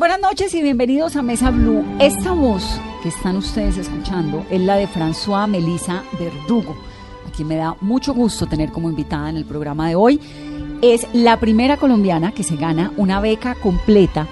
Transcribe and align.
Buenas 0.00 0.18
noches 0.18 0.54
y 0.54 0.62
bienvenidos 0.62 1.14
a 1.16 1.20
Mesa 1.20 1.50
Blue. 1.50 1.84
Esta 1.98 2.32
voz 2.32 2.80
que 3.02 3.10
están 3.10 3.36
ustedes 3.36 3.76
escuchando 3.76 4.46
es 4.48 4.58
la 4.58 4.76
de 4.76 4.88
François 4.88 5.46
Melissa 5.46 6.02
Verdugo, 6.18 6.74
a 7.28 7.30
quien 7.30 7.46
me 7.46 7.56
da 7.56 7.76
mucho 7.82 8.14
gusto 8.14 8.46
tener 8.46 8.72
como 8.72 8.88
invitada 8.88 9.28
en 9.28 9.36
el 9.36 9.44
programa 9.44 9.90
de 9.90 9.96
hoy. 9.96 10.18
Es 10.80 11.06
la 11.12 11.38
primera 11.38 11.76
colombiana 11.76 12.32
que 12.32 12.44
se 12.44 12.56
gana 12.56 12.94
una 12.96 13.20
beca 13.20 13.54
completa 13.56 14.26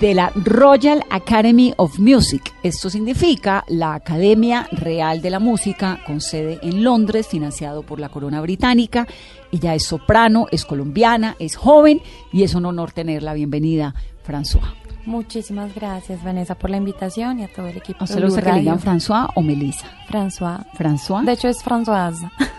de 0.00 0.14
la 0.14 0.32
Royal 0.34 1.04
Academy 1.10 1.74
of 1.76 2.00
Music. 2.00 2.52
Esto 2.64 2.90
significa 2.90 3.64
la 3.68 3.94
Academia 3.94 4.66
Real 4.72 5.22
de 5.22 5.30
la 5.30 5.38
Música 5.38 6.00
con 6.08 6.20
sede 6.20 6.58
en 6.62 6.82
Londres, 6.82 7.28
financiado 7.28 7.84
por 7.84 8.00
la 8.00 8.08
Corona 8.08 8.40
Británica. 8.40 9.06
Ella 9.52 9.76
es 9.76 9.84
soprano, 9.84 10.48
es 10.50 10.64
colombiana, 10.64 11.36
es 11.38 11.54
joven 11.54 12.02
y 12.32 12.42
es 12.42 12.56
un 12.56 12.66
honor 12.66 12.90
tenerla. 12.90 13.34
Bienvenida, 13.34 13.94
François. 14.26 14.87
Muchísimas 15.08 15.74
gracias, 15.74 16.22
Vanessa, 16.22 16.54
por 16.54 16.70
la 16.70 16.76
invitación 16.76 17.40
y 17.40 17.44
a 17.44 17.48
todo 17.48 17.66
el 17.66 17.78
equipo. 17.78 17.98
¿A 18.00 18.04
usted 18.04 18.16
de 18.16 18.20
le 18.20 18.26
gusta 18.26 18.42
que 18.42 18.52
le 18.52 18.60
digan. 18.60 18.78
François 18.78 19.28
o 19.34 19.42
Melissa? 19.42 19.86
François. 20.08 20.64
¿François? 20.76 21.24
De 21.24 21.32
hecho, 21.32 21.48
es 21.48 21.64
Françoise. 21.64 22.30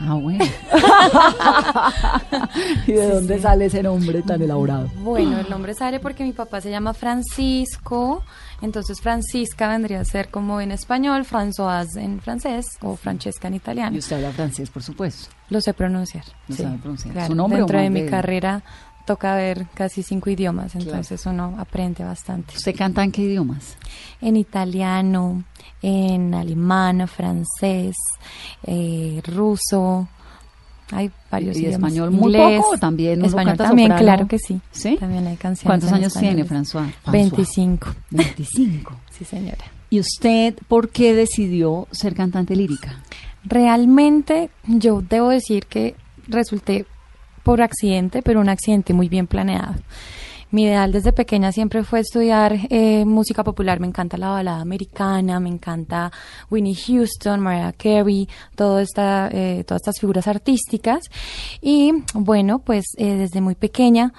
Ah, 0.00 0.14
bueno. 0.14 0.44
¿Y 2.86 2.92
de 2.92 3.10
dónde 3.10 3.40
sale 3.40 3.64
ese 3.66 3.82
nombre 3.82 4.22
tan 4.22 4.40
elaborado? 4.40 4.88
Bueno, 5.02 5.40
el 5.40 5.50
nombre 5.50 5.74
sale 5.74 5.98
porque 5.98 6.22
mi 6.22 6.32
papá 6.32 6.60
se 6.60 6.70
llama 6.70 6.94
Francisco, 6.94 8.22
entonces 8.62 9.00
Francisca 9.00 9.68
vendría 9.68 10.00
a 10.00 10.04
ser 10.04 10.30
como 10.30 10.60
en 10.60 10.70
español, 10.70 11.24
Françoise 11.24 11.96
en 11.96 12.20
francés 12.20 12.78
o 12.80 12.94
Francesca 12.94 13.48
en 13.48 13.54
italiano. 13.54 13.96
Y 13.96 13.98
usted 13.98 14.16
habla 14.16 14.30
francés, 14.30 14.70
por 14.70 14.84
supuesto. 14.84 15.30
Lo 15.50 15.60
sé 15.60 15.74
pronunciar. 15.74 16.24
Lo 16.46 16.54
sí, 16.54 16.62
sabe 16.62 16.78
pronunciar. 16.78 17.12
claro. 17.14 17.26
¿Su 17.28 17.34
nombre 17.34 17.58
o 17.58 17.66
Dentro 17.66 17.80
de 17.80 17.90
mi 17.90 18.02
de- 18.02 18.10
carrera 18.10 18.62
toca 19.08 19.34
ver 19.34 19.66
casi 19.74 20.02
cinco 20.02 20.28
idiomas, 20.30 20.72
Claro. 20.72 20.86
entonces 20.88 21.24
uno 21.26 21.56
aprende 21.58 22.04
bastante. 22.04 22.54
¿Usted 22.56 22.76
canta 22.76 23.02
en 23.02 23.10
qué 23.10 23.22
idiomas? 23.22 23.76
En 24.20 24.36
italiano, 24.36 25.44
en 25.82 26.34
alemán, 26.34 27.08
francés, 27.08 27.96
eh, 28.64 29.20
ruso. 29.24 30.06
Hay 30.90 31.10
varios 31.30 31.56
¿Y 31.56 31.60
idiomas. 31.66 31.90
español 31.90 32.10
muy 32.10 32.32
Inglés, 32.34 32.60
poco 32.62 32.78
también 32.78 33.24
Español 33.24 33.56
también, 33.56 33.88
soprano? 33.88 34.04
claro 34.04 34.28
que 34.28 34.38
sí. 34.38 34.60
¿Sí? 34.70 34.96
También 34.98 35.26
hay 35.26 35.36
canciones. 35.36 35.66
¿Cuántos 35.66 35.92
años 35.92 36.14
tiene? 36.14 36.44
François. 36.46 36.90
25. 37.10 37.88
25. 38.10 38.94
Sí, 39.18 39.24
señora. 39.24 39.64
¿Y 39.90 40.00
usted 40.00 40.54
por 40.68 40.90
qué 40.90 41.14
decidió 41.14 41.88
ser 41.90 42.14
cantante 42.14 42.54
lírica? 42.54 43.02
Realmente 43.42 44.50
yo 44.66 45.02
debo 45.02 45.30
decir 45.30 45.66
que 45.66 45.94
resulté 46.26 46.86
por 47.48 47.62
accidente, 47.62 48.20
pero 48.20 48.40
un 48.40 48.50
accidente 48.50 48.92
muy 48.92 49.08
bien 49.08 49.26
planeado. 49.26 49.74
Mi 50.50 50.64
ideal 50.64 50.92
desde 50.92 51.14
pequeña 51.14 51.50
siempre 51.50 51.82
fue 51.82 52.00
estudiar 52.00 52.58
eh, 52.68 53.06
música 53.06 53.42
popular. 53.42 53.80
Me 53.80 53.86
encanta 53.86 54.18
la 54.18 54.28
balada 54.28 54.60
americana, 54.60 55.40
me 55.40 55.48
encanta 55.48 56.12
Winnie 56.50 56.74
Houston, 56.74 57.40
Mariah 57.40 57.72
Carey, 57.72 58.28
todo 58.54 58.80
esta, 58.80 59.30
eh, 59.32 59.64
todas 59.66 59.80
estas 59.80 59.98
figuras 59.98 60.28
artísticas. 60.28 61.04
Y 61.62 61.92
bueno, 62.12 62.58
pues 62.58 62.84
eh, 62.98 63.14
desde 63.14 63.40
muy 63.40 63.54
pequeña, 63.54 64.12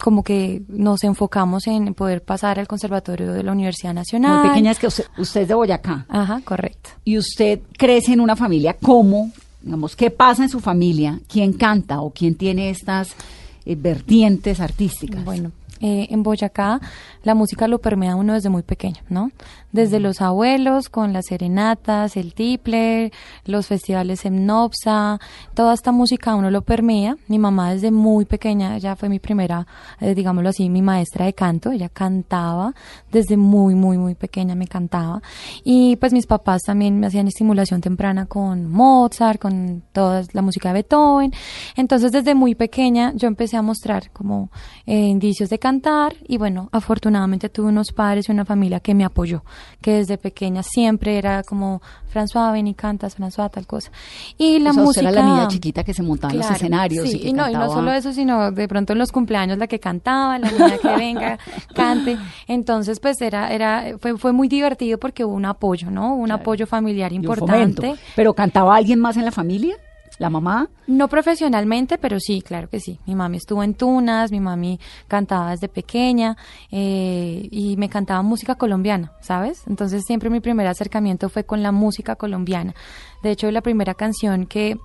como 0.00 0.24
que 0.24 0.62
nos 0.66 1.04
enfocamos 1.04 1.68
en 1.68 1.94
poder 1.94 2.24
pasar 2.24 2.58
al 2.58 2.66
conservatorio 2.66 3.32
de 3.32 3.44
la 3.44 3.52
Universidad 3.52 3.94
Nacional. 3.94 4.40
Muy 4.40 4.48
pequeña 4.48 4.72
es 4.72 4.80
que 4.80 4.88
usted, 4.88 5.04
usted 5.18 5.42
es 5.42 5.48
de 5.48 5.54
Boyacá. 5.54 6.04
Ajá, 6.08 6.40
correcto. 6.44 6.90
y 7.04 7.16
usted 7.16 7.60
crece 7.78 8.12
en 8.12 8.20
una 8.20 8.34
familia, 8.34 8.76
¿cómo? 8.82 9.30
Digamos, 9.66 9.96
¿qué 9.96 10.12
pasa 10.12 10.44
en 10.44 10.48
su 10.48 10.60
familia? 10.60 11.18
¿Quién 11.26 11.52
canta 11.52 12.00
o 12.00 12.10
quién 12.10 12.36
tiene 12.36 12.70
estas 12.70 13.16
eh, 13.64 13.74
vertientes 13.74 14.60
artísticas? 14.60 15.24
Bueno, 15.24 15.50
eh, 15.80 16.06
en 16.10 16.22
Boyacá 16.22 16.80
la 17.22 17.34
música 17.34 17.68
lo 17.68 17.80
permea 17.80 18.16
uno 18.16 18.34
desde 18.34 18.48
muy 18.48 18.62
pequeño, 18.62 19.02
¿no? 19.08 19.30
Desde 19.72 20.00
los 20.00 20.22
abuelos, 20.22 20.88
con 20.88 21.12
las 21.12 21.26
serenatas, 21.26 22.16
el 22.16 22.34
tiple, 22.34 23.12
los 23.44 23.66
festivales 23.66 24.24
en 24.24 24.46
Nopsa, 24.46 25.18
toda 25.52 25.74
esta 25.74 25.92
música 25.92 26.34
uno 26.34 26.50
lo 26.50 26.62
permea. 26.62 27.16
Mi 27.26 27.38
mamá 27.38 27.72
desde 27.72 27.90
muy 27.90 28.24
pequeña, 28.24 28.76
ella 28.76 28.96
fue 28.96 29.08
mi 29.08 29.18
primera, 29.18 29.66
eh, 30.00 30.14
digámoslo 30.14 30.50
así, 30.50 30.70
mi 30.70 30.82
maestra 30.82 31.26
de 31.26 31.34
canto, 31.34 31.72
ella 31.72 31.88
cantaba 31.88 32.72
desde 33.10 33.36
muy, 33.36 33.74
muy, 33.74 33.98
muy 33.98 34.14
pequeña, 34.14 34.54
me 34.54 34.68
cantaba. 34.68 35.20
Y 35.64 35.96
pues 35.96 36.12
mis 36.12 36.26
papás 36.26 36.62
también 36.62 37.00
me 37.00 37.08
hacían 37.08 37.26
estimulación 37.26 37.80
temprana 37.80 38.26
con 38.26 38.70
Mozart, 38.70 39.40
con 39.40 39.82
toda 39.92 40.22
la 40.32 40.42
música 40.42 40.68
de 40.68 40.74
Beethoven. 40.74 41.32
Entonces 41.74 42.12
desde 42.12 42.34
muy 42.34 42.54
pequeña 42.54 43.12
yo 43.16 43.26
empecé 43.26 43.56
a 43.56 43.62
mostrar 43.62 44.10
como 44.12 44.50
eh, 44.86 44.94
indicios 44.94 45.50
de 45.50 45.55
cantar 45.58 46.14
y 46.26 46.38
bueno, 46.38 46.68
afortunadamente 46.72 47.48
tuve 47.48 47.68
unos 47.68 47.92
padres 47.92 48.28
y 48.28 48.32
una 48.32 48.44
familia 48.44 48.80
que 48.80 48.94
me 48.94 49.04
apoyó, 49.04 49.44
que 49.80 49.92
desde 49.92 50.18
pequeña 50.18 50.62
siempre 50.62 51.18
era 51.18 51.42
como 51.42 51.80
François, 52.12 52.52
ven 52.52 52.66
y 52.66 52.74
cantas, 52.74 53.18
François, 53.18 53.50
tal 53.50 53.66
cosa. 53.66 53.90
Y 54.38 54.58
la 54.58 54.70
O 54.70 54.74
sea, 54.74 54.82
usted 54.84 55.02
música... 55.02 55.10
era 55.10 55.22
la 55.22 55.34
niña 55.34 55.48
chiquita 55.48 55.84
que 55.84 55.92
se 55.94 56.02
montaba 56.02 56.32
en 56.32 56.38
los 56.38 56.50
escenarios 56.50 57.08
sí, 57.08 57.16
y 57.16 57.20
que 57.20 57.28
y 57.28 57.32
no, 57.32 57.48
y 57.48 57.52
no 57.52 57.60
cantaba. 57.60 57.74
solo 57.74 57.92
eso, 57.92 58.12
sino 58.12 58.50
de 58.52 58.68
pronto 58.68 58.92
en 58.92 58.98
los 58.98 59.12
cumpleaños 59.12 59.58
la 59.58 59.66
que 59.66 59.78
cantaba, 59.80 60.38
la 60.38 60.50
niña 60.50 60.78
que 60.78 60.88
venga, 60.96 61.38
cante. 61.74 62.16
Entonces, 62.48 63.00
pues 63.00 63.20
era, 63.20 63.52
era, 63.52 63.84
fue, 64.00 64.16
fue 64.16 64.32
muy 64.32 64.48
divertido 64.48 64.98
porque 64.98 65.24
hubo 65.24 65.34
un 65.34 65.44
apoyo, 65.44 65.90
¿no? 65.90 66.14
Un 66.14 66.30
apoyo 66.32 66.66
familiar 66.66 67.12
importante. 67.12 67.94
¿Pero 68.14 68.34
cantaba 68.34 68.76
alguien 68.76 68.98
más 68.98 69.16
en 69.16 69.24
la 69.24 69.32
familia? 69.32 69.76
¿La 70.18 70.30
mamá? 70.30 70.68
No 70.86 71.08
profesionalmente, 71.08 71.98
pero 71.98 72.18
sí, 72.20 72.40
claro 72.40 72.68
que 72.70 72.80
sí. 72.80 72.98
Mi 73.06 73.14
mami 73.14 73.36
estuvo 73.36 73.62
en 73.62 73.74
Tunas, 73.74 74.30
mi 74.32 74.40
mami 74.40 74.80
cantaba 75.08 75.50
desde 75.50 75.68
pequeña 75.68 76.36
eh, 76.70 77.46
y 77.50 77.76
me 77.76 77.88
cantaba 77.90 78.22
música 78.22 78.54
colombiana, 78.54 79.12
¿sabes? 79.20 79.62
Entonces 79.66 80.04
siempre 80.06 80.30
mi 80.30 80.40
primer 80.40 80.66
acercamiento 80.68 81.28
fue 81.28 81.44
con 81.44 81.62
la 81.62 81.70
música 81.70 82.16
colombiana. 82.16 82.74
De 83.22 83.30
hecho, 83.32 83.50
la 83.50 83.60
primera 83.60 83.92
canción 83.94 84.46
que, 84.46 84.78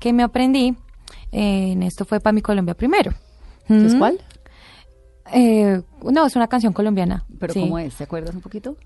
que 0.00 0.12
me 0.12 0.22
aprendí 0.22 0.76
eh, 1.32 1.72
en 1.72 1.82
esto 1.82 2.04
fue 2.04 2.20
para 2.20 2.32
mi 2.32 2.42
Colombia 2.42 2.74
primero. 2.74 3.12
¿Es 3.68 3.94
Mm. 3.94 3.98
cuál? 3.98 4.20
Eh, 5.32 5.82
no, 6.04 6.24
es 6.26 6.36
una 6.36 6.46
canción 6.46 6.72
colombiana. 6.72 7.24
¿Pero 7.40 7.52
sí. 7.52 7.60
cómo 7.60 7.80
es? 7.80 7.96
¿Te 7.96 8.04
acuerdas 8.04 8.32
un 8.36 8.40
poquito? 8.40 8.76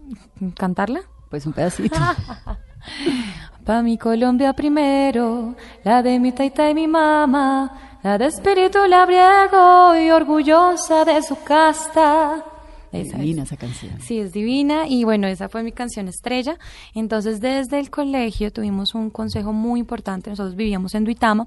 ¿Cantarla? 0.57 1.03
Pues 1.29 1.45
un 1.45 1.53
pedacito. 1.53 1.95
Pa' 3.65 3.83
mi 3.83 3.99
Colombia 3.99 4.53
primero, 4.53 5.55
la 5.85 6.03
de 6.03 6.19
mi 6.19 6.33
taita 6.33 6.71
y 6.71 6.75
mi 6.75 6.87
mamá, 6.87 7.99
la 8.03 8.19
de 8.19 8.27
espíritu 8.27 8.79
labriego 8.87 9.97
y 9.97 10.11
orgullosa 10.11 11.05
de 11.05 11.23
su 11.23 11.37
casta. 11.43 12.45
Esa 12.93 13.17
es. 13.17 13.19
Divina 13.21 13.43
esa 13.45 13.57
canción. 13.57 14.01
Sí, 14.01 14.19
es 14.19 14.33
divina 14.33 14.89
y 14.89 15.05
bueno, 15.05 15.29
esa 15.29 15.49
fue 15.49 15.63
mi 15.63 15.73
canción 15.73 16.09
estrella. 16.09 16.59
Entonces, 16.95 17.41
desde 17.41 17.79
el 17.79 17.91
colegio 17.91 18.53
tuvimos 18.53 18.95
un 18.95 19.11
consejo 19.11 19.53
muy 19.53 19.79
importante. 19.79 20.31
Nosotros 20.31 20.57
vivíamos 20.57 20.95
en 20.95 21.05
Duitama. 21.05 21.47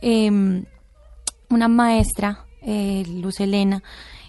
Eh, 0.00 0.62
una 1.48 1.68
maestra, 1.68 2.44
eh, 2.62 3.04
Luz 3.08 3.40
Elena, 3.40 3.82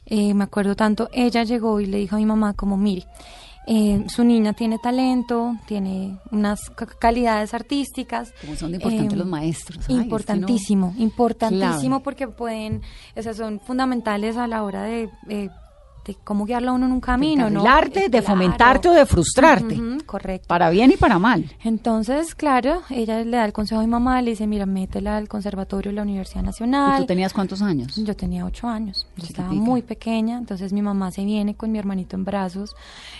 eh, 0.05 0.33
me 0.33 0.45
acuerdo 0.45 0.75
tanto, 0.75 1.09
ella 1.11 1.43
llegó 1.43 1.79
y 1.79 1.85
le 1.85 1.97
dijo 1.97 2.15
a 2.15 2.19
mi 2.19 2.25
mamá 2.25 2.53
como, 2.53 2.77
mire, 2.77 3.05
eh, 3.67 4.05
su 4.07 4.23
niña 4.23 4.53
tiene 4.53 4.79
talento, 4.79 5.55
tiene 5.67 6.17
unas 6.31 6.69
ca- 6.69 6.85
calidades 6.85 7.53
artísticas. 7.53 8.33
Como 8.41 8.55
son 8.55 8.71
de 8.71 8.77
importantes 8.77 9.13
eh, 9.13 9.17
los 9.17 9.27
maestros. 9.27 9.77
Ay, 9.79 9.83
es 9.83 9.87
que 9.89 9.95
no- 9.97 10.03
Importantísimo, 10.03 10.93
importantísimo 10.97 12.01
porque 12.01 12.27
pueden, 12.29 12.81
o 13.15 13.21
sea, 13.21 13.33
son 13.33 13.59
fundamentales 13.59 14.37
a 14.37 14.47
la 14.47 14.63
hora 14.63 14.83
de, 14.83 15.09
eh, 15.29 15.49
de 16.07 16.15
cómo 16.23 16.45
guiarlo 16.45 16.71
a 16.71 16.73
uno 16.73 16.85
en 16.85 16.93
un 16.93 17.01
camino, 17.01 17.49
¿no? 17.49 17.59
Encarrilarte, 17.59 17.99
Eh, 17.99 18.03
de 18.03 18.09
claro. 18.21 18.25
fomentarte 18.27 18.89
o 18.89 18.93
de 18.93 19.05
frustrarte. 19.05 19.75
Ujú, 19.75 20.05
correcto. 20.05 20.47
Para 20.47 20.69
bien 20.69 20.89
y 20.91 20.95
para 20.97 21.19
mal. 21.19 21.45
Entonces, 21.63 22.33
claro, 22.33 22.81
ella 22.89 23.23
le 23.25 23.35
da 23.37 23.43
el 23.45 23.51
consejo 23.53 23.81
a 23.81 23.83
mi 23.83 23.89
mamá, 23.89 24.21
le 24.21 24.31
dice, 24.31 24.47
mira, 24.47 24.65
métela 24.65 25.17
al 25.17 25.27
conservatorio 25.27 25.91
de 25.91 25.95
la 25.97 26.03
Universidad 26.03 26.41
¿Y 26.43 26.45
Nacional. 26.45 27.01
tú 27.01 27.05
tenías 27.07 27.33
cuántos 27.33 27.61
años? 27.61 27.95
Yo 27.97 28.15
tenía 28.15 28.45
ocho 28.45 28.67
años, 28.69 29.05
yo 29.17 29.25
estaba 29.25 29.51
muy 29.51 29.81
pequeña, 29.81 30.37
entonces 30.37 30.71
mi 30.71 30.81
mamá 30.81 31.11
se 31.11 31.25
viene 31.25 31.55
con 31.55 31.71
mi 31.71 31.77
hermanito 31.77 32.15
en 32.15 32.23
brazos. 32.23 32.73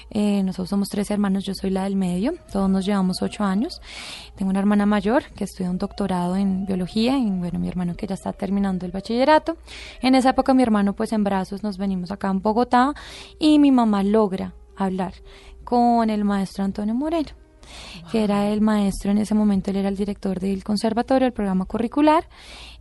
Eh, 0.10 0.42
nosotros 0.44 0.70
somos 0.70 0.88
tres 0.88 1.12
hermanos, 1.12 1.44
yo 1.44 1.54
soy 1.54 1.70
la 1.70 1.84
del 1.84 1.98
medio, 1.98 2.34
todos 2.54 2.70
nos 2.70 2.86
llevamos 2.86 3.22
ocho 3.22 3.44
años. 3.44 3.82
Tengo 4.38 4.50
una 4.52 4.60
hermana 4.60 4.86
mayor 4.86 5.24
que 5.36 5.44
estudia 5.44 5.70
un 5.70 5.78
doctorado 5.78 6.36
en 6.38 6.66
biología 6.66 7.18
y 7.18 7.30
bueno, 7.30 7.60
mi 7.60 7.68
hermano 7.68 7.96
que 7.96 8.08
ya 8.08 8.14
está 8.16 8.32
terminando 8.32 8.86
el 8.86 8.92
bachillerato. 8.94 9.58
En 10.02 10.16
esa 10.16 10.30
época 10.30 10.54
mi 10.54 10.64
hermano 10.64 10.94
pues 10.94 11.12
en 11.12 11.24
brazos 11.24 11.64
nos 11.64 11.78
venimos 11.78 12.12
acá 12.12 12.30
en 12.30 12.42
Bogotá 12.42 12.77
y 13.40 13.60
mi 13.60 13.72
mamá 13.72 14.04
logra 14.04 14.54
hablar 14.76 15.14
con 15.64 16.10
el 16.10 16.24
maestro 16.24 16.64
Antonio 16.64 16.94
Moreno 16.94 17.30
que 18.12 18.24
era 18.24 18.48
el 18.50 18.62
maestro 18.62 19.12
en 19.12 19.18
ese 19.18 19.34
momento, 19.34 19.72
él 19.72 19.78
era 19.78 19.90
el 19.90 19.98
director 19.98 20.40
del 20.40 20.64
conservatorio, 20.64 21.28
el 21.28 21.34
programa 21.34 21.66
curricular, 21.66 22.28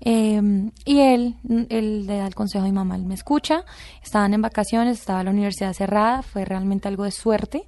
eh, 0.00 0.70
y 0.84 1.00
él, 1.00 1.36
él 1.68 2.06
le 2.06 2.18
da 2.18 2.26
el 2.26 2.34
consejo 2.34 2.64
a 2.64 2.68
mi 2.68 2.72
mamá, 2.72 2.96
él 2.96 3.04
me 3.04 3.14
escucha, 3.14 3.64
estaban 4.02 4.34
en 4.34 4.42
vacaciones, 4.42 4.98
estaba 4.98 5.24
la 5.24 5.30
universidad 5.30 5.72
cerrada, 5.72 6.22
fue 6.22 6.44
realmente 6.44 6.88
algo 6.88 7.04
de 7.04 7.10
suerte, 7.10 7.66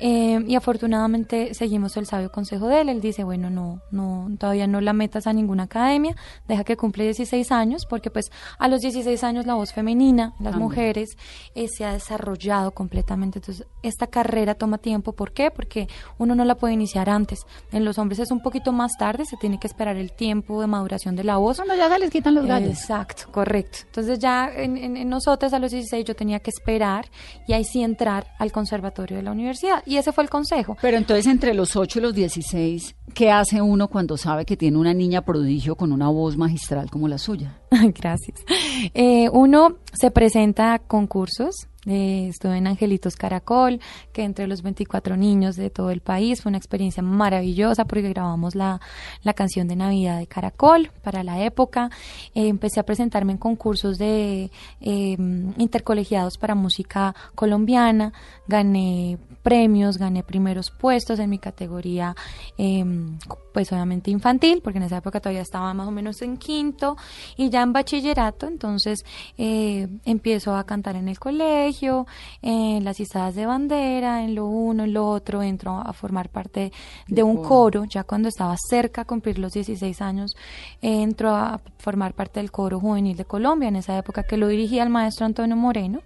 eh, 0.00 0.42
y 0.46 0.54
afortunadamente 0.54 1.54
seguimos 1.54 1.96
el 1.96 2.06
sabio 2.06 2.30
consejo 2.30 2.68
de 2.68 2.80
él, 2.80 2.88
él 2.88 3.00
dice, 3.00 3.24
bueno, 3.24 3.50
no, 3.50 3.80
no, 3.90 4.28
todavía 4.38 4.66
no 4.66 4.80
la 4.80 4.92
metas 4.92 5.26
a 5.26 5.32
ninguna 5.32 5.64
academia, 5.64 6.14
deja 6.46 6.64
que 6.64 6.76
cumple 6.76 7.04
16 7.04 7.50
años, 7.52 7.86
porque 7.86 8.10
pues 8.10 8.30
a 8.58 8.68
los 8.68 8.80
16 8.80 9.22
años 9.24 9.46
la 9.46 9.54
voz 9.54 9.72
femenina, 9.72 10.34
las 10.38 10.56
mujeres, 10.56 11.16
eh, 11.54 11.66
se 11.68 11.84
ha 11.84 11.92
desarrollado 11.92 12.72
completamente, 12.72 13.38
entonces 13.38 13.66
esta 13.82 14.06
carrera 14.06 14.54
toma 14.54 14.78
tiempo, 14.78 15.12
¿por 15.12 15.32
qué? 15.32 15.50
Porque 15.50 15.88
uno 16.18 16.34
no 16.34 16.44
la 16.44 16.54
puede 16.54 16.74
iniciar 16.74 17.10
antes, 17.10 17.40
en 17.72 17.84
los 17.84 17.98
hombres 17.98 18.20
es 18.20 18.30
un 18.30 18.40
poquito 18.40 18.72
más 18.72 18.92
tarde, 18.98 19.24
se 19.24 19.36
tiene 19.36 19.58
que 19.58 19.66
esperar 19.66 19.96
el 19.96 20.12
tiempo 20.12 20.60
de 20.60 20.66
maduración 20.66 21.16
de 21.16 21.24
la 21.24 21.36
voz, 21.38 21.56
Cuando 21.56 21.74
ya 21.74 21.88
se 21.88 21.98
les 21.98 22.10
quitan 22.10 22.34
los 22.34 22.46
gallos. 22.46 22.70
Exacto, 22.70 23.24
correcto. 23.32 23.78
Entonces 23.86 24.18
ya 24.18 24.48
en, 24.54 24.76
en, 24.76 24.96
en 24.96 25.08
nosotras 25.08 25.52
a 25.52 25.58
los 25.58 25.70
16 25.72 26.04
yo 26.04 26.14
tenía 26.14 26.40
que 26.40 26.50
esperar 26.50 27.06
y 27.46 27.52
ahí 27.52 27.64
sí 27.64 27.82
entrar 27.82 28.26
al 28.38 28.52
conservatorio 28.52 29.16
de 29.16 29.22
la 29.22 29.32
universidad. 29.32 29.82
Y 29.88 29.96
ese 29.96 30.12
fue 30.12 30.22
el 30.22 30.30
consejo. 30.30 30.76
Pero 30.82 30.98
entonces 30.98 31.26
entre 31.26 31.54
los 31.54 31.74
8 31.74 31.98
y 31.98 32.02
los 32.02 32.14
16, 32.14 32.94
¿qué 33.14 33.30
hace 33.30 33.62
uno 33.62 33.88
cuando 33.88 34.18
sabe 34.18 34.44
que 34.44 34.56
tiene 34.56 34.76
una 34.76 34.92
niña 34.92 35.22
prodigio 35.22 35.76
con 35.76 35.92
una 35.92 36.08
voz 36.08 36.36
magistral 36.36 36.90
como 36.90 37.08
la 37.08 37.16
suya? 37.16 37.58
Gracias. 37.70 38.44
Eh, 38.92 39.30
uno 39.32 39.78
se 39.94 40.10
presenta 40.10 40.74
a 40.74 40.78
concursos. 40.78 41.68
Eh, 41.88 42.28
estuve 42.28 42.58
en 42.58 42.66
Angelitos 42.66 43.16
Caracol, 43.16 43.80
que 44.12 44.22
entre 44.22 44.46
los 44.46 44.62
24 44.62 45.16
niños 45.16 45.56
de 45.56 45.70
todo 45.70 45.90
el 45.90 46.00
país 46.00 46.42
fue 46.42 46.50
una 46.50 46.58
experiencia 46.58 47.02
maravillosa 47.02 47.86
porque 47.86 48.10
grabamos 48.10 48.54
la, 48.54 48.80
la 49.22 49.32
canción 49.32 49.66
de 49.68 49.76
Navidad 49.76 50.18
de 50.18 50.26
Caracol 50.26 50.90
para 51.02 51.24
la 51.24 51.42
época. 51.42 51.90
Eh, 52.34 52.48
empecé 52.48 52.80
a 52.80 52.82
presentarme 52.84 53.32
en 53.32 53.38
concursos 53.38 53.98
de 53.98 54.50
eh, 54.80 55.16
intercolegiados 55.56 56.36
para 56.36 56.54
música 56.54 57.14
colombiana. 57.34 58.12
Gané 58.46 59.18
premios, 59.42 59.96
gané 59.96 60.22
primeros 60.22 60.70
puestos 60.70 61.18
en 61.18 61.30
mi 61.30 61.38
categoría, 61.38 62.14
eh, 62.58 62.84
pues 63.58 63.72
obviamente 63.72 64.12
infantil, 64.12 64.60
porque 64.62 64.78
en 64.78 64.84
esa 64.84 64.98
época 64.98 65.18
todavía 65.18 65.42
estaba 65.42 65.74
más 65.74 65.88
o 65.88 65.90
menos 65.90 66.22
en 66.22 66.36
quinto, 66.36 66.96
y 67.36 67.50
ya 67.50 67.62
en 67.62 67.72
bachillerato, 67.72 68.46
entonces 68.46 69.04
eh, 69.36 69.88
empiezo 70.04 70.54
a 70.54 70.62
cantar 70.64 70.94
en 70.94 71.08
el 71.08 71.18
colegio, 71.18 72.06
en 72.40 72.84
las 72.84 73.00
izadas 73.00 73.34
de 73.34 73.46
bandera, 73.46 74.22
en 74.22 74.36
lo 74.36 74.46
uno, 74.46 74.84
en 74.84 74.92
lo 74.92 75.08
otro, 75.08 75.42
entro 75.42 75.72
a 75.84 75.92
formar 75.92 76.28
parte 76.28 76.70
de 77.08 77.22
un 77.24 77.42
coro, 77.42 77.82
ya 77.84 78.04
cuando 78.04 78.28
estaba 78.28 78.54
cerca 78.70 79.00
a 79.00 79.04
cumplir 79.04 79.40
los 79.40 79.54
16 79.54 80.02
años, 80.02 80.36
eh, 80.80 81.02
entro 81.02 81.34
a 81.34 81.60
formar 81.78 82.14
parte 82.14 82.38
del 82.38 82.52
coro 82.52 82.78
juvenil 82.78 83.16
de 83.16 83.24
Colombia, 83.24 83.68
en 83.70 83.74
esa 83.74 83.98
época 83.98 84.22
que 84.22 84.36
lo 84.36 84.46
dirigía 84.46 84.84
el 84.84 84.88
maestro 84.90 85.26
Antonio 85.26 85.56
Moreno, 85.56 86.02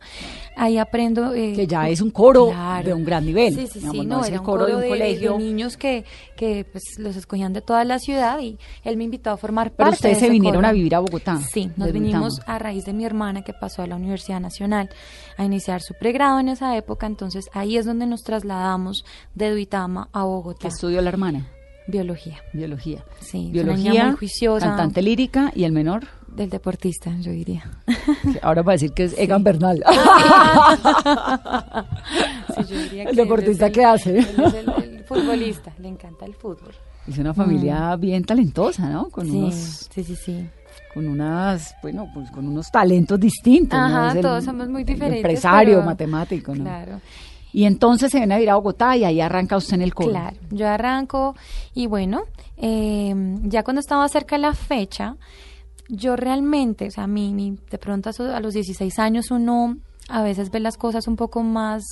ahí 0.56 0.78
aprendo... 0.78 1.34
eh, 1.34 1.52
Que 1.54 1.66
ya 1.66 1.86
es 1.90 2.00
un 2.00 2.12
coro 2.12 2.46
Claro. 2.48 2.86
de 2.88 2.94
un 2.94 3.04
gran 3.04 3.26
nivel. 3.26 3.54
Sí, 3.54 3.66
sí, 3.66 3.78
digamos, 3.80 4.00
sí, 4.00 4.06
no, 4.06 4.16
no, 4.20 4.24
era 4.24 4.34
el 4.36 4.40
un 4.40 4.46
coro, 4.46 4.64
de 4.66 4.74
un 4.76 4.80
de- 4.80 4.88
colegio. 4.88 5.32
de 5.32 5.38
niños 5.38 5.76
que, 5.76 6.06
que 6.34 6.64
pues, 6.64 6.84
los 6.98 7.16
escogían 7.16 7.41
de 7.50 7.60
toda 7.62 7.84
la 7.84 7.98
ciudad 7.98 8.38
y 8.40 8.58
él 8.84 8.96
me 8.96 9.04
invitó 9.04 9.30
a 9.30 9.36
formar 9.36 9.70
Pero 9.72 9.76
parte 9.90 9.94
ustedes 9.96 10.20
de 10.20 10.26
se 10.26 10.30
vinieron 10.30 10.58
coro. 10.60 10.68
a 10.68 10.72
vivir 10.72 10.94
a 10.94 11.00
Bogotá. 11.00 11.38
Sí, 11.52 11.70
nos 11.76 11.90
vinimos 11.92 12.40
a 12.46 12.58
raíz 12.58 12.84
de 12.84 12.92
mi 12.92 13.04
hermana 13.04 13.42
que 13.42 13.52
pasó 13.54 13.82
a 13.82 13.86
la 13.86 13.96
Universidad 13.96 14.40
Nacional 14.40 14.90
a 15.36 15.44
iniciar 15.44 15.80
su 15.82 15.94
pregrado 15.94 16.38
en 16.40 16.48
esa 16.50 16.76
época, 16.76 17.06
entonces 17.06 17.46
ahí 17.54 17.76
es 17.76 17.86
donde 17.86 18.06
nos 18.06 18.22
trasladamos 18.22 19.04
de 19.34 19.50
Duitama 19.50 20.08
a 20.12 20.20
¿Qué 20.20 20.26
Bogotá. 20.26 20.68
estudió 20.68 21.00
la 21.00 21.08
hermana? 21.08 21.46
Biología, 21.88 22.38
Biología. 22.52 23.04
sí, 23.20 23.48
Biología, 23.50 24.04
muy 24.06 24.16
juiciosa, 24.16 24.66
cantante 24.68 25.02
lírica 25.02 25.50
y 25.54 25.64
el 25.64 25.72
menor. 25.72 26.06
del 26.28 26.48
deportista, 26.48 27.10
yo 27.20 27.32
diría. 27.32 27.64
Ahora 28.40 28.62
va 28.62 28.72
a 28.72 28.76
decir 28.76 28.92
que 28.92 29.04
es 29.04 29.14
Egan 29.18 29.42
Bernal. 29.42 29.82
Sí, 32.54 32.62
yo 32.68 32.78
diría 32.82 33.02
¿El 33.04 33.08
él 33.10 33.16
deportista 33.16 33.66
es 33.66 33.70
el- 33.70 33.74
qué 33.74 33.84
hace? 33.84 34.18
él 34.18 34.26
es 34.46 34.54
el, 34.54 34.68
el 34.98 35.04
futbolista, 35.04 35.72
le 35.78 35.88
encanta 35.88 36.24
el 36.26 36.34
fútbol. 36.34 36.74
Es 37.08 37.18
una 37.18 37.34
familia 37.34 37.96
bien 37.96 38.24
talentosa, 38.24 38.88
¿no? 38.88 39.08
Con 39.08 39.26
Mm. 39.26 39.30
Sí, 39.30 39.36
unos, 39.38 39.54
sí, 39.92 40.04
sí, 40.04 40.16
sí. 40.16 40.48
con 40.94 41.08
unas, 41.08 41.74
bueno, 41.82 42.08
pues 42.14 42.30
con 42.30 42.46
unos 42.46 42.70
talentos 42.70 43.18
distintos. 43.18 43.78
¿no? 43.78 43.84
Ajá, 43.86 44.12
el- 44.12 44.20
todos 44.22 44.44
somos 44.44 44.68
muy 44.68 44.84
diferentes, 44.84 45.18
Empresario, 45.18 45.74
pero- 45.76 45.86
matemático, 45.86 46.54
¿no? 46.54 46.64
Claro. 46.64 47.00
Y 47.54 47.64
entonces 47.64 48.10
se 48.10 48.18
viene 48.18 48.34
a 48.34 48.36
vivir 48.38 48.50
a 48.50 48.54
Bogotá 48.56 48.96
y 48.96 49.04
ahí 49.04 49.20
arranca 49.20 49.56
usted 49.56 49.74
en 49.74 49.82
el 49.82 49.94
coro. 49.94 50.10
Claro, 50.10 50.36
yo 50.50 50.68
arranco 50.68 51.34
y 51.74 51.86
bueno, 51.86 52.22
eh, 52.56 53.14
ya 53.44 53.62
cuando 53.62 53.80
estaba 53.80 54.08
cerca 54.08 54.36
de 54.36 54.42
la 54.42 54.54
fecha, 54.54 55.16
yo 55.88 56.16
realmente, 56.16 56.86
o 56.86 56.90
sea, 56.90 57.06
mi, 57.06 57.34
mi- 57.34 57.58
de 57.70 57.78
pronto 57.78 58.08
a, 58.10 58.36
a 58.36 58.40
los 58.40 58.54
16 58.54 58.98
años 58.98 59.30
uno 59.30 59.76
a 60.08 60.22
veces 60.22 60.50
ve 60.50 60.60
las 60.60 60.76
cosas 60.76 61.06
un 61.08 61.16
poco 61.16 61.42
más 61.42 61.84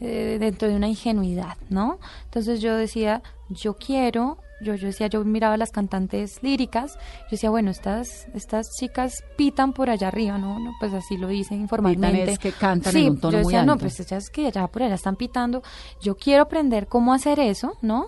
eh, 0.00 0.36
dentro 0.40 0.68
de 0.68 0.76
una 0.76 0.88
ingenuidad, 0.88 1.56
¿no? 1.70 1.98
Entonces 2.26 2.60
yo 2.60 2.76
decía, 2.76 3.22
yo 3.50 3.74
quiero, 3.74 4.38
yo, 4.60 4.74
yo 4.74 4.88
decía, 4.88 5.06
yo 5.06 5.24
miraba 5.24 5.56
las 5.56 5.70
cantantes 5.70 6.42
líricas, 6.42 6.94
yo 7.22 7.28
decía, 7.32 7.50
bueno, 7.50 7.70
estas, 7.70 8.26
estas 8.34 8.68
chicas 8.78 9.22
pitan 9.36 9.72
por 9.72 9.88
allá 9.90 10.08
arriba, 10.08 10.36
¿no? 10.38 10.58
No, 10.58 10.72
Pues 10.80 10.92
así 10.92 11.16
lo 11.16 11.28
dicen 11.28 11.60
informalmente. 11.60 12.30
es 12.32 12.38
que 12.38 12.52
cantan 12.52 12.92
sí, 12.92 13.06
en 13.06 13.12
un 13.12 13.20
tono 13.20 13.38
yo 13.38 13.42
muy 13.44 13.52
decía, 13.52 13.64
no, 13.64 13.72
alto. 13.72 13.82
pues 13.84 14.00
ellas 14.00 14.30
que 14.30 14.46
allá 14.46 14.66
por 14.66 14.82
allá 14.82 14.94
están 14.96 15.16
pitando, 15.16 15.62
yo 16.02 16.16
quiero 16.16 16.42
aprender 16.42 16.86
cómo 16.88 17.12
hacer 17.14 17.40
eso, 17.40 17.72
¿no? 17.82 18.06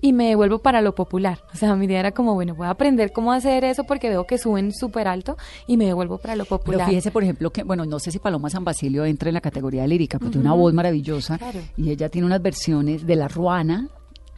Y 0.00 0.12
me 0.12 0.28
devuelvo 0.28 0.60
para 0.60 0.80
lo 0.80 0.94
popular. 0.94 1.40
O 1.52 1.56
sea, 1.56 1.74
mi 1.74 1.86
idea 1.86 1.98
era 1.98 2.12
como, 2.12 2.34
bueno, 2.34 2.54
voy 2.54 2.68
a 2.68 2.70
aprender 2.70 3.10
cómo 3.12 3.32
hacer 3.32 3.64
eso 3.64 3.82
porque 3.82 4.08
veo 4.08 4.28
que 4.28 4.38
suben 4.38 4.72
súper 4.72 5.08
alto 5.08 5.36
y 5.66 5.76
me 5.76 5.86
devuelvo 5.86 6.18
para 6.18 6.36
lo 6.36 6.44
Pero 6.44 6.58
popular. 6.58 6.86
fíjese, 6.88 7.10
por 7.10 7.24
ejemplo, 7.24 7.50
que, 7.50 7.64
bueno, 7.64 7.84
no 7.84 7.98
sé 7.98 8.12
si 8.12 8.20
Paloma 8.20 8.48
San 8.48 8.62
Basilio 8.64 9.04
entra 9.04 9.28
en 9.28 9.34
la 9.34 9.40
categoría 9.40 9.82
de 9.82 9.88
lírica, 9.88 10.20
pero 10.20 10.30
tiene 10.30 10.46
una 10.46 10.54
voz 10.54 10.72
maravillosa 10.72 11.36
Claro. 11.38 11.58
y 11.76 11.90
ella 11.90 12.08
tiene 12.10 12.26
unas 12.26 12.40
versiones 12.40 13.06
de 13.08 13.16
La 13.16 13.26
Ruana 13.26 13.88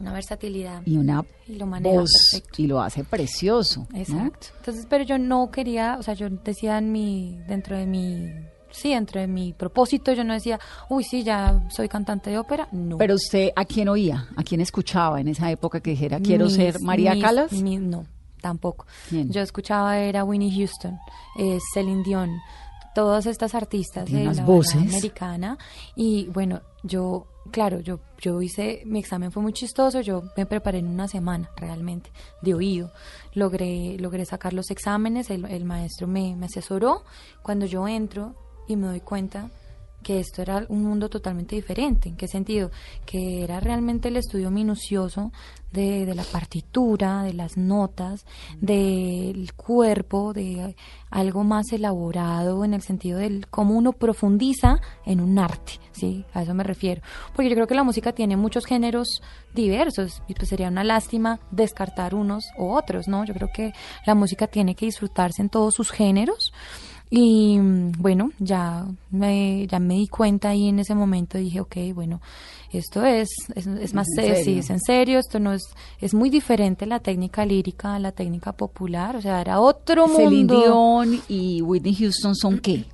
una 0.00 0.12
versatilidad. 0.12 0.82
y 0.86 0.96
una 0.96 1.24
Y 1.46 1.56
lo 1.56 1.66
maneja 1.66 2.00
voz 2.00 2.10
perfecto. 2.32 2.62
y 2.62 2.66
lo 2.66 2.80
hace 2.80 3.04
precioso. 3.04 3.86
¿no? 3.90 3.98
Exacto. 3.98 4.48
Entonces, 4.58 4.86
pero 4.88 5.04
yo 5.04 5.18
no 5.18 5.50
quería, 5.50 5.96
o 5.98 6.02
sea, 6.02 6.14
yo 6.14 6.28
decía 6.30 6.78
en 6.78 6.90
mi, 6.90 7.38
dentro 7.46 7.76
de 7.76 7.86
mi, 7.86 8.26
sí, 8.70 8.90
dentro 8.94 9.20
de 9.20 9.26
mi 9.26 9.52
propósito, 9.52 10.12
yo 10.12 10.24
no 10.24 10.32
decía, 10.32 10.58
uy, 10.88 11.04
sí, 11.04 11.22
ya 11.22 11.62
soy 11.70 11.88
cantante 11.88 12.30
de 12.30 12.38
ópera. 12.38 12.68
No. 12.72 12.96
Pero 12.98 13.14
usted, 13.14 13.50
¿a 13.56 13.64
quién 13.64 13.88
oía? 13.88 14.28
¿A 14.36 14.42
quién 14.42 14.60
escuchaba 14.60 15.20
en 15.20 15.28
esa 15.28 15.50
época 15.50 15.80
que 15.80 15.90
dijera, 15.90 16.18
quiero 16.20 16.46
Mis- 16.46 16.54
ser 16.54 16.80
María 16.80 17.14
mis- 17.14 17.22
Calas? 17.22 17.52
no, 17.52 18.06
tampoco. 18.40 18.86
¿Quién? 19.08 19.30
Yo 19.30 19.42
escuchaba 19.42 19.98
era 19.98 20.24
Winnie 20.24 20.50
Houston, 20.56 20.98
eh, 21.38 21.58
Celine 21.74 22.02
Dion, 22.04 22.30
todas 22.94 23.26
estas 23.26 23.54
artistas 23.54 24.10
de 24.10 24.24
la 24.24 24.44
voces. 24.44 24.76
americana 24.76 25.58
y 25.94 26.26
bueno, 26.28 26.60
yo 26.82 27.26
claro, 27.50 27.80
yo 27.80 28.00
yo 28.18 28.42
hice 28.42 28.82
mi 28.84 28.98
examen 28.98 29.32
fue 29.32 29.42
muy 29.42 29.52
chistoso, 29.52 30.00
yo 30.00 30.22
me 30.36 30.46
preparé 30.46 30.78
en 30.78 30.88
una 30.88 31.08
semana 31.08 31.50
realmente 31.56 32.10
de 32.42 32.54
oído. 32.54 32.92
Logré 33.34 33.96
logré 33.98 34.24
sacar 34.24 34.52
los 34.52 34.70
exámenes, 34.70 35.30
el, 35.30 35.44
el 35.46 35.64
maestro 35.64 36.06
me, 36.06 36.36
me 36.36 36.46
asesoró. 36.46 37.04
Cuando 37.42 37.66
yo 37.66 37.88
entro 37.88 38.34
y 38.68 38.76
me 38.76 38.86
doy 38.86 39.00
cuenta 39.00 39.50
que 40.02 40.20
esto 40.20 40.42
era 40.42 40.64
un 40.68 40.84
mundo 40.84 41.08
totalmente 41.08 41.56
diferente. 41.56 42.08
¿En 42.08 42.16
qué 42.16 42.28
sentido? 42.28 42.70
Que 43.06 43.44
era 43.44 43.60
realmente 43.60 44.08
el 44.08 44.16
estudio 44.16 44.50
minucioso 44.50 45.32
de, 45.72 46.04
de 46.04 46.14
la 46.14 46.24
partitura, 46.24 47.22
de 47.22 47.32
las 47.32 47.56
notas, 47.56 48.24
del 48.60 49.52
cuerpo, 49.54 50.32
de 50.32 50.74
algo 51.10 51.44
más 51.44 51.72
elaborado 51.72 52.64
en 52.64 52.74
el 52.74 52.82
sentido 52.82 53.18
del 53.18 53.46
cómo 53.48 53.76
uno 53.76 53.92
profundiza 53.92 54.80
en 55.04 55.20
un 55.20 55.38
arte, 55.38 55.74
¿sí? 55.92 56.24
A 56.34 56.42
eso 56.42 56.54
me 56.54 56.64
refiero. 56.64 57.02
Porque 57.34 57.48
yo 57.48 57.54
creo 57.54 57.66
que 57.66 57.74
la 57.74 57.84
música 57.84 58.12
tiene 58.12 58.36
muchos 58.36 58.66
géneros 58.66 59.22
diversos 59.54 60.22
y 60.28 60.34
pues 60.34 60.48
sería 60.48 60.68
una 60.68 60.84
lástima 60.84 61.40
descartar 61.50 62.14
unos 62.14 62.44
u 62.58 62.72
otros, 62.72 63.08
¿no? 63.08 63.24
Yo 63.24 63.34
creo 63.34 63.50
que 63.52 63.72
la 64.06 64.14
música 64.14 64.46
tiene 64.46 64.74
que 64.74 64.86
disfrutarse 64.86 65.42
en 65.42 65.50
todos 65.50 65.74
sus 65.74 65.90
géneros. 65.90 66.52
Y 67.10 67.58
mm, 67.58 67.92
bueno, 67.98 68.30
ya 68.38 68.86
me, 69.10 69.66
ya 69.66 69.80
me 69.80 69.94
di 69.94 70.06
cuenta 70.06 70.50
ahí 70.50 70.68
en 70.68 70.78
ese 70.78 70.94
momento, 70.94 71.38
dije, 71.38 71.60
ok, 71.60 71.76
bueno, 71.92 72.20
esto 72.72 73.04
es, 73.04 73.28
es, 73.56 73.66
es 73.66 73.94
más 73.94 74.06
sí, 74.14 74.22
serio. 74.22 74.60
es 74.60 74.70
en 74.70 74.80
serio, 74.80 75.18
esto 75.18 75.40
no 75.40 75.52
es, 75.52 75.62
es 76.00 76.14
muy 76.14 76.30
diferente 76.30 76.86
la 76.86 77.00
técnica 77.00 77.44
lírica 77.44 77.96
a 77.96 77.98
la 77.98 78.12
técnica 78.12 78.52
popular, 78.52 79.16
o 79.16 79.20
sea, 79.20 79.40
era 79.40 79.58
otro 79.60 80.06
Celine 80.06 80.52
mundo. 80.52 80.60
Dion 80.60 81.20
y 81.28 81.62
Whitney 81.62 81.96
Houston 81.96 82.36
son 82.36 82.60
qué? 82.60 82.84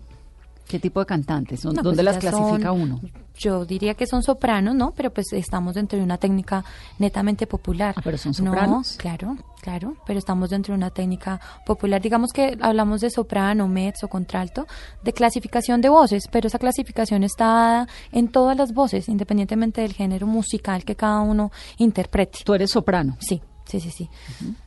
¿Qué 0.66 0.78
tipo 0.80 1.00
de 1.00 1.06
cantantes? 1.06 1.60
¿Son- 1.60 1.74
No, 1.74 1.82
¿Dónde 1.82 2.02
pues 2.02 2.04
las 2.04 2.18
clasifica 2.18 2.68
son- 2.70 2.80
uno? 2.82 3.00
Yo 3.38 3.64
diría 3.66 3.94
que 3.94 4.06
son 4.06 4.22
sopranos, 4.22 4.74
¿no? 4.74 4.92
Pero 4.96 5.10
pues 5.12 5.26
estamos 5.32 5.74
dentro 5.74 5.96
de 5.98 6.04
una 6.04 6.16
técnica 6.18 6.64
netamente 6.98 7.46
popular. 7.46 7.94
Ah, 7.96 8.00
pero 8.02 8.16
son 8.18 8.32
No, 8.42 8.50
sopranos. 8.52 8.96
claro, 8.96 9.36
claro, 9.60 9.94
pero 10.06 10.18
estamos 10.18 10.50
dentro 10.50 10.72
de 10.72 10.78
una 10.78 10.90
técnica 10.90 11.38
popular. 11.66 12.00
Digamos 12.00 12.32
que 12.32 12.56
hablamos 12.60 13.02
de 13.02 13.10
soprano, 13.10 13.68
mezzo, 13.68 14.08
contralto, 14.08 14.66
de 15.04 15.12
clasificación 15.12 15.80
de 15.82 15.88
voces, 15.90 16.24
pero 16.32 16.48
esa 16.48 16.58
clasificación 16.58 17.22
está 17.24 17.44
dada 17.44 17.88
en 18.10 18.28
todas 18.28 18.56
las 18.56 18.72
voces, 18.72 19.08
independientemente 19.08 19.82
del 19.82 19.92
género 19.92 20.26
musical 20.26 20.84
que 20.84 20.96
cada 20.96 21.20
uno 21.20 21.52
interprete. 21.78 22.38
Tú 22.44 22.54
eres 22.54 22.70
soprano. 22.70 23.16
Sí, 23.20 23.40
sí, 23.66 23.78
sí, 23.80 23.90
sí. 23.90 24.08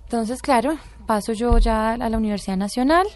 Entonces, 0.03 0.41
claro, 0.41 0.77
paso 1.07 1.33
yo 1.33 1.57
ya 1.57 1.91
a 1.93 2.09
la 2.09 2.17
Universidad 2.17 2.55
Nacional, 2.57 3.07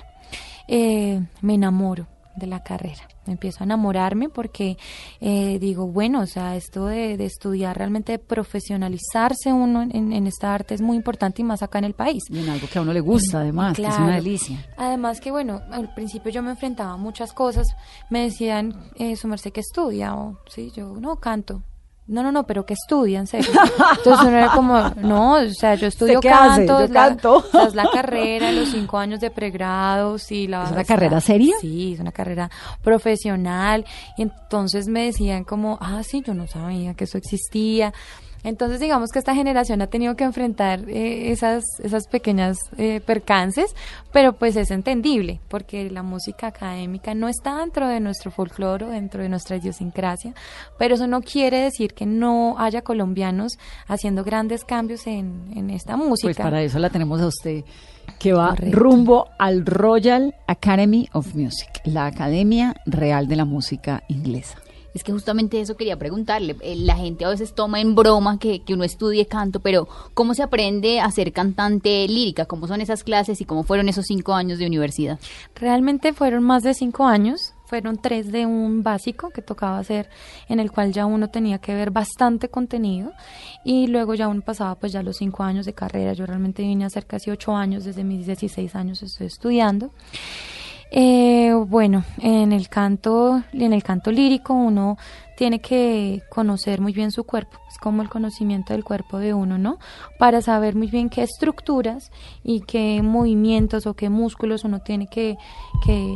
eh, 0.67 1.21
me 1.41 1.53
enamoro 1.55 2.07
de 2.35 2.47
la 2.47 2.63
carrera. 2.63 3.07
Empiezo 3.25 3.59
a 3.61 3.63
enamorarme 3.63 4.29
porque 4.29 4.77
eh, 5.21 5.57
digo, 5.59 5.87
bueno, 5.87 6.21
o 6.21 6.25
sea, 6.25 6.55
esto 6.55 6.87
de, 6.87 7.17
de 7.17 7.25
estudiar 7.25 7.77
realmente, 7.77 8.13
de 8.13 8.19
profesionalizarse 8.19 9.53
uno 9.53 9.83
en, 9.83 10.11
en 10.13 10.27
esta 10.27 10.53
arte 10.53 10.73
es 10.73 10.81
muy 10.81 10.97
importante 10.97 11.41
y 11.41 11.45
más 11.45 11.63
acá 11.63 11.79
en 11.79 11.85
el 11.85 11.93
país. 11.93 12.23
Y 12.29 12.39
en 12.39 12.49
algo 12.49 12.67
que 12.67 12.79
a 12.79 12.81
uno 12.81 12.93
le 12.93 12.99
gusta, 12.99 13.39
además, 13.39 13.75
que 13.75 13.85
es 13.85 13.97
una 13.97 14.15
delicia. 14.15 14.65
Además 14.77 15.21
que, 15.21 15.31
bueno, 15.31 15.61
al 15.71 15.93
principio 15.93 16.31
yo 16.31 16.41
me 16.43 16.51
enfrentaba 16.51 16.93
a 16.93 16.97
muchas 16.97 17.33
cosas. 17.33 17.67
Me 18.09 18.23
decían, 18.23 18.73
eh, 18.95 19.15
su 19.15 19.27
merced 19.27 19.51
que 19.51 19.61
estudia, 19.61 20.15
o 20.15 20.39
sí, 20.47 20.71
yo 20.75 20.95
no 20.99 21.17
canto. 21.17 21.63
No, 22.05 22.21
no, 22.21 22.33
no, 22.33 22.43
pero 22.45 22.65
que 22.65 22.73
estudia, 22.73 23.19
en 23.19 23.27
serio. 23.27 23.49
Entonces 23.97 24.27
uno 24.27 24.37
era 24.37 24.51
como, 24.51 24.77
no, 24.97 25.35
o 25.35 25.49
sea, 25.49 25.75
yo 25.75 25.87
estudio 25.87 26.19
canto. 26.19 26.81
Yo 26.81 26.87
la- 26.93 27.07
canto. 27.07 27.35
o 27.37 27.41
sea, 27.49 27.63
es 27.63 27.75
la 27.75 27.89
carrera, 27.91 28.51
los 28.51 28.69
cinco 28.69 28.97
años 28.97 29.21
de 29.21 29.31
pregrado, 29.31 30.17
sí, 30.17 30.47
la 30.47 30.65
¿Es 30.65 30.71
una 30.71 30.83
carrera 30.83 31.21
seria? 31.21 31.55
Sí, 31.61 31.93
es 31.93 31.99
una 32.01 32.11
carrera 32.11 32.49
profesional. 32.81 33.85
Y 34.17 34.23
entonces 34.23 34.87
me 34.87 35.05
decían 35.05 35.43
como, 35.43 35.77
ah, 35.81 36.01
sí, 36.03 36.21
yo 36.25 36.33
no 36.33 36.47
sabía 36.47 36.93
que 36.93 37.05
eso 37.05 37.17
existía. 37.17 37.93
Entonces, 38.43 38.79
digamos 38.79 39.09
que 39.11 39.19
esta 39.19 39.33
generación 39.33 39.81
ha 39.81 39.87
tenido 39.87 40.15
que 40.15 40.23
enfrentar 40.23 40.89
eh, 40.89 41.31
esas, 41.31 41.63
esas 41.81 42.07
pequeñas 42.07 42.57
eh, 42.77 43.01
percances, 43.05 43.75
pero 44.11 44.33
pues 44.33 44.55
es 44.55 44.71
entendible, 44.71 45.39
porque 45.47 45.89
la 45.89 46.03
música 46.03 46.47
académica 46.47 47.13
no 47.13 47.29
está 47.29 47.57
dentro 47.59 47.87
de 47.87 47.99
nuestro 47.99 48.31
folclore, 48.31 48.87
dentro 48.87 49.23
de 49.23 49.29
nuestra 49.29 49.57
idiosincrasia, 49.57 50.33
pero 50.77 50.95
eso 50.95 51.07
no 51.07 51.21
quiere 51.21 51.59
decir 51.59 51.93
que 51.93 52.05
no 52.05 52.55
haya 52.57 52.81
colombianos 52.81 53.53
haciendo 53.87 54.23
grandes 54.23 54.65
cambios 54.65 55.07
en, 55.07 55.45
en 55.55 55.69
esta 55.69 55.95
música. 55.95 56.27
Pues 56.27 56.37
para 56.37 56.61
eso 56.61 56.79
la 56.79 56.89
tenemos 56.89 57.21
a 57.21 57.27
usted, 57.27 57.63
que 58.19 58.33
va 58.33 58.49
Correcto. 58.49 58.77
rumbo 58.77 59.27
al 59.39 59.65
Royal 59.65 60.35
Academy 60.47 61.07
of 61.13 61.33
Music, 61.35 61.69
la 61.85 62.05
Academia 62.07 62.75
Real 62.85 63.27
de 63.27 63.35
la 63.35 63.45
Música 63.45 64.03
Inglesa. 64.07 64.62
Es 64.93 65.03
que 65.03 65.11
justamente 65.11 65.59
eso 65.59 65.75
quería 65.75 65.97
preguntarle. 65.97 66.55
Eh, 66.61 66.75
La 66.75 66.95
gente 66.95 67.25
a 67.25 67.29
veces 67.29 67.53
toma 67.53 67.81
en 67.81 67.95
broma 67.95 68.37
que, 68.39 68.61
que 68.61 68.73
uno 68.73 68.83
estudie 68.83 69.25
canto, 69.25 69.59
pero 69.59 69.87
¿cómo 70.13 70.33
se 70.33 70.43
aprende 70.43 70.99
a 70.99 71.09
ser 71.11 71.31
cantante 71.33 72.07
lírica? 72.07 72.45
¿Cómo 72.45 72.67
son 72.67 72.81
esas 72.81 73.03
clases 73.03 73.41
y 73.41 73.45
cómo 73.45 73.63
fueron 73.63 73.89
esos 73.89 74.05
cinco 74.05 74.33
años 74.33 74.59
de 74.59 74.67
universidad? 74.67 75.19
Realmente 75.55 76.13
fueron 76.13 76.43
más 76.43 76.63
de 76.63 76.73
cinco 76.73 77.05
años, 77.05 77.53
fueron 77.65 77.97
tres 77.97 78.31
de 78.31 78.45
un 78.45 78.83
básico 78.83 79.31
que 79.31 79.41
tocaba 79.41 79.79
hacer, 79.79 80.09
en 80.47 80.59
el 80.59 80.71
cual 80.71 80.93
ya 80.93 81.07
uno 81.07 81.29
tenía 81.29 81.57
que 81.57 81.73
ver 81.73 81.89
bastante 81.89 82.49
contenido 82.49 83.13
y 83.65 83.87
luego 83.87 84.13
ya 84.13 84.27
uno 84.27 84.41
pasaba 84.41 84.75
pues 84.75 84.91
ya 84.91 85.01
los 85.01 85.17
cinco 85.17 85.41
años 85.43 85.65
de 85.65 85.73
carrera. 85.73 86.13
Yo 86.13 86.25
realmente 86.27 86.61
vine 86.61 86.83
a 86.83 86.87
hacer 86.87 87.07
casi 87.07 87.31
ocho 87.31 87.55
años, 87.55 87.83
desde 87.83 88.03
mis 88.03 88.27
16 88.27 88.75
años 88.75 89.01
estoy 89.01 89.27
estudiando. 89.27 89.89
Eh, 90.95 91.51
bueno, 91.51 92.03
en 92.19 92.51
el 92.51 92.69
canto, 92.69 93.41
en 93.51 93.73
el 93.73 93.81
canto 93.81 94.11
lírico 94.11 94.53
uno 94.53 94.99
tiene 95.35 95.59
que 95.59 96.21
conocer 96.29 96.81
muy 96.81 96.93
bien 96.93 97.11
su 97.11 97.23
cuerpo, 97.23 97.57
es 97.67 97.79
como 97.79 98.03
el 98.03 98.09
conocimiento 98.09 98.73
del 98.73 98.83
cuerpo 98.83 99.17
de 99.17 99.33
uno, 99.33 99.57
¿no? 99.57 99.79
Para 100.19 100.43
saber 100.43 100.75
muy 100.75 100.91
bien 100.91 101.09
qué 101.09 101.23
estructuras 101.23 102.11
y 102.43 102.61
qué 102.61 103.01
movimientos 103.01 103.87
o 103.87 103.95
qué 103.95 104.09
músculos 104.09 104.65
uno 104.65 104.81
tiene 104.81 105.07
que, 105.07 105.35
que, 105.83 106.15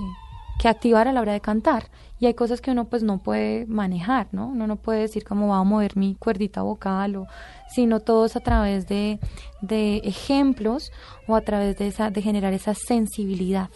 activar 0.70 1.08
a 1.08 1.12
la 1.12 1.22
hora 1.22 1.34
de 1.34 1.42
cantar. 1.42 1.90
Y 2.20 2.28
hay 2.28 2.36
cosas 2.36 2.62
que 2.62 2.70
uno 2.70 2.86
pues 2.86 3.02
no 3.02 3.18
puede 3.18 3.66
manejar, 3.66 4.28
¿no? 4.32 4.50
Uno 4.50 4.68
no 4.68 4.76
puede 4.76 5.02
decir 5.02 5.24
cómo 5.24 5.48
va 5.48 5.58
a 5.58 5.64
mover 5.64 5.98
mi 5.98 6.14
cuerdita 6.14 6.62
vocal 6.62 7.16
o 7.16 7.28
sino 7.68 8.00
todo 8.02 8.28
es 8.28 8.36
a 8.36 8.42
través 8.42 8.88
de, 8.88 9.20
de 9.62 9.98
ejemplos 10.04 10.92
o 11.28 11.36
a 11.36 11.42
través 11.42 11.78
de 11.78 11.88
esa, 11.88 12.12
de 12.12 12.22
generar 12.22 12.54
esa 12.54 12.76
sensibilidad 12.76 13.70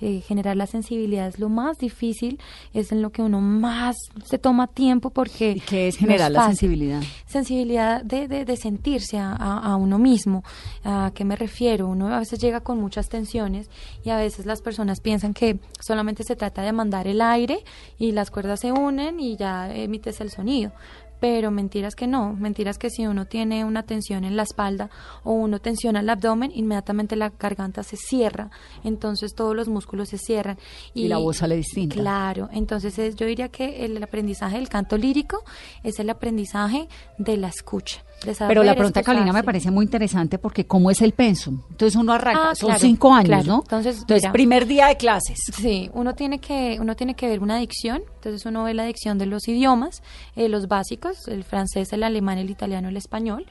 eh, 0.00 0.20
generar 0.20 0.56
la 0.56 0.66
sensibilidad 0.66 1.26
es 1.28 1.38
lo 1.38 1.48
más 1.48 1.78
difícil, 1.78 2.38
es 2.74 2.92
en 2.92 3.02
lo 3.02 3.10
que 3.10 3.22
uno 3.22 3.40
más 3.40 3.96
se 4.24 4.38
toma 4.38 4.66
tiempo 4.66 5.10
porque... 5.10 5.52
¿Y 5.52 5.60
qué 5.60 5.88
es 5.88 5.96
generar 5.96 6.30
la 6.30 6.46
sensibilidad? 6.46 7.02
Sensibilidad 7.26 8.02
de, 8.04 8.28
de, 8.28 8.44
de 8.44 8.56
sentirse 8.56 9.18
a, 9.18 9.32
a- 9.32 9.58
a 9.72 9.76
uno 9.76 9.98
mismo. 9.98 10.42
¿A 10.84 11.10
qué 11.14 11.24
me 11.24 11.36
refiero? 11.36 11.88
Uno 11.88 12.12
a 12.14 12.18
veces 12.18 12.38
llega 12.38 12.60
con 12.60 12.80
muchas 12.80 13.08
tensiones 13.08 13.68
y 14.04 14.10
a 14.10 14.16
veces 14.16 14.46
las 14.46 14.62
personas 14.62 15.00
piensan 15.00 15.34
que 15.34 15.58
solamente 15.80 16.22
se 16.24 16.36
trata 16.36 16.62
de 16.62 16.72
mandar 16.72 17.06
el 17.08 17.20
aire 17.20 17.58
y 17.98 18.12
las 18.12 18.30
cuerdas 18.30 18.60
se 18.60 18.72
unen 18.72 19.20
y 19.20 19.36
ya 19.36 19.74
emites 19.74 20.20
el 20.20 20.30
sonido. 20.30 20.72
Pero 21.20 21.50
mentiras 21.50 21.94
que 21.94 22.06
no, 22.06 22.34
mentiras 22.34 22.76
que 22.78 22.90
si 22.90 23.06
uno 23.06 23.24
tiene 23.26 23.64
una 23.64 23.82
tensión 23.84 24.24
en 24.24 24.36
la 24.36 24.42
espalda 24.42 24.90
o 25.24 25.32
uno 25.32 25.58
tensiona 25.60 26.00
el 26.00 26.10
abdomen, 26.10 26.50
inmediatamente 26.54 27.16
la 27.16 27.30
garganta 27.38 27.82
se 27.82 27.96
cierra, 27.96 28.50
entonces 28.84 29.34
todos 29.34 29.56
los 29.56 29.68
músculos 29.68 30.10
se 30.10 30.18
cierran. 30.18 30.58
Y 30.94 31.08
la 31.08 31.18
voz 31.18 31.38
sale 31.38 31.56
distinta. 31.56 31.94
Claro, 31.96 32.48
entonces 32.52 32.98
es- 32.98 33.16
yo 33.16 33.26
diría 33.26 33.48
que 33.48 33.84
el 33.84 34.02
aprendizaje 34.02 34.56
del 34.56 34.68
canto 34.68 34.96
lírico 34.98 35.42
es 35.82 35.98
el 35.98 36.10
aprendizaje 36.10 36.88
de 37.18 37.36
la 37.36 37.48
escucha. 37.48 38.02
de 38.24 38.34
saber 38.34 38.48
Pero 38.54 38.62
la 38.64 38.74
pregunta. 38.74 39.02
Carolina, 39.02 39.30
me 39.30 39.44
parece 39.44 39.70
muy 39.70 39.84
interesante 39.84 40.38
porque 40.38 40.66
¿cómo 40.66 40.90
es 40.90 41.02
el 41.02 41.12
pensum? 41.12 41.60
Entonces 41.70 41.96
uno 41.96 42.14
arranca, 42.14 42.50
Ah, 42.52 42.54
son 42.54 42.68
claro, 42.70 42.80
cinco 42.80 43.12
años, 43.12 43.26
claro. 43.28 43.44
¿no? 43.46 43.58
Entonces, 43.62 44.06
mira. 44.08 44.32
primer 44.32 44.66
día 44.66 44.86
de 44.86 44.96
clases. 44.96 45.38
Sí, 45.52 45.90
uno 45.92 46.14
tiene 46.14 46.38
que 46.38 46.78
uno 46.80 46.96
tiene 46.96 47.14
que 47.14 47.28
ver 47.28 47.40
una 47.42 47.58
dicción, 47.58 48.02
entonces 48.14 48.46
uno 48.46 48.64
ve 48.64 48.72
la 48.72 48.84
dicción 48.86 49.18
de 49.18 49.26
los 49.26 49.46
idiomas, 49.48 50.02
eh, 50.34 50.48
los 50.48 50.66
básicos, 50.66 51.05
el 51.26 51.44
francés, 51.44 51.92
el 51.92 52.02
alemán, 52.02 52.38
el 52.38 52.50
italiano, 52.50 52.88
el 52.88 52.96
español, 52.96 53.46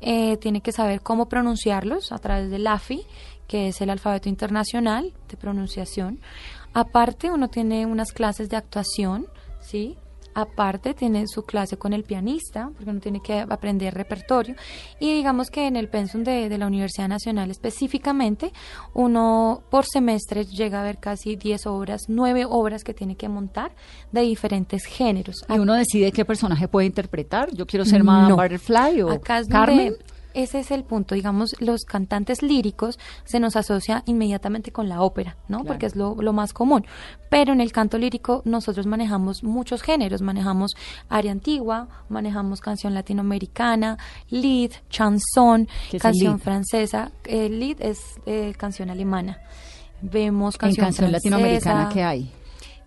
eh, 0.00 0.36
tiene 0.38 0.60
que 0.60 0.72
saber 0.72 1.00
cómo 1.00 1.28
pronunciarlos 1.28 2.12
a 2.12 2.18
través 2.18 2.50
del 2.50 2.66
AFI, 2.66 3.06
que 3.46 3.68
es 3.68 3.80
el 3.80 3.90
alfabeto 3.90 4.28
internacional 4.28 5.12
de 5.28 5.36
pronunciación. 5.36 6.20
Aparte, 6.74 7.30
uno 7.30 7.48
tiene 7.48 7.86
unas 7.86 8.12
clases 8.12 8.50
de 8.50 8.56
actuación, 8.56 9.26
sí, 9.60 9.96
Aparte 10.34 10.94
tiene 10.94 11.26
su 11.26 11.42
clase 11.42 11.76
con 11.78 11.92
el 11.92 12.04
pianista, 12.04 12.70
porque 12.76 12.90
uno 12.90 13.00
tiene 13.00 13.20
que 13.20 13.40
aprender 13.40 13.94
repertorio. 13.94 14.54
Y 15.00 15.12
digamos 15.12 15.50
que 15.50 15.66
en 15.66 15.76
el 15.76 15.88
pensum 15.88 16.22
de, 16.22 16.48
de 16.48 16.58
la 16.58 16.66
Universidad 16.66 17.08
Nacional 17.08 17.50
específicamente, 17.50 18.52
uno 18.94 19.62
por 19.70 19.84
semestre 19.86 20.44
llega 20.44 20.80
a 20.80 20.84
ver 20.84 20.98
casi 20.98 21.36
10 21.36 21.66
obras, 21.66 22.02
9 22.08 22.44
obras 22.48 22.84
que 22.84 22.94
tiene 22.94 23.16
que 23.16 23.28
montar 23.28 23.72
de 24.12 24.20
diferentes 24.22 24.84
géneros. 24.84 25.44
¿Y 25.48 25.58
uno 25.58 25.74
decide 25.74 26.12
qué 26.12 26.24
personaje 26.24 26.68
puede 26.68 26.86
interpretar? 26.86 27.52
Yo 27.52 27.66
quiero 27.66 27.84
ser 27.84 28.04
Madame 28.04 28.28
No. 28.30 28.36
Butterfly 28.36 29.02
o 29.02 29.10
Acá 29.12 29.38
es 29.38 29.48
Carmen. 29.48 29.90
donde 29.90 30.04
ese 30.34 30.60
es 30.60 30.70
el 30.70 30.84
punto, 30.84 31.14
digamos, 31.14 31.56
los 31.60 31.84
cantantes 31.84 32.42
líricos 32.42 32.98
se 33.24 33.40
nos 33.40 33.56
asocia 33.56 34.02
inmediatamente 34.06 34.70
con 34.72 34.88
la 34.88 35.00
ópera, 35.02 35.36
¿no? 35.48 35.58
Claro. 35.58 35.64
Porque 35.68 35.86
es 35.86 35.96
lo, 35.96 36.14
lo 36.16 36.32
más 36.32 36.52
común. 36.52 36.86
Pero 37.30 37.52
en 37.52 37.60
el 37.60 37.72
canto 37.72 37.98
lírico 37.98 38.42
nosotros 38.44 38.86
manejamos 38.86 39.42
muchos 39.42 39.82
géneros, 39.82 40.22
manejamos 40.22 40.72
aria 41.08 41.32
antigua, 41.32 41.88
manejamos 42.08 42.60
canción 42.60 42.94
latinoamericana, 42.94 43.98
lead, 44.30 44.70
chanson, 44.90 45.66
¿Qué 45.90 45.96
es 45.98 46.04
el 46.04 46.12
canción 46.12 46.32
lead? 46.34 46.42
francesa. 46.42 47.10
El 47.24 47.58
lead 47.60 47.76
es 47.80 47.98
eh, 48.26 48.54
canción 48.56 48.90
alemana. 48.90 49.38
Vemos 50.00 50.54
En 50.56 50.58
canción, 50.60 50.84
francesa, 50.86 51.08
latinoamericana 51.10 51.88
que 51.88 52.02
hay. 52.04 52.30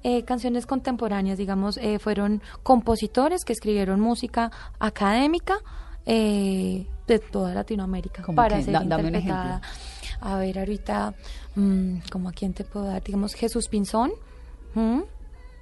eh, 0.04 0.24
canciones 0.24 0.66
contemporáneas, 0.66 1.38
digamos, 1.38 1.78
eh, 1.78 2.00
fueron 2.00 2.42
compositores 2.64 3.44
que 3.46 3.54
escribieron 3.54 4.00
música 4.00 4.52
académica 4.80 5.56
eh, 6.06 6.86
de 7.08 7.20
toda 7.20 7.54
Latinoamérica 7.54 8.22
¿Cómo 8.24 8.36
para 8.36 8.58
qué? 8.58 8.64
ser 8.64 8.74
Da- 8.74 8.84
interpretada. 8.84 9.62
A 10.22 10.36
ver, 10.38 10.60
ahorita, 10.60 11.14
mm, 11.56 11.96
¿como 12.12 12.30
a 12.30 12.32
quién 12.32 12.54
te 12.54 12.64
puedo 12.64 12.86
dar? 12.86 13.04
Digamos, 13.04 13.34
Jesús 13.34 13.68
Pinzón. 13.68 14.12
¿mm? 14.74 15.00
Creo 15.00 15.08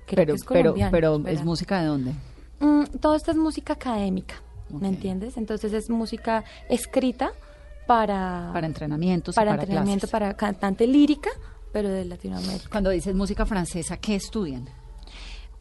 Pero, 0.05 0.25
que 0.34 0.38
es 0.38 0.43
pero, 0.46 0.75
pero 0.91 1.27
¿es 1.27 1.43
música 1.43 1.79
de 1.81 1.88
dónde? 1.88 2.13
Mm, 2.60 2.84
todo 3.00 3.15
esto 3.15 3.31
es 3.31 3.38
música 3.38 3.74
académica. 3.74 4.36
¿me 4.69 4.88
entiendes? 4.88 5.36
Entonces 5.38 5.74
es 5.74 5.89
música 5.89 6.43
escrita 6.69 7.31
para, 7.88 8.51
Para 8.53 8.67
entrenamientos 8.67 9.34
para 9.34 9.51
para 9.51 9.63
entrenamiento, 9.63 10.01
clases. 10.01 10.12
para 10.12 10.34
cantante 10.36 10.86
lírica, 10.86 11.31
pero 11.74 11.89
de 11.89 12.05
Latinoamérica. 12.05 12.69
Cuando 12.69 12.91
dices 12.91 13.15
música 13.15 13.46
francesa, 13.48 13.98
¿qué 13.98 14.15
estudian? 14.15 14.67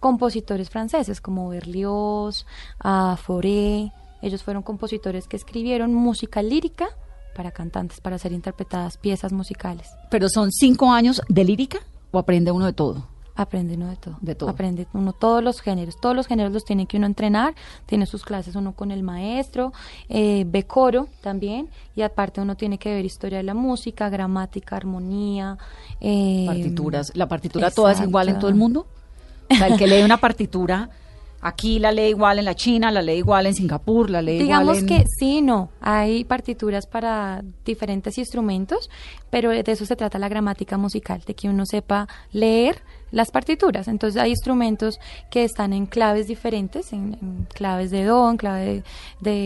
compositores 0.01 0.71
franceses 0.71 1.21
como 1.21 1.49
Berlioz, 1.49 2.47
ah, 2.81 3.17
Fauré. 3.21 3.93
Ellos 4.23 4.43
fueron 4.43 4.63
compositores 4.63 5.29
que 5.29 5.37
escribieron 5.37 5.95
música 5.95 6.43
lírica 6.43 6.89
para 7.35 7.51
cantantes, 7.53 8.01
para 8.01 8.19
ser 8.19 8.33
interpretadas 8.33 8.97
piezas 8.97 9.33
musicales. 9.33 9.89
¿Pero 10.11 10.29
son 10.29 10.51
cinco 10.51 10.91
años 10.91 11.23
de 11.29 11.45
lírica 11.45 11.79
o 12.11 12.19
aprende 12.19 12.51
uno 12.51 12.67
de 12.67 12.73
todo? 12.73 13.07
Aprende 13.37 13.77
uno 13.77 13.87
de 13.89 13.95
todo. 13.95 14.19
De 14.21 14.35
todo. 14.35 14.51
Aprende 14.51 14.89
uno 14.93 15.13
todos 15.13 15.45
los 15.45 15.61
géneros. 15.61 16.01
Todos 16.01 16.17
los 16.17 16.27
géneros 16.27 16.53
los 16.53 16.65
tiene 16.65 16.87
que 16.87 16.97
uno 16.97 17.07
entrenar. 17.07 17.55
Tiene 17.87 18.05
sus 18.07 18.25
clases 18.25 18.57
uno 18.57 18.73
con 18.73 18.91
el 18.91 19.05
maestro, 19.05 19.73
eh, 20.09 20.43
ve 20.49 20.65
coro 20.65 21.07
también. 21.21 21.69
Y 21.95 22.03
aparte 22.03 22.41
uno 22.41 22.57
tiene 22.57 22.79
que 22.79 22.93
ver 22.93 23.05
historia 23.05 23.39
de 23.39 23.45
la 23.45 23.55
música, 23.55 24.09
gramática, 24.09 24.75
armonía. 24.75 25.57
eh, 26.01 26.43
Partituras. 26.49 27.13
¿La 27.15 27.29
partitura 27.29 27.71
toda 27.71 27.93
es 27.93 28.01
igual 28.01 28.29
en 28.29 28.41
todo 28.41 28.49
el 28.51 28.57
mundo? 28.57 28.89
O 29.49 29.55
sea, 29.55 29.69
el 29.69 29.79
que 29.79 29.87
lee 29.87 30.03
una 30.03 30.17
partitura, 30.17 30.91
aquí 31.41 31.79
la 31.79 31.93
lee 31.93 32.09
igual 32.09 32.39
en 32.39 32.45
la 32.45 32.55
China, 32.55 32.91
la 32.91 33.03
lee 33.03 33.19
igual 33.19 33.47
en 33.47 33.55
Singapur, 33.55 34.11
la 34.11 34.23
Digamos 34.23 34.79
igual 34.79 34.79
en... 34.79 34.87
que 34.87 35.05
sí, 35.19 35.43
no. 35.43 35.71
Hay 35.81 36.25
partituras 36.25 36.87
para 36.87 37.43
diferentes 37.65 38.19
instrumentos, 38.19 38.91
pero 39.31 39.51
de 39.51 39.63
eso 39.67 39.87
se 39.87 39.97
trata 39.97 40.19
la 40.19 40.29
gramática 40.29 40.77
musical, 40.77 41.23
de 41.27 41.35
que 41.35 41.49
uno 41.49 41.65
sepa 41.67 42.09
leer 42.33 42.83
las 43.11 43.31
partituras. 43.31 43.89
Entonces 43.89 44.21
hay 44.21 44.31
instrumentos 44.31 44.99
que 45.31 45.45
están 45.45 45.73
en 45.73 45.87
claves 45.87 46.27
diferentes, 46.29 46.93
en, 46.93 47.17
en 47.23 47.47
claves 47.55 47.91
de 47.91 48.05
do, 48.05 48.31
en 48.31 48.37
clave 48.37 48.65
de, 48.65 48.83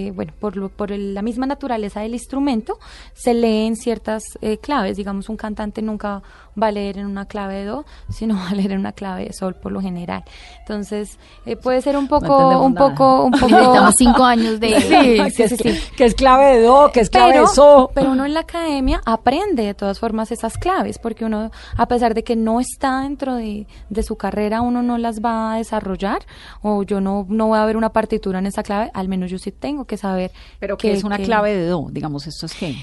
de- 0.07 0.11
bueno, 0.13 0.33
por, 0.41 0.57
lo- 0.57 0.69
por 0.69 0.93
el- 0.93 1.15
la 1.15 1.23
misma 1.23 1.47
naturaleza 1.47 2.01
del 2.01 2.15
instrumento, 2.15 2.79
se 3.15 3.35
leen 3.35 3.77
ciertas 3.77 4.23
eh, 4.41 4.59
claves. 4.59 4.97
Digamos, 4.97 5.29
un 5.29 5.37
cantante 5.37 5.83
nunca 5.83 6.23
va 6.61 6.67
a 6.67 6.73
leer 6.73 6.99
en 6.99 7.07
una 7.07 7.25
clave 7.27 7.55
de 7.55 7.65
do, 7.67 7.85
sino 8.11 8.35
va 8.43 8.51
a 8.51 8.55
leer 8.55 8.73
en 8.73 8.81
una 8.81 8.93
clave 8.93 9.25
de 9.27 9.33
sol 9.33 9.55
por 9.55 9.73
lo 9.73 9.81
general. 9.81 10.25
Entonces, 10.61 11.19
eh, 11.47 11.57
puede 11.57 11.81
ser 11.83 11.97
un 11.97 12.09
poco, 12.09 12.61
un 12.61 12.75
nada. 12.75 12.89
poco, 12.91 13.25
un 13.25 13.31
poco... 13.33 13.47
Necesitamos 13.49 13.95
cinco 13.99 14.25
años 14.25 14.61
de... 14.61 14.73
Sí, 15.33 15.49
sí, 15.49 15.57
sí, 15.57 15.57
sí. 15.73 15.81
que 15.97 16.05
es 16.05 16.15
clave 16.15 16.57
de 16.59 16.63
do, 16.63 16.91
que 16.93 17.01
es 17.01 17.11
clave 17.11 17.33
Pero, 17.33 17.49
de 17.49 17.55
so. 17.55 17.91
pero 17.95 18.11
uno 18.13 18.25
en 18.27 18.35
la 18.35 18.41
academia 18.41 19.01
aprende 19.05 19.63
de 19.65 19.75
todas 19.75 19.99
formas 19.99 20.31
esas 20.33 20.59
claves, 20.59 20.99
porque 20.99 21.25
uno, 21.25 21.51
a 21.77 21.87
pesar 21.87 22.15
de 22.15 22.23
que 22.25 22.37
no 22.37 22.61
está 22.61 23.01
dentro 23.03 23.35
de, 23.37 23.52
de 23.91 24.03
su 24.03 24.17
carrera, 24.17 24.61
uno 24.61 24.83
no 24.83 24.99
las 24.99 25.21
va 25.21 25.55
a 25.55 25.57
desarrollar, 25.59 26.21
o 26.63 26.83
yo 26.83 27.01
no, 27.01 27.27
no 27.29 27.49
voy 27.49 27.59
a 27.59 27.65
ver 27.65 27.77
una 27.77 27.91
partitura 27.93 28.39
en 28.39 28.47
esa 28.47 28.63
clave, 28.63 28.91
al 28.95 29.09
menos 29.09 29.31
yo 29.31 29.39
sí 29.39 29.51
tengo 29.53 29.85
que 29.85 29.97
saber. 29.97 30.31
Pero 30.59 30.77
que 30.77 30.93
es 30.93 31.05
una 31.05 31.19
clave 31.19 31.55
de 31.55 31.67
do, 31.67 31.89
digamos, 31.91 32.27
esto 32.27 32.47
es 32.47 32.55
que... 32.55 32.75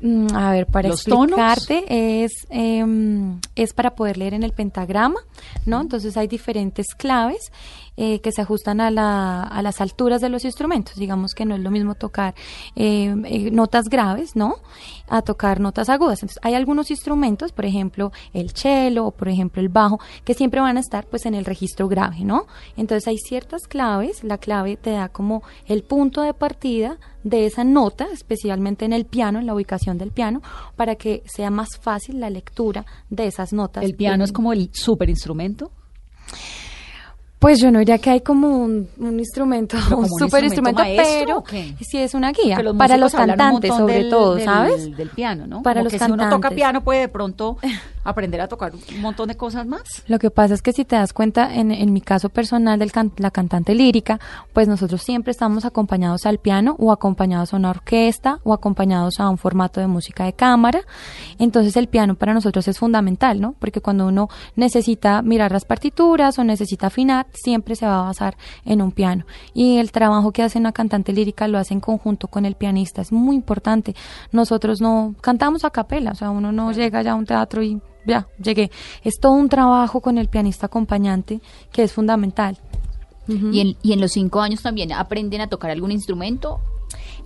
Mm, 0.00 0.26
A 0.34 0.50
ver, 0.50 0.66
para 0.66 0.90
¿Los 0.90 1.04
tonos? 1.04 1.38
explicarte, 1.38 2.24
es, 2.24 2.46
em, 2.50 3.40
es 3.54 3.72
para 3.72 3.94
poder 3.94 4.18
leer 4.18 4.34
en 4.34 4.42
el 4.42 4.52
pentagrama, 4.52 5.20
¿no? 5.64 5.80
Entonces 5.80 6.18
hay 6.18 6.28
diferentes 6.28 6.88
claves 6.94 7.50
eh, 7.96 8.20
que 8.20 8.32
se 8.32 8.42
ajustan 8.42 8.80
a, 8.80 8.90
la, 8.90 9.42
a 9.42 9.62
las 9.62 9.80
alturas 9.80 10.20
de 10.20 10.28
los 10.28 10.44
instrumentos. 10.44 10.96
Digamos 10.96 11.32
que 11.32 11.44
no 11.44 11.54
es 11.54 11.60
lo 11.62 11.70
mismo 11.70 11.94
tocar 11.94 12.34
em, 12.74 13.24
eh, 13.24 13.50
notas 13.50 13.86
graves, 13.88 14.36
¿no? 14.36 14.56
A 15.08 15.22
tocar 15.22 15.60
notas 15.60 15.88
agudas. 15.88 16.22
Entonces 16.22 16.38
hay 16.42 16.54
algunos 16.54 16.90
instrumentos, 16.90 17.52
por 17.52 17.64
ejemplo, 17.64 18.12
el 18.32 18.50
cello 18.50 19.06
o 19.06 19.10
por 19.12 19.28
ejemplo 19.28 19.62
el 19.62 19.68
bajo, 19.68 19.98
que 20.24 20.34
siempre 20.34 20.60
van 20.60 20.76
a 20.76 20.80
estar 20.80 21.06
pues 21.06 21.26
en 21.26 21.34
el 21.34 21.44
registro 21.44 21.88
grave, 21.88 22.24
¿no? 22.24 22.46
Entonces 22.76 23.08
hay 23.08 23.18
ciertas 23.18 23.66
claves, 23.66 24.24
la 24.24 24.38
clave 24.38 24.76
te 24.76 24.90
da 24.90 25.08
como 25.08 25.42
el 25.66 25.82
punto 25.82 26.22
de 26.22 26.34
partida 26.34 26.98
de 27.24 27.46
esa 27.46 27.64
nota, 27.64 28.06
especialmente 28.12 28.84
en 28.84 28.92
el 28.92 29.04
piano, 29.04 29.38
en 29.38 29.46
la 29.46 29.54
ubicación 29.54 29.98
del 29.98 30.12
piano, 30.12 30.42
para 30.76 30.96
que 30.96 31.22
sea 31.26 31.50
más 31.50 31.68
fácil 31.80 32.20
la 32.20 32.30
lectura 32.30 32.84
de 33.10 33.26
esas 33.26 33.52
notas. 33.52 33.84
El 33.84 33.96
piano 33.96 34.22
es 34.22 34.32
como 34.32 34.52
el 34.52 34.70
super 34.72 35.08
instrumento. 35.08 35.72
Pues 37.46 37.60
yo 37.60 37.70
no 37.70 37.78
diría 37.78 37.98
que 37.98 38.10
hay 38.10 38.22
como 38.22 38.48
un, 38.48 38.88
un 38.98 39.20
instrumento, 39.20 39.76
un 39.96 40.08
super 40.18 40.42
instrumento 40.42 40.82
instrumento, 40.82 40.82
maestro, 40.82 41.44
pero 41.48 41.76
sí 41.80 41.98
es 41.98 42.14
una 42.14 42.32
guía 42.32 42.60
los 42.60 42.76
para 42.76 42.96
los 42.96 43.12
cantantes 43.14 43.72
sobre 43.72 43.94
del- 43.98 44.10
todo, 44.10 44.34
del- 44.34 44.44
¿sabes? 44.44 44.96
Del 44.96 45.10
piano, 45.10 45.46
¿no? 45.46 45.62
Para 45.62 45.80
Como 45.80 45.84
los 45.84 45.92
que 45.92 45.98
si 46.00 46.04
uno 46.06 46.16
toca 46.16 46.28
cantantes. 46.30 46.56
piano 46.56 46.82
puede 46.82 47.00
de 47.02 47.08
pronto 47.08 47.56
aprender 48.02 48.40
a 48.40 48.48
tocar 48.48 48.72
un 48.74 49.00
montón 49.00 49.28
de 49.28 49.36
cosas 49.36 49.64
más. 49.64 49.82
Lo 50.08 50.18
que 50.18 50.30
pasa 50.32 50.54
es 50.54 50.62
que 50.62 50.72
si 50.72 50.84
te 50.84 50.96
das 50.96 51.12
cuenta, 51.12 51.54
en, 51.54 51.70
en 51.70 51.92
mi 51.92 52.00
caso 52.00 52.30
personal 52.30 52.80
de 52.80 52.90
la 53.18 53.30
cantante 53.30 53.76
lírica, 53.76 54.18
pues 54.52 54.66
nosotros 54.66 55.02
siempre 55.02 55.30
estamos 55.30 55.64
acompañados 55.64 56.26
al 56.26 56.38
piano 56.38 56.74
o 56.80 56.90
acompañados 56.90 57.54
a 57.54 57.58
una 57.58 57.70
orquesta 57.70 58.40
o 58.42 58.54
acompañados 58.54 59.20
a 59.20 59.28
un 59.30 59.38
formato 59.38 59.80
de 59.80 59.86
música 59.86 60.24
de 60.24 60.32
cámara. 60.32 60.80
Entonces 61.38 61.76
el 61.76 61.86
piano 61.86 62.16
para 62.16 62.34
nosotros 62.34 62.66
es 62.66 62.76
fundamental, 62.78 63.40
¿no? 63.40 63.54
Porque 63.60 63.80
cuando 63.80 64.08
uno 64.08 64.28
necesita 64.56 65.22
mirar 65.22 65.52
las 65.52 65.64
partituras 65.64 66.38
o 66.40 66.44
necesita 66.44 66.88
afinar, 66.88 67.26
siempre 67.36 67.76
se 67.76 67.86
va 67.86 68.00
a 68.00 68.04
basar 68.04 68.36
en 68.64 68.82
un 68.82 68.92
piano. 68.92 69.24
Y 69.54 69.78
el 69.78 69.92
trabajo 69.92 70.32
que 70.32 70.42
hace 70.42 70.58
una 70.58 70.72
cantante 70.72 71.12
lírica 71.12 71.48
lo 71.48 71.58
hace 71.58 71.74
en 71.74 71.80
conjunto 71.80 72.28
con 72.28 72.44
el 72.46 72.54
pianista. 72.54 73.02
Es 73.02 73.12
muy 73.12 73.36
importante. 73.36 73.94
Nosotros 74.32 74.80
no 74.80 75.14
cantamos 75.20 75.64
a 75.64 75.70
capela, 75.70 76.12
o 76.12 76.14
sea, 76.14 76.30
uno 76.30 76.52
no 76.52 76.72
llega 76.72 77.02
ya 77.02 77.12
a 77.12 77.14
un 77.14 77.26
teatro 77.26 77.62
y 77.62 77.80
ya, 78.06 78.28
llegué. 78.42 78.70
Es 79.02 79.18
todo 79.20 79.32
un 79.32 79.48
trabajo 79.48 80.00
con 80.00 80.18
el 80.18 80.28
pianista 80.28 80.66
acompañante 80.66 81.40
que 81.72 81.82
es 81.82 81.92
fundamental. 81.92 82.58
Y, 83.28 83.60
en, 83.60 83.76
y 83.82 83.92
en 83.92 84.00
los 84.00 84.12
cinco 84.12 84.40
años 84.40 84.62
también 84.62 84.92
aprenden 84.92 85.40
a 85.40 85.48
tocar 85.48 85.72
algún 85.72 85.90
instrumento. 85.90 86.60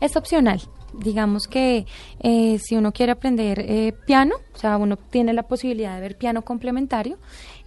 Es 0.01 0.17
opcional. 0.17 0.63
Digamos 0.95 1.47
que 1.47 1.87
eh, 2.21 2.59
si 2.59 2.77
uno 2.77 2.93
quiere 2.93 3.13
aprender 3.13 3.61
eh, 3.61 3.93
piano, 4.07 4.35
o 4.55 4.59
sea, 4.59 4.77
uno 4.77 4.97
tiene 4.97 5.33
la 5.33 5.45
posibilidad 5.45 5.95
de 5.95 6.01
ver 6.01 6.17
piano 6.19 6.43
complementario, 6.43 7.19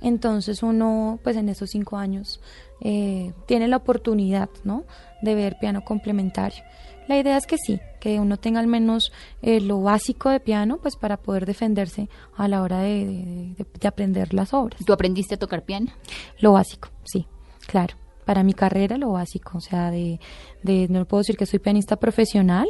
entonces 0.02 0.64
uno, 0.64 1.20
pues 1.24 1.38
en 1.38 1.50
esos 1.50 1.70
cinco 1.70 1.98
años, 1.98 2.42
eh, 2.82 3.32
tiene 3.46 3.68
la 3.68 3.78
oportunidad, 3.78 4.50
¿no? 4.64 4.84
De 5.22 5.36
ver 5.36 5.58
piano 5.60 5.82
complementario. 5.84 6.64
La 7.08 7.18
idea 7.18 7.38
es 7.38 7.48
que 7.48 7.58
sí, 7.58 7.80
que 8.00 8.20
uno 8.20 8.38
tenga 8.38 8.60
al 8.60 8.68
menos 8.68 9.12
eh, 9.42 9.60
lo 9.60 9.82
básico 9.82 10.30
de 10.30 10.40
piano, 10.40 10.78
pues 10.82 10.96
para 10.96 11.18
poder 11.18 11.46
defenderse 11.46 12.10
a 12.38 12.48
la 12.48 12.62
hora 12.62 12.80
de, 12.80 13.06
de- 13.06 13.56
de- 13.58 13.66
de 13.80 13.88
aprender 13.88 14.34
las 14.34 14.54
obras. 14.54 14.80
¿Tú 14.86 14.94
aprendiste 14.94 15.36
a 15.36 15.40
tocar 15.40 15.64
piano? 15.64 15.92
Lo 16.40 16.54
básico, 16.54 16.90
sí, 17.04 17.26
claro. 17.68 17.96
Para 18.26 18.42
mi 18.44 18.54
carrera 18.54 18.98
lo 18.98 19.12
básico, 19.12 19.58
o 19.58 19.60
sea, 19.60 19.92
de, 19.92 20.18
de 20.62 20.88
no 20.90 21.04
puedo 21.06 21.20
decir 21.20 21.36
que 21.36 21.46
soy 21.46 21.60
pianista 21.60 21.98
profesional, 21.98 22.70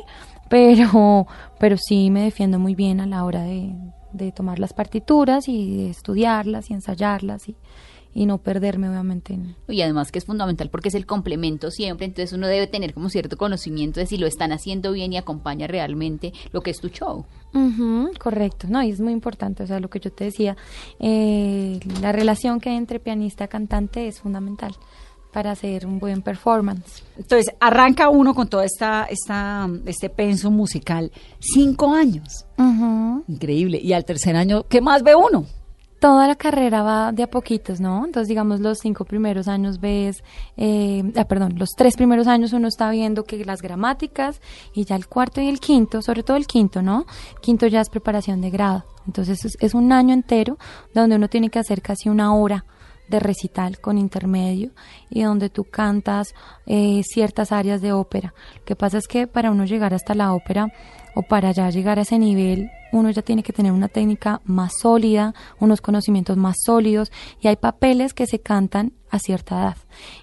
pero, 0.53 1.25
pero 1.59 1.77
sí 1.79 2.11
me 2.11 2.21
defiendo 2.21 2.59
muy 2.59 2.75
bien 2.75 2.99
a 2.99 3.07
la 3.07 3.25
hora 3.25 3.41
de, 3.41 3.73
de 4.11 4.31
tomar 4.31 4.59
las 4.59 4.71
partituras 4.71 5.47
y 5.47 5.77
de 5.77 5.89
estudiarlas 5.89 6.69
y 6.69 6.73
ensayarlas 6.75 7.49
y, 7.49 7.55
y 8.13 8.27
no 8.27 8.37
perderme 8.37 8.87
obviamente 8.87 9.33
en, 9.33 9.55
Y 9.67 9.81
además 9.81 10.11
que 10.11 10.19
es 10.19 10.25
fundamental 10.25 10.69
porque 10.69 10.89
es 10.89 10.93
el 10.93 11.07
complemento 11.07 11.71
siempre, 11.71 12.05
entonces 12.05 12.33
uno 12.33 12.45
debe 12.45 12.67
tener 12.67 12.93
como 12.93 13.09
cierto 13.09 13.35
conocimiento 13.35 13.99
de 13.99 14.05
si 14.05 14.17
lo 14.17 14.27
están 14.27 14.51
haciendo 14.51 14.91
bien 14.91 15.11
y 15.13 15.17
acompaña 15.17 15.65
realmente 15.65 16.33
lo 16.51 16.61
que 16.61 16.69
es 16.69 16.79
tu 16.79 16.89
show. 16.89 17.25
Ujú, 17.55 18.11
correcto, 18.19 18.67
no, 18.69 18.83
y 18.83 18.91
es 18.91 19.01
muy 19.01 19.13
importante, 19.13 19.63
o 19.63 19.65
sea, 19.67 19.79
lo 19.79 19.89
que 19.89 19.99
yo 19.99 20.11
te 20.11 20.25
decía, 20.25 20.55
eh, 20.99 21.79
la 21.99 22.11
relación 22.11 22.59
que 22.59 22.69
hay 22.69 22.75
entre 22.75 22.99
pianista 22.99 23.45
y 23.45 23.47
cantante 23.47 24.07
es 24.07 24.19
fundamental. 24.19 24.75
Para 25.33 25.51
hacer 25.51 25.85
un 25.85 25.99
buen 25.99 26.21
performance. 26.21 27.03
Entonces, 27.17 27.53
arranca 27.59 28.07
uno 28.09 28.33
con 28.33 28.47
todo 28.47 28.61
esta, 28.61 29.05
esta, 29.09 29.67
este 29.85 30.09
penso 30.09 30.51
musical. 30.51 31.11
Cinco 31.39 31.93
años. 31.93 32.45
Increíble. 33.27 33.79
Y 33.81 33.93
al 33.93 34.05
tercer 34.05 34.35
año, 34.35 34.63
¿qué 34.69 34.79
más 34.79 35.03
ve 35.03 35.15
uno? 35.15 35.45
Toda 35.99 36.27
la 36.27 36.35
carrera 36.35 36.83
va 36.83 37.11
de 37.13 37.23
a 37.23 37.29
poquitos, 37.29 37.79
¿no? 37.79 38.05
Entonces, 38.05 38.27
digamos, 38.27 38.59
los 38.59 38.79
cinco 38.79 39.05
primeros 39.05 39.47
años 39.47 39.79
ves, 39.79 40.21
eh, 40.57 41.01
ah, 41.15 41.23
perdón, 41.25 41.53
los 41.57 41.69
tres 41.77 41.95
primeros 41.95 42.27
años 42.27 42.51
uno 42.51 42.67
está 42.67 42.91
viendo 42.91 43.23
que 43.23 43.43
las 43.45 43.61
gramáticas 43.61 44.41
y 44.73 44.83
ya 44.83 44.97
el 44.97 45.07
cuarto 45.07 45.39
y 45.39 45.47
el 45.47 45.61
quinto, 45.61 46.01
sobre 46.01 46.23
todo 46.23 46.35
el 46.35 46.45
quinto, 46.45 46.81
¿no? 46.81 47.05
Quinto 47.41 47.67
ya 47.67 47.79
es 47.79 47.89
preparación 47.89 48.41
de 48.41 48.49
grado. 48.49 48.83
Entonces, 49.07 49.45
es, 49.45 49.57
es 49.61 49.73
un 49.73 49.93
año 49.93 50.13
entero 50.13 50.57
donde 50.93 51.15
uno 51.15 51.29
tiene 51.29 51.49
que 51.49 51.59
hacer 51.59 51.81
casi 51.81 52.09
una 52.09 52.35
hora 52.35 52.65
de 53.09 53.19
recital 53.19 53.79
con 53.79 53.97
intermedio 53.97 54.71
y 55.09 55.23
donde 55.23 55.49
tú 55.49 55.63
cantas 55.65 56.33
eh, 56.65 57.01
ciertas 57.03 57.51
áreas 57.51 57.81
de 57.81 57.91
ópera. 57.93 58.33
Lo 58.59 58.63
que 58.65 58.75
pasa 58.75 58.97
es 58.97 59.07
que 59.07 59.27
para 59.27 59.51
uno 59.51 59.65
llegar 59.65 59.93
hasta 59.93 60.15
la 60.15 60.33
ópera 60.33 60.71
o 61.15 61.21
para 61.21 61.51
ya 61.51 61.69
llegar 61.69 61.99
a 61.99 62.03
ese 62.03 62.17
nivel, 62.17 62.71
uno 62.91 63.11
ya 63.11 63.21
tiene 63.21 63.43
que 63.43 63.53
tener 63.53 63.71
una 63.71 63.87
técnica 63.87 64.41
más 64.45 64.71
sólida, 64.81 65.33
unos 65.59 65.79
conocimientos 65.81 66.37
más 66.37 66.55
sólidos 66.65 67.11
y 67.39 67.47
hay 67.49 67.55
papeles 67.55 68.13
que 68.15 68.25
se 68.25 68.39
cantan 68.39 68.93
a 69.11 69.19
cierta 69.19 69.55
edad. 69.61 69.77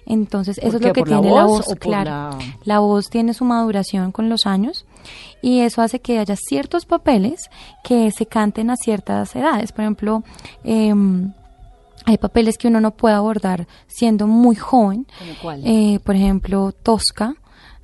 Entonces, 0.05 0.57
eso 0.57 0.71
¿Por 0.71 0.81
es 0.81 0.87
lo 0.87 0.93
que 0.93 0.99
¿Por 1.01 1.09
la 1.09 1.21
tiene 1.21 1.35
la 1.35 1.45
voz 1.45 1.65
por 1.65 1.79
claro. 1.79 2.09
la- 2.09 2.37
La 2.65 2.79
voz 2.79 3.09
tiene 3.09 3.33
su 3.33 3.45
maduración 3.45 4.11
con 4.11 4.27
los 4.27 4.45
años 4.45 4.85
y 5.41 5.61
eso 5.61 5.81
hace 5.81 6.01
que 6.01 6.19
haya 6.19 6.35
ciertos 6.35 6.85
papeles 6.85 7.49
que 7.85 8.11
se 8.11 8.25
canten 8.25 8.69
a 8.69 8.75
ciertas 8.75 9.33
edades. 9.35 9.71
Por 9.71 9.81
ejemplo, 9.83 10.23
em, 10.65 11.31
hay 12.05 12.17
papeles 12.17 12.57
que 12.57 12.67
uno 12.67 12.81
no 12.81 12.91
puede 12.91 13.15
abordar 13.15 13.67
siendo 13.87 14.27
muy 14.27 14.55
joven. 14.55 15.07
Eh, 15.63 15.99
por 16.03 16.15
ejemplo, 16.15 16.71
Tosca. 16.71 17.35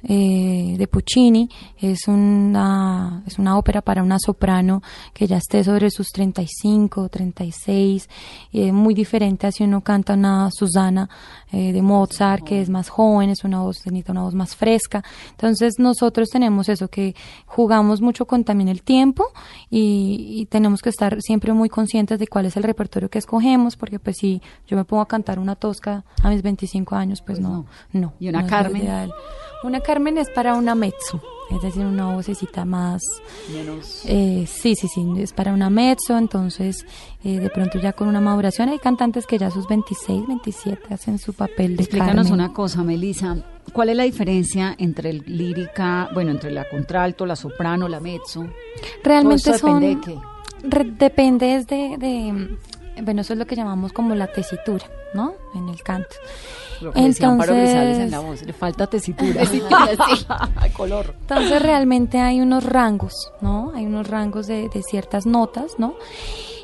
Eh, 0.03 0.75
de 0.77 0.87
Puccini 0.87 1.49
es 1.79 2.07
una 2.07 3.23
es 3.25 3.39
una 3.39 3.57
ópera 3.57 3.81
para 3.81 4.03
una 4.03 4.17
soprano 4.19 4.81
que 5.13 5.27
ya 5.27 5.37
esté 5.37 5.63
sobre 5.63 5.89
sus 5.89 6.09
35 6.09 7.09
36 7.09 8.09
eh, 8.53 8.71
muy 8.71 8.93
diferente 8.93 9.47
a 9.47 9.51
si 9.51 9.63
uno 9.63 9.81
canta 9.81 10.13
una 10.13 10.49
Susana 10.51 11.09
eh, 11.51 11.73
de 11.73 11.81
Mozart 11.81 12.43
que 12.43 12.61
es 12.61 12.69
más 12.69 12.89
joven 12.89 13.31
es 13.31 13.43
una 13.43 13.61
voz 13.61 13.77
necesita 13.85 14.11
una 14.11 14.23
voz 14.23 14.35
más 14.35 14.55
fresca. 14.55 15.03
Entonces 15.31 15.75
nosotros 15.79 16.29
tenemos 16.29 16.69
eso 16.69 16.87
que 16.89 17.15
jugamos 17.45 18.01
mucho 18.01 18.25
con 18.25 18.43
también 18.43 18.69
el 18.69 18.83
tiempo 18.83 19.25
y, 19.69 20.35
y 20.39 20.45
tenemos 20.45 20.81
que 20.81 20.89
estar 20.89 21.21
siempre 21.21 21.53
muy 21.53 21.69
conscientes 21.69 22.19
de 22.19 22.27
cuál 22.27 22.45
es 22.45 22.55
el 22.55 22.63
repertorio 22.63 23.09
que 23.09 23.19
escogemos 23.19 23.75
porque 23.75 23.99
pues 23.99 24.17
si 24.17 24.41
yo 24.67 24.77
me 24.77 24.85
pongo 24.85 25.01
a 25.01 25.07
cantar 25.07 25.39
una 25.39 25.55
tosca 25.55 26.05
a 26.21 26.29
mis 26.29 26.41
25 26.41 26.95
años 26.95 27.21
pues, 27.21 27.39
no 27.39 27.65
no. 27.91 28.13
¿Y 28.19 28.29
una 28.29 28.41
no 28.41 28.47
Carmen? 28.47 29.11
Una 29.67 29.81
Carmen 29.81 30.17
es 30.17 30.29
para 30.29 30.55
una 30.55 30.73
mezzo 30.75 31.21
es 31.49 31.61
decir 31.61 31.85
una 31.85 32.13
vocecita 32.13 32.65
más 32.65 33.01
Menos. 33.53 34.01
eh, 34.05 34.45
sí, 34.47 34.75
sí, 34.75 34.87
sí, 34.89 35.05
es 35.17 35.31
para 35.31 35.53
una 35.53 35.69
mezzo, 35.69 36.17
entonces 36.17 36.85
eh, 37.23 37.39
de 37.39 37.49
pronto 37.49 37.79
ya 37.79 37.93
con 37.93 38.09
una 38.09 38.19
maduración 38.19 38.67
hay 38.67 38.79
cantantes 38.79 39.25
que 39.25 39.37
ya 39.37 39.47
a 39.47 39.51
sus 39.51 39.65
26, 39.67 40.27
27 40.27 40.93
hacen 40.93 41.19
su 41.19 41.31
papel 41.33 41.77
de 41.77 41.83
Explícanos 41.83 42.15
Carmen. 42.27 42.33
una 42.33 42.51
cosa, 42.53 42.83
Melissa. 42.83 43.37
¿Cuál 43.71 43.89
es 43.89 43.95
la 43.95 44.03
diferencia 44.03 44.75
entre 44.77 45.09
el 45.09 45.23
lírica, 45.25 46.09
bueno, 46.13 46.31
entre 46.31 46.51
la 46.51 46.67
contralto, 46.69 47.25
la 47.25 47.35
soprano, 47.37 47.87
la 47.87 48.01
mezzo? 48.01 48.45
Realmente 49.03 49.43
Todo 49.45 49.55
esto 49.55 49.67
son... 49.67 49.79
depende 49.79 49.95
de 50.11 50.19
qué. 50.19 50.67
re- 50.67 50.91
depende 50.97 51.55
es 51.55 51.67
de, 51.67 51.95
de- 51.97 52.57
bueno, 53.03 53.21
eso 53.21 53.33
es 53.33 53.39
lo 53.39 53.45
que 53.45 53.55
llamamos 53.55 53.93
como 53.93 54.15
la 54.15 54.27
tesitura, 54.27 54.85
¿no? 55.13 55.33
En 55.55 55.69
el 55.69 55.81
canto. 55.83 56.15
Lo 56.81 56.93
que 56.93 57.01
Grisales 57.01 57.19
en 57.47 58.03
Entonces- 58.03 58.11
la 58.11 58.19
voz, 58.19 58.41
le 58.43 58.53
falta 58.53 58.87
tesitura. 58.87 59.33
Tesitura, 59.41 59.87
sí. 60.15 60.25
color. 60.73 61.15
Entonces 61.21 61.61
realmente 61.61 62.19
hay 62.19 62.39
unos 62.41 62.63
rangos, 62.63 63.31
¿no? 63.41 63.71
Hay 63.73 63.85
unos 63.85 64.07
rangos 64.07 64.45
de, 64.47 64.69
de 64.69 64.83
ciertas 64.83 65.25
notas, 65.25 65.73
¿no? 65.79 65.95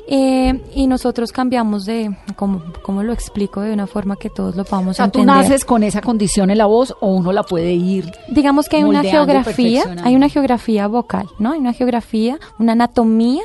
Eh, 0.06 0.62
y 0.74 0.86
nosotros 0.86 1.32
cambiamos 1.32 1.86
de, 1.86 2.14
como, 2.36 2.62
como 2.82 3.02
lo 3.02 3.14
explico 3.14 3.62
de 3.62 3.72
una 3.72 3.86
forma 3.86 4.16
que 4.16 4.28
todos 4.28 4.54
lo 4.54 4.62
O 4.62 4.64
podamos 4.66 4.98
tú 4.98 5.02
entender. 5.02 5.26
naces 5.34 5.64
con 5.64 5.82
esa 5.82 6.02
condición 6.02 6.50
en 6.50 6.58
la 6.58 6.66
voz 6.66 6.94
o 7.00 7.08
uno 7.08 7.32
la 7.32 7.42
puede 7.42 7.72
ir. 7.72 8.12
Digamos 8.28 8.68
que 8.68 8.76
hay 8.76 8.84
una 8.84 9.02
geografía, 9.02 9.82
hay 10.04 10.14
una 10.14 10.28
geografía 10.28 10.86
vocal, 10.88 11.26
¿no? 11.38 11.52
Hay 11.52 11.58
una 11.60 11.72
geografía, 11.72 12.38
una 12.58 12.72
anatomía 12.72 13.42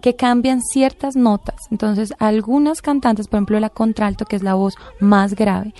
que 0.00 0.16
cambian 0.16 0.60
ciertas 0.62 1.16
notas. 1.16 1.56
Entonces, 1.70 2.12
algunas 2.18 2.82
cantantes, 2.82 3.28
por 3.28 3.38
ejemplo, 3.38 3.60
la 3.60 3.70
contralto, 3.70 4.24
que 4.24 4.36
es 4.36 4.42
la 4.42 4.54
voz 4.54 4.74
más 4.98 5.34
grave, 5.34 5.74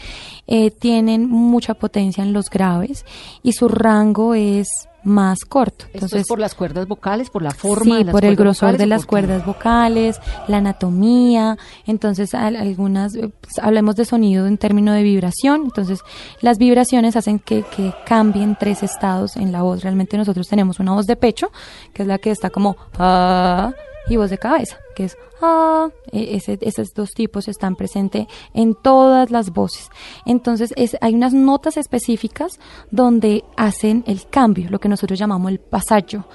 eh, 0.47 0.71
tienen 0.71 1.29
mucha 1.29 1.75
potencia 1.75 2.23
en 2.23 2.33
los 2.33 2.51
graves 2.51 3.05
y 3.43 3.53
su 3.53 3.69
rango 3.69 4.35
es 4.35 4.69
más 5.03 5.47
corto. 5.47 5.87
Esto 5.87 5.91
Entonces, 5.95 6.21
es 6.23 6.27
por 6.29 6.39
las 6.39 6.55
cuerdas 6.55 6.87
vocales, 6.87 7.31
por 7.31 7.41
la 7.43 7.53
forma 7.53 7.85
sí, 7.95 7.99
de 8.01 8.05
las 8.05 8.13
por 8.13 8.25
el 8.27 8.37
grosor 8.37 8.67
vocales, 8.73 8.79
de 8.79 8.85
¿o 8.85 8.89
las 8.89 9.07
cuerdas 9.07 9.47
vocales, 9.47 10.21
la 10.47 10.59
anatomía, 10.59 11.57
entonces 11.87 12.35
al- 12.35 12.57
algunas, 12.57 13.15
eh, 13.15 13.31
pues, 13.41 13.59
hablemos 13.63 13.97
de 13.97 14.05
sonido 14.05 14.47
en 14.47 14.59
términos 14.59 14.95
de 14.95 15.03
vibración, 15.03 15.63
entonces 15.65 16.01
las 16.43 16.59
vibraciones 16.59 17.17
hacen 17.17 17.39
que, 17.39 17.63
que 17.75 17.95
cambien 18.05 18.57
tres 18.61 18.83
estados 18.83 19.37
en 19.37 19.53
la 19.53 19.63
voz. 19.63 19.83
Realmente 19.83 20.19
nosotros 20.19 20.47
tenemos 20.49 20.81
una 20.81 20.93
voz 20.93 21.07
de 21.07 21.17
pecho, 21.17 21.51
que 21.95 22.03
es 22.03 22.09
la 22.09 22.19
que 22.19 22.31
está 22.31 22.51
como 22.51 22.77
ah, 22.99 23.73
y 24.09 24.17
voz 24.17 24.31
de 24.31 24.39
cabeza, 24.39 24.79
que 24.95 25.05
es 25.05 25.17
ah. 25.43 25.89
E- 26.13 26.37
ese- 26.37 26.59
esos 26.63 26.93
dos 26.95 27.11
tipos 27.13 27.47
están 27.49 27.77
presentes 27.77 28.27
en 28.55 28.75
todas 28.75 29.31
las 29.31 29.51
voces. 29.51 29.89
Entonces 30.27 30.73
es, 30.77 30.97
hay 31.01 31.15
unas 31.15 31.33
notas 31.33 31.77
específicas 31.77 32.59
donde 32.91 33.45
hacen 33.57 34.03
el 34.07 34.27
cambio, 34.29 34.69
lo 34.71 34.79
que 34.81 34.89
nosotros 34.89 35.19
llamamos 35.19 35.51
el 35.53 35.61
pasaggio. 35.61 36.27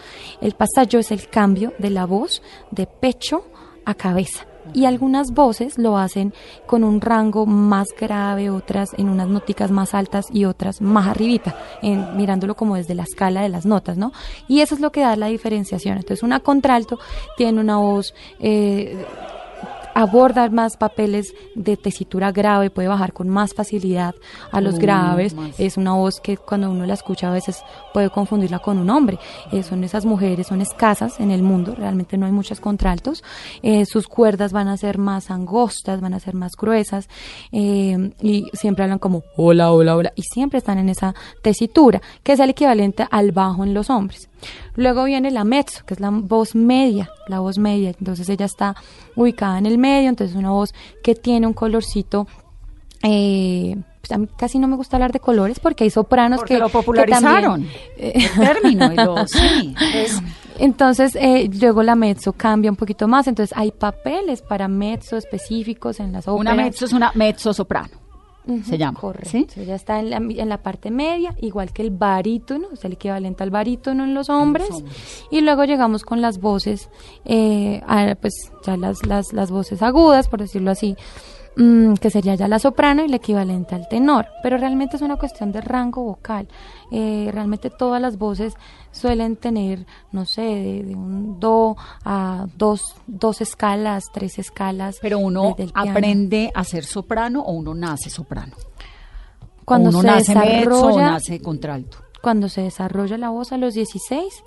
El 0.42 0.54
pasaggio 0.54 1.00
es 1.00 1.12
el 1.12 1.28
cambio 1.30 1.74
de 1.78 1.90
la 1.90 2.06
voz 2.06 2.42
de 2.72 2.88
pecho 2.88 3.46
a 3.86 3.94
cabeza. 3.94 4.46
Y 4.74 4.86
algunas 4.86 5.32
voces 5.34 5.78
lo 5.78 5.98
hacen 5.98 6.34
con 6.66 6.84
un 6.84 7.00
rango 7.02 7.46
más 7.46 7.88
grave, 8.00 8.50
otras 8.50 8.90
en 8.98 9.10
unas 9.10 9.28
noticas 9.28 9.72
más 9.72 9.94
altas 9.94 10.26
y 10.32 10.46
otras 10.46 10.82
más 10.82 11.08
arribita, 11.08 11.56
en- 11.82 12.18
mirándolo 12.18 12.56
como 12.56 12.76
desde 12.76 12.96
la 12.96 13.04
escala 13.04 13.42
de 13.42 13.50
las 13.50 13.66
notas, 13.66 13.98
¿no? 13.98 14.12
Y 14.48 14.62
eso 14.62 14.76
es 14.76 14.82
lo 14.82 14.92
que 14.92 15.02
da 15.02 15.16
la 15.16 15.28
diferenciación. 15.28 15.98
Entonces, 15.98 16.24
una 16.24 16.40
contralto 16.40 16.98
tiene 17.38 17.62
una 17.62 17.78
voz 17.78 18.14
eh, 18.40 19.06
aborda 19.96 20.50
más 20.50 20.76
papeles 20.78 21.34
de 21.56 21.78
tesitura 21.78 22.32
grave, 22.32 22.70
puede 22.70 22.90
bajar 22.90 23.14
con 23.14 23.30
más 23.30 23.54
facilidad 23.54 24.14
a 24.52 24.62
los 24.62 24.78
graves. 24.78 25.34
más. 25.34 25.58
Es 25.58 25.78
una 25.78 25.94
voz 25.94 26.20
que 26.22 26.38
cuando 26.38 26.70
uno 26.70 26.86
la 26.86 26.94
escucha 26.94 27.30
a 27.30 27.34
veces 27.34 27.64
puede 27.94 28.10
confundirla 28.10 28.60
con 28.60 28.78
un 28.78 28.90
hombre. 28.90 29.18
Eh, 29.52 29.64
son 29.64 29.84
esas 29.86 30.06
mujeres, 30.06 30.48
son 30.48 30.62
escasas 30.62 31.20
en 31.20 31.32
el 31.32 31.42
mundo, 31.42 31.74
realmente 31.76 32.18
no 32.18 32.26
hay 32.26 32.34
muchas 32.34 32.60
contraltos. 32.60 33.24
Eh, 33.64 33.86
sus 33.86 34.08
cuerdas 34.08 34.52
van 34.52 34.68
a 34.68 34.76
ser 34.76 34.98
más 34.98 35.32
angostas, 35.32 36.02
van 36.02 36.14
a 36.14 36.20
ser 36.20 36.36
más 36.36 36.52
gruesas 36.58 37.08
eh, 37.54 38.12
y 38.22 38.50
siempre 38.52 38.84
hablan 38.84 39.00
como 39.00 39.24
hola, 39.38 39.72
hola, 39.72 39.96
hola 39.96 40.12
y 40.16 40.24
siempre 40.24 40.60
están 40.60 40.78
en 40.78 40.90
esa 40.90 41.16
tesitura, 41.42 42.02
que 42.22 42.34
es 42.34 42.40
el 42.42 42.50
equivalente 42.50 43.08
al 43.10 43.32
bajo 43.32 43.64
en 43.64 43.74
los 43.74 43.90
hombres. 43.90 44.30
Luego 44.76 45.06
viene 45.06 45.32
la 45.32 45.44
mezzo, 45.44 45.86
que 45.86 45.94
es 45.94 46.00
la 46.00 46.10
voz 46.12 46.54
media, 46.56 47.10
la 47.28 47.40
voz 47.40 47.58
media. 47.58 47.94
Entonces 47.98 48.28
ella 48.30 48.46
está 48.46 48.76
ubicada 49.16 49.58
en 49.58 49.66
el 49.66 49.78
medio, 49.78 50.10
entonces 50.10 50.36
una 50.36 50.52
voz 50.52 50.74
que 51.04 51.16
tiene 51.16 51.48
un 51.48 51.54
colorcito. 51.54 52.28
Eh, 53.04 53.76
pues 54.02 54.12
a 54.12 54.18
mí 54.18 54.28
casi 54.38 54.60
no 54.60 54.68
me 54.68 54.76
gusta 54.76 54.98
hablar 54.98 55.12
de 55.12 55.20
colores 55.20 55.60
porque 55.60 55.84
hay 55.84 55.90
sopranos 55.90 56.40
Porque 56.40 56.56
que 56.56 56.60
lo 56.60 56.68
que 56.68 56.72
también- 56.74 56.86
popularizaron. 56.86 57.68
eh, 57.98 58.14
El 58.16 58.40
término, 58.48 58.94
y 58.94 58.96
lo- 58.96 59.28
sí. 59.28 59.76
Entonces, 60.58 61.16
eh, 61.20 61.50
luego 61.60 61.84
la 61.84 61.96
mezzo 61.96 62.32
cambia 62.34 62.72
un 62.72 62.78
poquito 62.78 63.08
más. 63.08 63.28
Entonces, 63.28 63.56
hay 63.58 63.72
papeles 63.72 64.42
para 64.42 64.68
mezzo 64.68 65.18
específicos 65.18 66.00
en 66.00 66.12
las 66.14 66.28
óperas. 66.28 66.54
una 66.54 66.64
mezzo 66.64 66.86
es 66.86 66.94
una 66.94 67.12
mezzo 67.16 67.54
soprano. 67.54 67.90
Ujú, 68.48 68.64
se 68.64 68.78
llama, 68.78 69.00
Correcto. 69.00 69.30
¿sí? 69.30 69.48
Ella 69.58 69.76
está 69.76 70.00
en 70.00 70.10
la, 70.12 70.18
en 70.18 70.50
la 70.50 70.62
parte 70.62 70.92
media, 70.92 71.36
igual 71.42 71.74
que 71.74 71.82
el 71.82 71.90
barítono, 71.90 72.68
es 72.74 72.86
el 72.86 72.94
equivalente 72.94 73.44
al 73.44 73.50
barítono 73.50 74.04
en 74.04 74.14
los 74.14 74.30
hombres. 74.30 74.70
hombres. 74.70 75.26
Y 75.32 75.42
luego 75.42 75.64
llegamos 75.66 76.04
con 76.04 76.22
las 76.22 76.40
voces, 76.40 76.90
eh, 77.26 77.82
a, 77.88 78.16
pues 78.16 78.34
ya 78.66 78.78
las, 78.78 79.06
las, 79.06 79.34
las 79.34 79.50
voces 79.50 79.82
agudas, 79.82 80.28
por 80.28 80.42
decirlo 80.42 80.72
así, 80.72 80.96
que 81.56 82.10
sería 82.10 82.36
ya 82.36 82.48
la 82.48 82.60
soprano 82.60 83.02
y 83.02 83.06
el 83.06 83.14
equivalente 83.14 83.76
al 83.76 83.88
tenor. 83.88 84.28
Pero 84.44 84.58
realmente 84.58 84.98
es 84.98 85.02
una 85.02 85.16
cuestión 85.16 85.52
de 85.52 85.62
rango 85.62 86.04
vocal. 86.04 86.48
Eh, 86.92 87.30
realmente 87.32 87.70
todas 87.70 88.02
las 88.02 88.18
voces 88.18 88.56
suelen 88.92 89.38
tener, 89.38 89.86
no 90.12 90.26
sé, 90.26 90.42
de, 90.42 90.84
de 90.84 90.96
un 90.96 91.40
do 91.40 91.78
a 92.04 92.48
dos, 92.58 92.96
dos 93.08 93.42
escalas, 93.42 94.06
tres 94.14 94.38
escalas. 94.38 94.98
Pero 95.02 95.20
uno 95.20 95.56
piano. 95.56 95.72
aprende 95.76 96.52
a 96.54 96.64
ser 96.64 96.84
soprano 96.84 97.42
o 97.42 97.54
uno 97.54 97.74
nace 97.74 98.10
soprano. 98.10 98.54
Cuando 99.64 99.90
uno 99.90 100.02
se 100.02 100.08
nace 100.08 100.36
mezzo 100.36 100.70
o 100.70 100.88
desarrolla, 100.88 101.12
nace 101.12 101.42
contralto. 101.42 101.98
cuando 102.22 102.50
se 102.50 102.62
desarrolla 102.62 103.18
la 103.18 103.30
voz 103.30 103.52
a 103.52 103.58
los 103.58 103.74
16, 103.74 104.44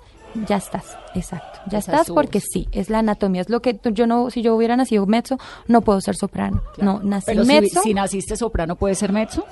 ya 0.47 0.57
estás, 0.57 0.97
exacto. 1.15 1.59
Ya 1.69 1.79
Esa 1.79 1.91
estás 1.93 2.11
porque 2.13 2.39
sí, 2.39 2.67
es 2.71 2.89
la 2.89 2.99
anatomía, 2.99 3.41
es 3.41 3.49
lo 3.49 3.61
que 3.61 3.79
yo 3.93 4.07
no, 4.07 4.29
si 4.29 4.41
yo 4.41 4.55
hubiera 4.55 4.75
nacido 4.77 5.05
mezzo, 5.05 5.37
no 5.67 5.81
puedo 5.81 6.01
ser 6.01 6.15
soprano. 6.15 6.61
No, 6.77 6.99
nací 7.03 7.25
Pero 7.27 7.45
mezzo, 7.45 7.81
si 7.81 7.93
naciste 7.93 8.35
soprano, 8.35 8.75
¿puede 8.75 8.95
ser 8.95 9.11
mezzo? 9.11 9.45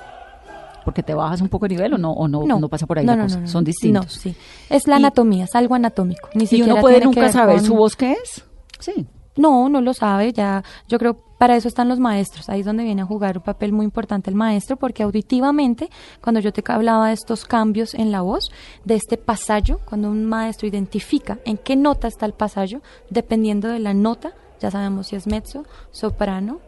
porque 0.84 1.02
te 1.02 1.12
bajas 1.12 1.42
un 1.42 1.50
poco 1.50 1.66
de 1.68 1.74
nivel 1.74 1.92
o 1.94 1.98
no, 1.98 2.12
o 2.12 2.26
no, 2.28 2.46
no, 2.46 2.68
pasa 2.70 2.86
por 2.86 2.98
ahí 2.98 3.04
no, 3.04 3.12
la 3.12 3.16
no, 3.18 3.24
cosa. 3.24 3.46
Son 3.46 3.62
distintos. 3.62 4.04
No, 4.06 4.10
sí. 4.10 4.34
Es 4.70 4.86
la 4.86 4.94
Y- 4.94 4.98
anatomía, 5.00 5.44
es 5.44 5.54
algo 5.54 5.74
anatómico. 5.74 6.30
Ni 6.32 6.44
y 6.44 6.46
siquiera 6.46 6.72
uno 6.74 6.80
puede 6.80 7.00
nunca 7.04 7.30
saber 7.30 7.56
con- 7.56 7.64
su 7.66 7.74
voz 7.74 7.94
qué 7.94 8.12
es. 8.12 8.42
Sí. 8.78 9.06
No, 9.36 9.68
no 9.68 9.82
lo 9.82 9.92
sabe, 9.92 10.32
ya 10.32 10.64
yo 10.88 10.98
creo 10.98 11.18
para 11.38 11.56
eso 11.56 11.68
están 11.68 11.88
los 11.88 12.00
maestros, 12.00 12.48
ahí 12.48 12.60
es 12.60 12.66
donde 12.66 12.84
viene 12.84 13.02
a 13.02 13.06
jugar 13.06 13.38
un 13.38 13.44
papel 13.44 13.72
muy 13.72 13.84
importante 13.84 14.28
el 14.28 14.36
maestro, 14.36 14.76
porque 14.76 15.04
auditivamente, 15.04 15.88
cuando 16.20 16.40
yo 16.40 16.52
te 16.52 16.62
hablaba 16.66 17.08
de 17.08 17.14
estos 17.14 17.44
cambios 17.44 17.94
en 17.94 18.10
la 18.10 18.20
voz, 18.22 18.50
de 18.84 18.96
este 18.96 19.16
pasallo, 19.16 19.80
cuando 19.84 20.10
un 20.10 20.26
maestro 20.26 20.66
identifica 20.66 21.38
en 21.44 21.56
qué 21.56 21.76
nota 21.76 22.08
está 22.08 22.26
el 22.26 22.34
pasallo, 22.34 22.82
dependiendo 23.08 23.68
de 23.68 23.78
la 23.78 23.94
nota, 23.94 24.32
ya 24.60 24.70
sabemos 24.70 25.06
si 25.06 25.16
es 25.16 25.26
mezzo, 25.26 25.64
soprano 25.92 26.60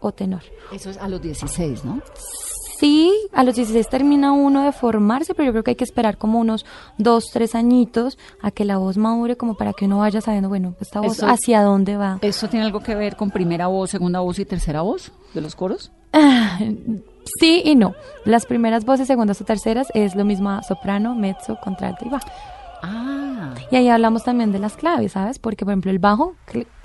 o 0.00 0.12
tenor. 0.12 0.42
Eso 0.72 0.90
es 0.90 0.98
a 0.98 1.08
los 1.08 1.22
16, 1.22 1.84
¿no? 1.84 2.02
Sí, 2.78 3.12
a 3.32 3.42
los 3.44 3.54
16 3.56 3.88
termina 3.88 4.32
uno 4.32 4.62
de 4.62 4.72
formarse, 4.72 5.34
pero 5.34 5.46
yo 5.46 5.52
creo 5.52 5.64
que 5.64 5.70
hay 5.72 5.76
que 5.76 5.84
esperar 5.84 6.18
como 6.18 6.38
unos 6.40 6.66
dos, 6.98 7.30
tres 7.32 7.54
añitos 7.54 8.18
a 8.42 8.50
que 8.50 8.64
la 8.64 8.76
voz 8.78 8.96
madure, 8.98 9.36
como 9.36 9.54
para 9.54 9.72
que 9.72 9.86
uno 9.86 9.98
vaya 9.98 10.20
sabiendo, 10.20 10.48
bueno, 10.48 10.74
esta 10.80 11.00
voz 11.00 11.16
Eso- 11.18 11.26
hacia 11.26 11.62
dónde 11.62 11.96
va. 11.96 12.18
¿Eso 12.22 12.48
tiene 12.48 12.66
algo 12.66 12.80
que 12.80 12.94
ver 12.94 13.16
con 13.16 13.30
primera 13.30 13.66
voz, 13.68 13.90
segunda 13.90 14.20
voz 14.20 14.38
y 14.38 14.44
tercera 14.44 14.82
voz 14.82 15.12
de 15.34 15.40
los 15.40 15.54
coros? 15.56 15.90
Ah, 16.12 16.58
Sí 17.40 17.60
y 17.64 17.74
no. 17.74 17.94
Las 18.24 18.46
primeras 18.46 18.84
voces, 18.84 19.08
segundas 19.08 19.40
o 19.40 19.44
terceras, 19.44 19.88
es 19.94 20.14
lo 20.14 20.24
mismo 20.24 20.50
a 20.50 20.62
soprano, 20.62 21.14
mezzo, 21.16 21.58
contralto 21.60 22.04
y 22.06 22.08
bajo. 22.08 22.28
Ah. 22.82 23.52
Y 23.70 23.76
ahí 23.76 23.88
hablamos 23.88 24.22
también 24.22 24.52
de 24.52 24.60
las 24.60 24.76
claves, 24.76 25.12
¿sabes? 25.12 25.38
Porque, 25.40 25.64
por 25.64 25.72
ejemplo, 25.72 25.90
el 25.90 25.98
bajo 25.98 26.34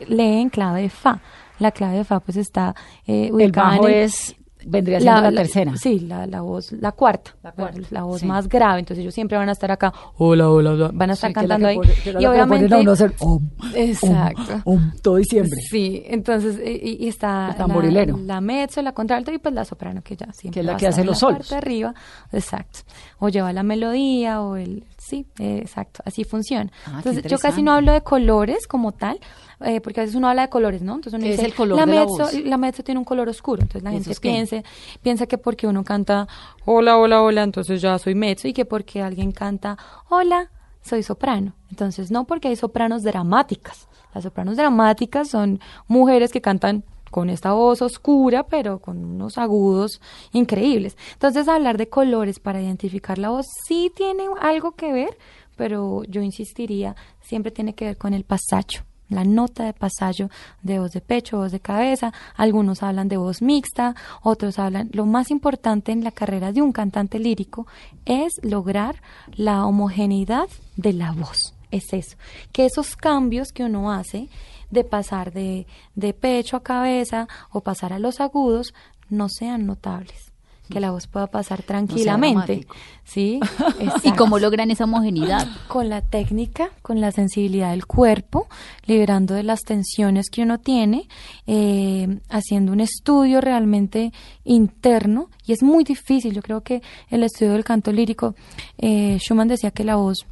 lee 0.08 0.42
en 0.42 0.50
clave 0.50 0.82
de 0.82 0.90
fa. 0.90 1.22
La 1.60 1.72
clave 1.72 1.98
de 1.98 2.04
fa, 2.06 2.22
pues, 2.22 2.38
está 2.38 2.74
eh, 3.06 3.28
El 3.28 3.34
ubicada 3.36 3.70
bajo 3.70 3.88
en 3.88 3.94
el- 3.94 4.00
es, 4.06 4.36
vendría 4.66 5.00
siendo 5.00 5.22
la, 5.22 5.32
tercera. 5.32 5.76
Sí, 5.78 6.00
la, 6.02 6.26
la 6.28 6.42
voz, 6.42 6.72
la 6.74 6.92
cuarta. 6.92 7.32
La 7.44 7.52
cuarta, 7.52 7.80
La 7.90 8.04
voz 8.04 8.22
sí. 8.22 8.26
más 8.26 8.48
grave. 8.50 8.80
Entonces 8.80 9.02
ellos 9.02 9.14
siempre 9.14 9.38
van 9.38 9.50
a 9.50 9.54
estar 9.54 9.72
acá, 9.72 9.94
hola, 10.18 10.50
hola, 10.50 10.72
hola. 10.72 10.92
Van 10.94 11.10
a 11.10 11.14
estar 11.14 11.30
Sí, 11.30 11.34
la 11.36 11.42
cantando 11.42 11.68
que 11.68 11.72
ahí. 11.72 11.80
que 12.04 12.14
la 12.14 12.22
y 12.22 12.26
ponen 12.26 12.30
obviamente... 12.44 12.76
a 12.76 12.78
uno 12.80 12.92
a 12.92 12.94
hacer 12.94 13.14
om, 13.20 13.50
Exacto. 13.76 14.62
om, 14.66 14.76
om, 14.76 14.92
todo 15.02 15.16
diciembre. 15.18 15.60
Sí, 15.70 16.04
entonces, 16.08 16.60
y, 16.66 17.04
y 17.06 17.08
está 17.08 17.50
El 17.52 17.56
tamborilero. 17.58 18.18
La, 18.18 18.36
la 18.36 18.42
mezzo, 18.42 18.82
la 18.82 18.94
contralto 18.94 19.32
y 19.32 19.38
pues 19.38 19.54
la 19.56 19.66
soprano, 19.66 20.02
que 20.04 20.16
ya 20.16 20.32
siempre 20.34 20.54
Que 20.56 20.60
es 20.62 20.66
la 20.66 20.72
va 20.74 20.78
que 20.78 20.88
hace 20.88 21.04
los 21.04 21.16
la 21.16 21.20
solos. 21.20 21.38
parte 21.50 21.56
arriba, 21.56 21.94
exacto. 22.32 22.80
O 23.20 23.30
lleva 23.30 23.52
la 23.54 23.64
melodía 23.64 24.42
o 24.42 24.56
el... 24.56 24.84
Sí, 24.98 25.26
eh, 25.40 25.58
exacto, 25.62 26.02
así 26.06 26.24
funciona. 26.24 26.72
Ah, 26.86 26.94
entonces, 26.98 27.24
yo 27.24 27.38
casi 27.40 27.62
no 27.64 27.74
hablo 27.74 27.92
de 27.92 28.02
colores 28.02 28.68
como 28.68 28.92
tal, 28.94 29.20
eh, 29.64 29.82
porque 29.82 30.00
a 30.00 30.04
veces 30.04 30.16
uno 30.16 30.28
habla 30.28 30.44
de 30.44 30.50
colores, 30.50 30.82
¿no? 30.82 30.96
Entonces 30.96 31.14
uno 31.14 31.24
¿Qué 31.24 31.34
es 31.34 31.40
el 31.44 31.54
color 31.54 31.78
la 31.78 31.86
de 31.86 31.94
la 31.96 32.02
mezzo, 32.02 32.18
voz? 32.18 32.34
la 32.34 32.58
mezzo 32.58 32.84
tiene 32.84 33.00
un 33.00 33.06
color 33.06 33.30
oscuro, 33.30 33.62
entonces 33.62 33.84
la 33.84 33.92
¿Y 33.92 33.94
gente 33.96 34.10
qué? 34.20 34.64
piensa, 35.02 35.26
que 35.26 35.38
porque 35.38 35.68
uno 35.68 35.84
canta 35.84 36.28
hola, 36.66 36.98
hola, 36.98 37.22
hola, 37.22 37.44
entonces 37.44 37.82
ya 37.82 37.98
soy 38.00 38.16
mezzo, 38.16 38.48
y 38.48 38.54
que 38.54 38.66
porque 38.66 39.02
alguien 39.02 39.32
canta 39.32 39.78
hola, 40.10 40.50
soy 40.82 41.04
soprano. 41.04 41.54
Entonces, 41.70 42.12
no 42.12 42.26
porque 42.26 42.48
hay 42.50 42.56
sopranos 42.56 43.04
dramáticas. 43.04 43.88
Las 44.14 44.24
sopranos 44.24 44.58
dramáticas 44.58 45.30
son 45.30 45.60
mujeres 45.88 46.32
que 46.32 46.42
cantan 46.42 46.84
con 47.12 47.30
esta 47.30 47.54
voz 47.54 47.82
oscura, 47.82 48.44
pero 48.48 48.80
con 48.80 49.04
unos 49.04 49.38
agudos 49.38 50.02
increíbles. 50.32 50.98
Entonces, 51.14 51.48
hablar 51.48 51.78
de 51.78 51.88
colores 51.90 52.40
para 52.40 52.62
identificar 52.62 53.18
la 53.18 53.30
voz 53.30 53.46
sí 53.68 53.92
tiene 53.96 54.24
algo 54.40 54.72
que 54.72 54.92
ver, 54.92 55.18
pero 55.56 56.04
yo 56.08 56.22
insistiría, 56.22 56.96
siempre 57.22 57.52
tiene 57.52 57.76
que 57.76 57.86
ver 57.86 57.98
con 57.98 58.14
el 58.14 58.24
pasaje 58.24 58.84
la 59.12 59.24
nota 59.24 59.66
de 59.66 59.74
pasallo 59.74 60.30
de 60.64 60.80
voz 60.80 60.92
de 60.92 61.02
pecho, 61.02 61.38
voz 61.38 61.52
de 61.52 61.60
cabeza, 61.60 62.14
algunos 62.36 62.82
hablan 62.82 63.08
de 63.08 63.18
voz 63.18 63.42
mixta, 63.42 63.96
otros 64.24 64.58
hablan, 64.58 64.90
lo 64.94 65.06
más 65.06 65.30
importante 65.30 65.92
en 65.92 66.04
la 66.04 66.12
carrera 66.12 66.52
de 66.52 66.62
un 66.62 66.72
cantante 66.72 67.20
lírico 67.20 67.68
es 68.06 68.34
lograr 68.42 69.02
la 69.34 69.66
homogeneidad 69.66 70.48
de 70.78 70.94
la 70.94 71.12
voz, 71.12 71.54
es 71.70 71.94
eso, 71.94 72.18
que 72.52 72.66
esos 72.66 72.96
cambios 72.96 73.50
que 73.52 73.64
uno 73.64 73.92
hace 73.92 74.30
de 74.72 74.84
pasar 74.84 75.34
de, 75.34 75.68
de 75.96 76.14
pecho 76.14 76.56
a 76.56 76.64
cabeza 76.64 77.28
o 77.52 77.62
pasar 77.62 77.94
a 77.94 78.00
los 78.00 78.22
agudos 78.22 78.74
no 79.10 79.28
sean 79.28 79.66
notables, 79.66 80.31
que 80.72 80.80
la 80.80 80.92
voz 80.92 81.08
pueda 81.08 81.28
pasar 81.28 81.62
tranquilamente. 81.62 82.66
¿sí? 83.04 83.40
¿Y 84.04 84.12
cómo 84.14 84.40
logran 84.40 84.72
esa 84.72 84.86
homogeneidad? 84.86 85.48
con 85.68 85.90
la 85.90 86.02
técnica, 86.02 86.70
con 86.82 87.00
la 87.02 87.12
sensibilidad 87.12 87.72
del 87.72 87.86
cuerpo, 87.86 88.48
liberando 88.86 89.36
de 89.36 89.44
las 89.44 89.62
tensiones 89.62 90.30
que 90.30 90.42
uno 90.42 90.60
tiene, 90.60 91.08
eh, 91.48 92.20
haciendo 92.30 92.72
un 92.72 92.80
estudio 92.80 93.42
realmente 93.42 94.12
interno 94.44 95.30
y 95.46 95.54
es 95.54 95.64
muy 95.64 95.84
difícil. 95.84 96.34
Yo 96.34 96.42
creo 96.42 96.62
que 96.62 96.82
el 97.10 97.24
estudio 97.24 97.54
del 97.54 97.64
canto 97.64 97.92
lírico, 97.92 98.36
eh, 98.78 99.18
Schumann 99.20 99.48
decía 99.48 99.72
que 99.72 99.84
la 99.84 99.96
voz, 99.96 100.26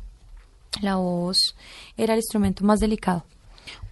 la 0.81 0.95
voz 0.95 1.55
era 1.97 2.13
el 2.13 2.19
instrumento 2.19 2.63
más 2.65 2.79
delicado. 2.79 3.25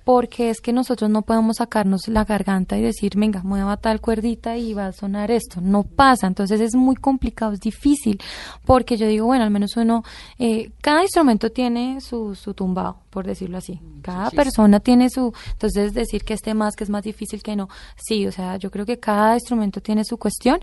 Porque 0.08 0.50
es 0.50 0.62
que 0.62 0.72
nosotros 0.72 1.10
no 1.10 1.24
podemos 1.24 1.58
sacarnos 1.58 2.08
la 2.08 2.24
garganta 2.24 2.78
y 2.78 2.82
decir, 2.82 3.18
venga, 3.18 3.44
mueva 3.44 3.76
tal 3.76 4.00
cuerdita 4.00 4.56
y 4.56 4.74
va 4.74 4.86
a 4.86 4.94
sonar 4.94 5.32
esto. 5.32 5.60
No 5.60 5.84
pasa. 5.84 6.28
Entonces 6.28 6.62
es 6.62 6.76
muy 6.76 6.96
complicado, 6.96 7.52
es 7.52 7.60
difícil. 7.60 8.18
Porque 8.66 8.96
yo 8.96 9.06
digo, 9.06 9.26
bueno, 9.26 9.44
al 9.44 9.52
menos 9.52 9.76
uno, 9.76 10.04
eh, 10.40 10.72
cada 10.80 11.02
instrumento 11.02 11.50
tiene 11.50 12.00
su, 12.00 12.36
su 12.36 12.54
tumbado, 12.54 13.02
por 13.10 13.26
decirlo 13.26 13.58
así. 13.58 13.80
Cada 14.02 14.32
persona 14.32 14.80
tiene 14.80 15.10
su. 15.10 15.34
Entonces 15.54 15.94
decir 15.94 16.24
que 16.24 16.34
este 16.34 16.54
más, 16.54 16.76
que 16.76 16.84
es 16.84 16.90
más 16.90 17.04
difícil 17.04 17.42
que 17.44 17.56
no. 17.56 17.70
Sí, 17.96 18.28
o 18.28 18.32
sea, 18.32 18.58
yo 18.58 18.72
creo 18.72 18.86
que 18.86 19.00
cada 19.00 19.36
instrumento 19.36 19.82
tiene 19.82 20.04
su 20.04 20.18
cuestión, 20.18 20.60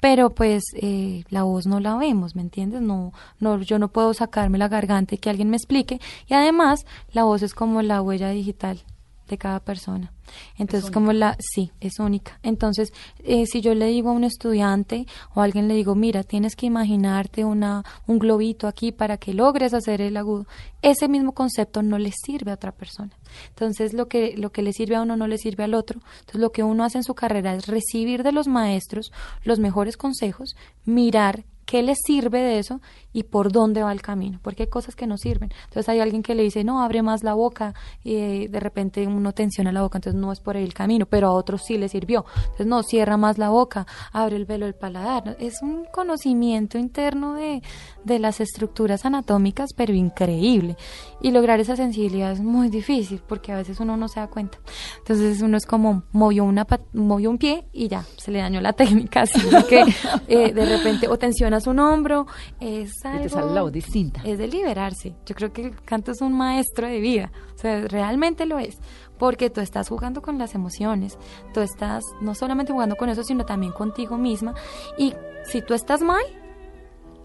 pero 0.00 0.30
pues 0.30 0.64
eh, 0.74 1.24
la 1.30 1.42
voz 1.42 1.66
no 1.66 1.80
la 1.80 1.96
vemos, 1.96 2.36
¿me 2.36 2.42
entiendes? 2.42 2.80
No, 2.80 3.12
no, 3.40 3.60
yo 3.60 3.78
no 3.78 3.88
puedo 3.88 4.14
sacarme 4.14 4.58
la 4.58 4.68
garganta 4.68 5.14
y 5.14 5.18
que 5.18 5.30
alguien 5.30 5.50
me 5.50 5.56
explique. 5.56 6.00
Y 6.26 6.34
además, 6.34 6.86
la 7.12 7.24
voz 7.24 7.42
es 7.42 7.54
como 7.54 7.82
la 7.82 8.02
huella 8.02 8.30
digital 8.30 8.84
de 9.28 9.38
cada 9.38 9.60
persona. 9.60 10.12
Entonces, 10.58 10.90
como 10.90 11.12
la, 11.12 11.36
sí, 11.38 11.70
es 11.80 11.98
única. 11.98 12.38
Entonces, 12.42 12.92
eh, 13.24 13.46
si 13.46 13.60
yo 13.60 13.74
le 13.74 13.86
digo 13.86 14.10
a 14.10 14.12
un 14.12 14.24
estudiante 14.24 15.06
o 15.34 15.40
a 15.40 15.44
alguien 15.44 15.68
le 15.68 15.74
digo, 15.74 15.94
mira, 15.94 16.22
tienes 16.24 16.56
que 16.56 16.66
imaginarte 16.66 17.44
una, 17.44 17.84
un 18.06 18.18
globito 18.18 18.66
aquí 18.66 18.92
para 18.92 19.18
que 19.18 19.34
logres 19.34 19.74
hacer 19.74 20.00
el 20.00 20.16
agudo, 20.16 20.46
ese 20.82 21.08
mismo 21.08 21.32
concepto 21.32 21.82
no 21.82 21.98
le 21.98 22.12
sirve 22.12 22.50
a 22.50 22.54
otra 22.54 22.72
persona. 22.72 23.12
Entonces, 23.48 23.92
lo 23.92 24.08
que, 24.08 24.34
lo 24.36 24.50
que 24.50 24.62
le 24.62 24.72
sirve 24.72 24.96
a 24.96 25.02
uno 25.02 25.16
no 25.16 25.26
le 25.26 25.38
sirve 25.38 25.64
al 25.64 25.74
otro. 25.74 26.00
Entonces, 26.20 26.40
lo 26.40 26.50
que 26.50 26.62
uno 26.62 26.84
hace 26.84 26.98
en 26.98 27.04
su 27.04 27.14
carrera 27.14 27.54
es 27.54 27.66
recibir 27.66 28.22
de 28.22 28.32
los 28.32 28.48
maestros 28.48 29.12
los 29.44 29.58
mejores 29.58 29.96
consejos, 29.96 30.56
mirar 30.84 31.44
qué 31.66 31.82
le 31.82 31.94
sirve 31.94 32.40
de 32.40 32.58
eso 32.58 32.80
y 33.12 33.24
por 33.24 33.50
dónde 33.50 33.82
va 33.82 33.92
el 33.92 34.02
camino, 34.02 34.38
porque 34.42 34.64
hay 34.64 34.68
cosas 34.68 34.94
que 34.94 35.06
no 35.06 35.16
sirven. 35.18 35.50
Entonces 35.64 35.88
hay 35.88 36.00
alguien 36.00 36.22
que 36.22 36.34
le 36.34 36.42
dice, 36.42 36.64
no, 36.64 36.82
abre 36.82 37.02
más 37.02 37.24
la 37.24 37.34
boca 37.34 37.74
y 38.04 38.46
de 38.46 38.60
repente 38.60 39.06
uno 39.06 39.32
tensiona 39.32 39.72
la 39.72 39.82
boca, 39.82 39.98
entonces 39.98 40.20
no 40.20 40.32
es 40.32 40.40
por 40.40 40.56
ahí 40.56 40.64
el 40.64 40.74
camino, 40.74 41.06
pero 41.06 41.28
a 41.28 41.32
otros 41.32 41.62
sí 41.66 41.76
le 41.76 41.88
sirvió. 41.88 42.24
Entonces 42.36 42.66
no, 42.66 42.82
cierra 42.82 43.16
más 43.16 43.38
la 43.38 43.48
boca, 43.48 43.86
abre 44.12 44.36
el 44.36 44.44
velo 44.44 44.66
del 44.66 44.74
paladar. 44.74 45.36
Es 45.40 45.60
un 45.62 45.86
conocimiento 45.92 46.78
interno 46.78 47.34
de, 47.34 47.62
de 48.04 48.18
las 48.18 48.40
estructuras 48.40 49.04
anatómicas, 49.04 49.70
pero 49.74 49.92
increíble. 49.92 50.76
Y 51.20 51.32
lograr 51.32 51.58
esa 51.58 51.74
sensibilidad 51.74 52.30
es 52.32 52.40
muy 52.40 52.68
difícil, 52.68 53.20
porque 53.26 53.50
a 53.50 53.56
veces 53.56 53.80
uno 53.80 53.96
no 53.96 54.08
se 54.08 54.20
da 54.20 54.28
cuenta. 54.28 54.58
Entonces 54.98 55.42
uno 55.42 55.56
es 55.56 55.66
como 55.66 56.04
movió, 56.12 56.44
una 56.44 56.66
movió 56.92 57.30
un 57.30 57.38
pie 57.38 57.64
y 57.72 57.88
ya, 57.88 58.04
se 58.18 58.30
le 58.30 58.38
dañó 58.38 58.60
la 58.60 58.72
técnica, 58.74 59.22
así 59.22 59.40
que 59.68 59.84
eh, 60.28 60.52
de 60.52 60.64
repente 60.66 61.08
o 61.08 61.16
tensionas 61.56 61.66
un 61.66 61.78
hombro, 61.78 62.26
es 62.60 62.92
Y 63.04 63.08
algo... 63.08 63.22
te 63.22 63.28
sale 63.28 63.52
la 63.52 63.62
voz 63.62 63.72
distinta. 63.72 64.20
Es 64.24 64.38
de 64.38 64.48
liberarse. 64.48 65.14
Yo 65.24 65.34
creo 65.34 65.52
que 65.52 65.62
el 65.66 65.82
canto 65.82 66.12
es 66.12 66.20
un 66.20 66.32
maestro 66.32 66.86
de 66.86 67.00
vida. 67.00 67.32
O 67.54 67.58
sea, 67.58 67.86
realmente 67.88 68.46
lo 68.46 68.58
es. 68.58 68.78
Porque 69.18 69.50
tú 69.50 69.60
estás 69.60 69.88
jugando 69.88 70.22
con 70.22 70.38
las 70.38 70.54
emociones. 70.54 71.18
Tú 71.54 71.60
estás 71.60 72.04
no 72.20 72.34
solamente 72.34 72.72
jugando 72.72 72.96
con 72.96 73.08
eso, 73.08 73.22
sino 73.22 73.44
también 73.44 73.72
contigo 73.72 74.18
misma. 74.18 74.54
Y 74.98 75.14
si 75.44 75.62
tú 75.62 75.74
estás 75.74 76.02
mal, 76.02 76.22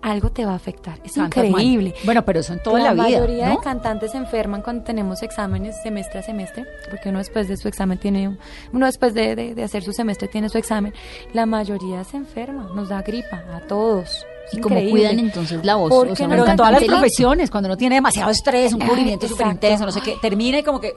algo 0.02 0.32
te 0.32 0.46
va 0.46 0.54
a 0.54 0.56
afectar. 0.56 1.00
Es 1.04 1.16
mal. 1.18 1.28
increíble. 1.28 1.94
Bueno, 2.04 2.24
pero 2.26 2.40
eso 2.40 2.54
en 2.54 2.62
toda 2.64 2.80
la, 2.80 2.86
la 2.86 2.94
vida. 2.94 3.04
mayoría 3.04 3.50
¿no? 3.50 3.58
de 3.58 3.64
cantantes 3.64 4.12
se 4.12 4.18
enferman 4.18 4.62
cuando 4.62 4.84
tenemos 4.84 5.22
exámenes 5.24 5.76
semestre 5.84 6.20
a 6.20 6.24
semestre, 6.24 6.66
porque 6.90 7.10
uno 7.10 7.20
después 7.20 7.48
de 7.48 7.58
su 7.58 7.68
examen 7.68 7.98
tiene, 7.98 8.38
uno 8.74 8.86
después 8.86 9.14
de, 9.14 9.36
de- 9.36 9.56
de 9.56 9.64
hacer 9.64 9.84
su 9.84 9.94
semestre 9.94 10.28
tiene 10.28 10.50
su 10.50 10.58
examen. 10.58 10.94
La 11.34 11.46
mayoría 11.46 12.04
se 12.04 12.18
enferma, 12.18 12.70
nos 12.76 12.90
da 12.90 13.02
gripa 13.02 13.44
a 13.54 13.60
todos. 13.68 14.26
¿Y 14.54 14.60
cómo 14.60 14.76
cuidan 14.90 15.18
entonces 15.20 15.64
la 15.64 15.76
voz? 15.76 15.90
Porque 15.90 16.12
O 16.12 16.16
sea, 16.16 16.28
Pero 16.28 16.46
en 16.46 16.56
todas 16.58 16.72
las 16.74 16.84
profesiones, 16.84 17.50
cuando 17.50 17.68
uno 17.70 17.78
tiene 17.78 17.96
demasiado 17.96 18.32
estrés, 18.32 18.74
un 18.74 18.82
Ah, 18.82 18.88
cubrimiento 18.88 19.28
súper 19.28 19.48
intenso, 19.48 19.86
no 19.86 19.92
sé 19.94 20.02
qué, 20.02 20.16
termina 20.22 20.60
y 20.60 20.64
como 20.64 20.82
que, 20.82 20.94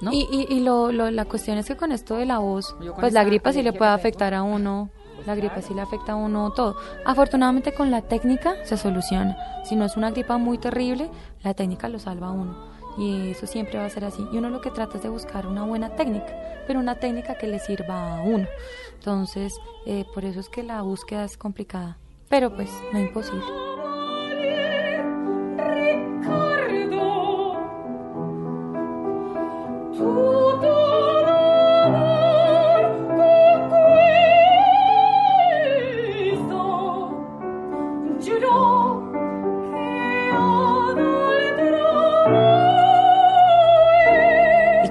¿no? 0.00 0.12
Y, 0.12 0.26
y, 0.32 0.46
y 0.56 0.60
lo, 0.60 0.90
lo- 0.90 1.10
la 1.12 1.24
cuestión 1.24 1.56
es 1.58 1.66
que 1.66 1.76
con 1.76 1.92
esto 1.92 2.16
de 2.16 2.26
la 2.26 2.38
voz, 2.38 2.74
Yo 2.82 2.96
pues 2.96 3.12
la 3.12 3.22
gripa 3.22 3.52
sí 3.52 3.62
le 3.62 3.72
puede 3.72 3.92
afectar 3.92 4.34
a 4.34 4.42
uno, 4.42 4.90
la 5.26 5.34
gripa 5.34 5.60
sí 5.60 5.74
le 5.74 5.82
afecta 5.82 6.12
a 6.12 6.16
uno 6.16 6.52
todo. 6.52 6.76
Afortunadamente 7.04 7.74
con 7.74 7.90
la 7.90 8.02
técnica 8.02 8.54
se 8.64 8.76
soluciona. 8.76 9.36
Si 9.64 9.76
no 9.76 9.84
es 9.84 9.96
una 9.96 10.10
gripa 10.10 10.38
muy 10.38 10.58
terrible, 10.58 11.10
la 11.42 11.54
técnica 11.54 11.88
lo 11.88 11.98
salva 11.98 12.28
a 12.28 12.32
uno. 12.32 12.76
Y 12.96 13.30
eso 13.30 13.46
siempre 13.46 13.78
va 13.78 13.84
a 13.84 13.90
ser 13.90 14.04
así. 14.04 14.26
Y 14.32 14.38
uno 14.38 14.48
lo 14.48 14.60
que 14.60 14.70
trata 14.70 14.96
es 14.96 15.02
de 15.02 15.08
buscar 15.08 15.46
una 15.46 15.64
buena 15.64 15.90
técnica, 15.90 16.32
pero 16.66 16.80
una 16.80 16.94
técnica 16.94 17.34
que 17.34 17.46
le 17.46 17.58
sirva 17.58 18.18
a 18.18 18.22
uno. 18.22 18.46
Entonces, 18.94 19.60
eh, 19.84 20.04
por 20.14 20.24
eso 20.24 20.40
es 20.40 20.48
que 20.48 20.62
la 20.62 20.80
búsqueda 20.82 21.24
es 21.24 21.36
complicada. 21.36 21.98
pero 22.28 22.52
pues 22.52 22.70
no 22.92 22.98
imposible. 22.98 23.44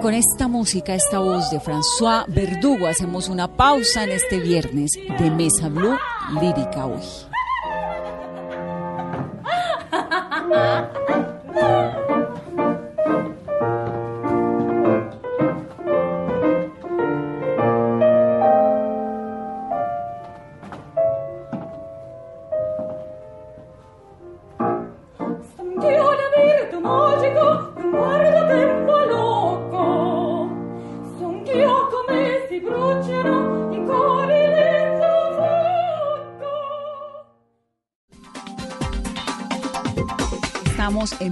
Con 0.05 0.13
esta 0.13 0.47
música, 0.47 0.93
esta 0.93 1.17
voz 1.17 1.49
de 1.49 1.59
François 1.59 2.25
Verdugo, 2.27 2.85
hacemos 2.85 3.27
una 3.27 3.47
pausa 3.47 4.03
en 4.03 4.11
este 4.11 4.39
viernes 4.39 4.91
de 5.17 5.31
Mesa 5.31 5.67
Blue 5.67 5.97
Lírica 6.39 6.85
hoy. 6.85 7.01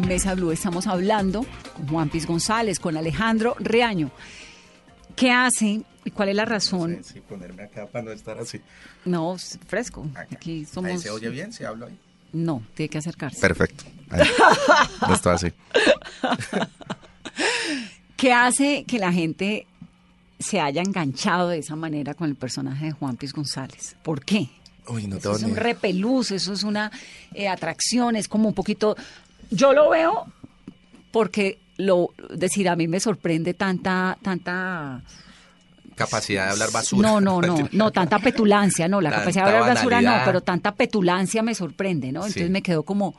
Mesa 0.08 0.36
Blue, 0.36 0.52
estamos 0.52 0.88
hablando 0.88 1.46
con 1.76 1.88
Juan 1.88 2.10
Piz 2.10 2.26
González, 2.26 2.80
con 2.80 2.98
Alejandro 2.98 3.56
Reaño. 3.60 4.12
¿Qué 5.16 5.32
hace 5.32 5.82
y 6.06 6.12
cuál 6.12 6.30
es 6.30 6.36
la 6.36 6.46
razón? 6.46 7.00
Sí, 7.04 7.22
ponerme 7.22 7.64
acá 7.64 7.88
para 7.88 8.06
no 8.06 8.12
estar 8.12 8.38
así. 8.38 8.60
No, 9.06 9.36
es 9.36 9.58
fresco. 9.68 10.06
Acá. 10.14 10.28
Aquí 10.36 10.52
Ahí 10.60 10.66
somos. 10.66 11.02
se 11.02 11.10
oye 11.10 11.30
bien, 11.30 11.54
se 11.54 11.66
habla 11.66 11.88
ahí. 11.88 11.98
No, 12.34 12.64
tiene 12.74 12.90
que 12.90 12.98
acercarse. 12.98 13.40
Perfecto. 13.40 13.86
Ahí. 14.10 14.28
No 15.08 15.14
estoy 15.14 15.34
así. 15.34 15.54
¿Qué 18.18 18.34
hace 18.34 18.84
que 18.86 19.00
la 19.00 19.12
gente 19.12 19.68
se 20.40 20.60
haya 20.60 20.82
enganchado 20.82 21.50
de 21.50 21.60
esa 21.60 21.76
manera 21.76 22.14
con 22.14 22.30
el 22.30 22.36
personaje 22.36 22.86
de 22.86 22.92
Juan 22.92 23.18
Piz 23.18 23.34
González? 23.34 23.96
¿Por 24.04 24.24
qué? 24.24 24.50
Uy, 24.88 25.08
no 25.08 25.16
Eso 25.18 25.24
tengo 25.32 25.36
es 25.38 25.44
ni 25.44 25.52
un 25.52 25.56
repelús, 25.58 26.32
eso 26.32 26.52
es 26.54 26.64
una 26.64 26.92
eh, 27.34 27.48
atracción, 27.48 28.16
es 28.16 28.28
como 28.28 28.50
un 28.50 28.54
poquito... 28.56 28.96
Yo 29.52 29.74
lo 29.74 29.90
veo 29.90 30.26
porque, 31.12 31.60
lo 31.78 32.10
decir, 32.34 32.68
a 32.70 32.76
mí 32.76 32.88
me 32.88 33.00
sorprende 33.00 33.54
tanta, 33.54 34.18
tanta... 34.22 35.02
Capacidad 35.96 36.46
de 36.46 36.52
hablar 36.54 36.72
basura. 36.72 37.08
No, 37.08 37.22
no, 37.22 37.40
no, 37.42 37.70
no, 37.72 37.92
tanta 37.92 38.18
petulancia, 38.20 38.88
no, 38.88 39.00
la 39.00 39.12
Tanta 39.12 39.22
capacidad 39.22 39.46
de 39.46 39.58
hablar 39.58 39.76
basura 39.76 40.02
no, 40.02 40.16
pero 40.26 40.42
tanta 40.42 40.74
petulancia 40.74 41.44
me 41.44 41.54
sorprende, 41.54 42.12
¿no? 42.12 42.22
Entonces 42.22 42.46
Sí. 42.48 42.50
me 42.52 42.64
quedo 42.64 42.82
como, 42.84 43.16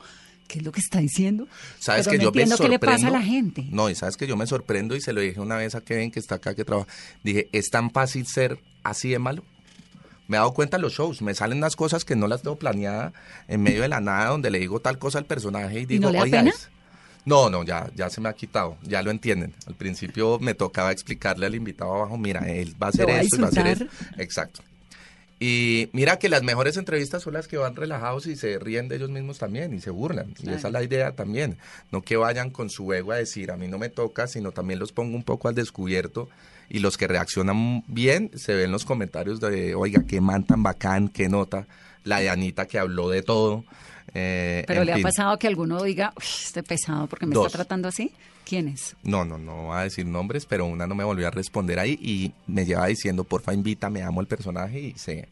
¿qué 0.49 0.59
es 0.59 0.65
lo 0.65 0.73
que 0.73 0.81
está 0.81 0.99
diciendo? 0.99 1.47
Sabes 1.79 2.05
Pero 2.05 2.11
que 2.11 2.17
no 2.17 2.23
yo 2.23 2.31
me 2.33 2.41
entiendo 2.41 2.57
qué 2.61 2.67
le 2.69 2.79
pasa 2.79 3.07
a 3.07 3.11
la 3.11 3.19
sorprendo. 3.19 3.31
gente. 3.55 3.65
No, 3.71 3.89
y 3.89 3.95
sabes 3.95 4.17
que 4.17 4.27
yo 4.27 4.35
me 4.35 4.45
sorprendo 4.45 4.93
y 4.97 4.99
se 4.99 5.13
lo 5.13 5.21
dije 5.21 5.39
una 5.39 5.55
vez 5.55 5.73
a 5.73 5.79
Kevin 5.81 6.11
que 6.11 6.19
está 6.19 6.35
acá 6.35 6.53
que 6.53 6.65
trabaja. 6.65 6.89
Dije, 7.23 7.47
¿es 7.53 7.69
tan 7.69 7.91
fácil 7.91 8.27
ser 8.27 8.59
así 8.83 9.07
de 9.09 9.19
malo? 9.19 9.45
Me 10.27 10.37
he 10.37 10.39
dado 10.39 10.53
cuenta 10.53 10.77
en 10.77 10.81
los 10.81 10.93
shows, 10.93 11.21
me 11.21 11.33
salen 11.35 11.59
unas 11.59 11.75
cosas 11.75 12.03
que 12.05 12.15
no 12.15 12.27
las 12.27 12.41
tengo 12.41 12.55
planeada 12.57 13.13
en 13.47 13.61
medio 13.61 13.81
de 13.83 13.87
la 13.87 14.01
nada, 14.01 14.29
donde 14.29 14.49
le 14.49 14.59
digo 14.59 14.79
tal 14.79 14.97
cosa 14.97 15.19
al 15.19 15.25
personaje 15.25 15.81
y 15.81 15.85
digo, 15.85 16.11
no 16.11 16.19
"Oiga, 16.19 16.39
pena? 16.39 16.49
es-". 16.49 16.69
No, 17.25 17.49
no, 17.49 17.63
ya, 17.63 17.89
ya 17.95 18.09
se 18.09 18.21
me 18.21 18.29
ha 18.29 18.33
quitado, 18.33 18.77
ya 18.83 19.01
lo 19.01 19.09
entienden. 19.09 19.53
Al 19.65 19.73
principio 19.75 20.37
me 20.39 20.53
tocaba 20.53 20.91
explicarle 20.91 21.47
al 21.47 21.55
invitado 21.55 21.93
abajo, 21.95 22.17
mira, 22.17 22.41
él 22.47 22.75
va 22.81 22.87
a 22.87 22.89
hacer 22.91 23.09
esto, 23.09 23.35
y 23.37 23.39
va 23.39 23.47
a 23.47 23.49
hacer 23.49 23.67
eso. 23.67 23.83
insultar. 23.85 24.21
Exacto. 24.21 24.61
Y 25.39 25.89
mira 25.91 26.17
que 26.17 26.29
las 26.29 26.43
mejores 26.43 26.77
entrevistas 26.77 27.23
son 27.23 27.33
las 27.33 27.47
que 27.47 27.57
van 27.57 27.75
relajados 27.75 28.25
y 28.25 28.35
se 28.37 28.57
ríen 28.57 28.87
de 28.87 28.95
ellos 28.95 29.09
mismos 29.09 29.37
también 29.37 29.73
y 29.73 29.81
se 29.81 29.89
burlan. 29.89 30.33
Y 30.41 30.49
esa 30.49 30.67
es 30.67 30.73
la 30.73 30.81
idea 30.81 31.11
también. 31.11 31.57
No 31.91 32.01
que 32.03 32.15
vayan 32.15 32.51
con 32.51 32.69
su 32.69 32.93
ego 32.93 33.11
a 33.11 33.17
decir, 33.17 33.51
a 33.51 33.57
mí 33.57 33.67
no 33.67 33.77
me 33.77 33.89
toca, 33.89 34.27
sino 34.27 34.51
también 34.53 34.79
los 34.79 34.93
pongo 34.93 35.15
un 35.15 35.23
poco 35.23 35.49
al 35.49 35.55
descubierto. 35.55 36.29
Y 36.69 36.79
los 36.79 36.97
que 36.97 37.07
reaccionan 37.07 37.83
bien 37.87 38.31
se 38.35 38.53
ven 38.55 38.71
los 38.71 38.85
comentarios 38.85 39.39
de, 39.39 39.75
oiga, 39.75 40.03
qué 40.07 40.19
man 40.21 40.43
tan 40.45 40.63
bacán, 40.63 41.09
qué 41.09 41.29
nota. 41.29 41.67
La 42.03 42.19
de 42.19 42.29
Anita 42.29 42.67
que 42.67 42.79
habló 42.79 43.09
de 43.09 43.21
todo. 43.23 43.63
Eh, 44.13 44.63
Pero 44.67 44.83
le 44.83 44.93
ha 44.93 44.99
pasado 44.99 45.37
que 45.37 45.47
alguno 45.47 45.83
diga, 45.83 46.13
"Uy, 46.17 46.23
este 46.25 46.63
pesado 46.63 47.07
porque 47.07 47.25
me 47.25 47.33
Dos. 47.33 47.47
está 47.47 47.57
tratando 47.59 47.87
así. 47.87 48.11
¿Quién 48.45 48.67
es? 48.67 48.95
No, 49.03 49.25
no, 49.25 49.37
no 49.39 49.65
voy 49.65 49.77
a 49.77 49.81
decir 49.81 50.05
nombres, 50.05 50.45
pero 50.45 50.65
una 50.67 50.85
no 50.85 50.93
me 50.93 51.03
volvió 51.03 51.27
a 51.27 51.31
responder 51.31 51.79
ahí 51.79 51.97
y 52.01 52.31
me 52.45 52.63
lleva 52.65 52.85
diciendo, 52.85 53.23
porfa, 53.23 53.53
invítame, 53.53 54.03
amo 54.03 54.21
el 54.21 54.27
personaje 54.27 54.79
y 54.79 54.93
se, 54.93 55.27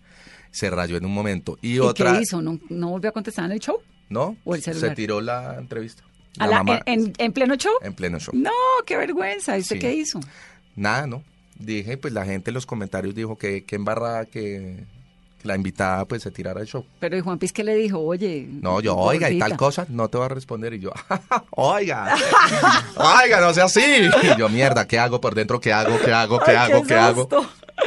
se 0.49 0.69
rayó 0.71 0.97
en 0.97 1.05
un 1.05 1.13
momento. 1.13 1.57
Y, 1.61 1.75
¿Y 1.75 1.79
otra, 1.79 2.13
qué 2.13 2.21
hizo? 2.23 2.41
¿No, 2.41 2.59
¿No 2.69 2.89
volvió 2.89 3.09
a 3.11 3.13
contestar 3.13 3.45
en 3.45 3.51
el 3.51 3.59
show? 3.59 3.77
¿no? 4.09 4.35
¿O 4.43 4.55
el 4.55 4.61
se 4.63 4.89
tiró 4.95 5.21
la 5.21 5.55
entrevista. 5.59 6.03
¿A 6.39 6.45
La 6.47 6.51
la- 6.57 6.63
mamá, 6.63 6.81
en, 6.87 7.01
en- 7.05 7.13
en 7.19 7.31
pleno 7.33 7.55
show? 7.55 7.73
en 7.83 7.93
pleno 7.93 8.19
show. 8.19 8.33
No, 8.35 8.49
qué 8.85 8.97
vergüenza. 8.97 9.55
¿Y 9.57 9.61
usted 9.61 9.75
Sí. 9.75 9.79
qué 9.79 9.93
hizo? 9.93 10.19
Nada, 10.75 11.07
¿no? 11.07 11.23
Dije, 11.59 11.97
pues 11.97 12.13
la 12.13 12.25
gente 12.25 12.49
en 12.49 12.55
los 12.55 12.65
comentarios 12.65 13.13
dijo 13.15 13.37
que, 13.37 13.63
que 13.63 13.75
embarrada 13.75 14.25
que, 14.25 14.83
que 15.41 15.47
la 15.47 15.55
invitada 15.55 16.05
pues 16.05 16.23
se 16.23 16.31
tirara 16.31 16.61
el 16.61 16.67
show. 16.67 16.85
Pero 16.99 17.15
¿y 17.15 17.21
Juan 17.21 17.37
Piz 17.39 17.53
qué 17.53 17.63
le 17.63 17.75
dijo? 17.75 17.99
Oye. 17.99 18.47
No, 18.49 18.81
yo, 18.81 18.95
oiga, 18.97 19.29
y 19.29 19.37
tal 19.39 19.55
cosa, 19.55 19.85
no 19.89 20.07
te 20.09 20.17
va 20.17 20.25
a 20.25 20.29
responder. 20.29 20.73
Y 20.73 20.79
yo, 20.79 20.91
oiga, 21.51 22.15
oiga, 22.95 23.39
no 23.41 23.53
sea 23.53 23.65
así. 23.65 23.81
Y 24.23 24.37
yo, 24.39 24.49
mierda, 24.49 24.87
¿qué 24.87 24.97
hago 24.99 25.21
por 25.21 25.35
dentro? 25.35 25.59
¿Qué 25.59 25.71
hago? 25.71 25.97
¿Qué 26.03 26.11
hago? 26.11 26.39
¿Qué 26.39 26.51
Ay, 26.51 26.71
hago? 26.71 26.81
qué 26.81 26.87
¿Qué 26.87 26.95
hago? 26.95 27.29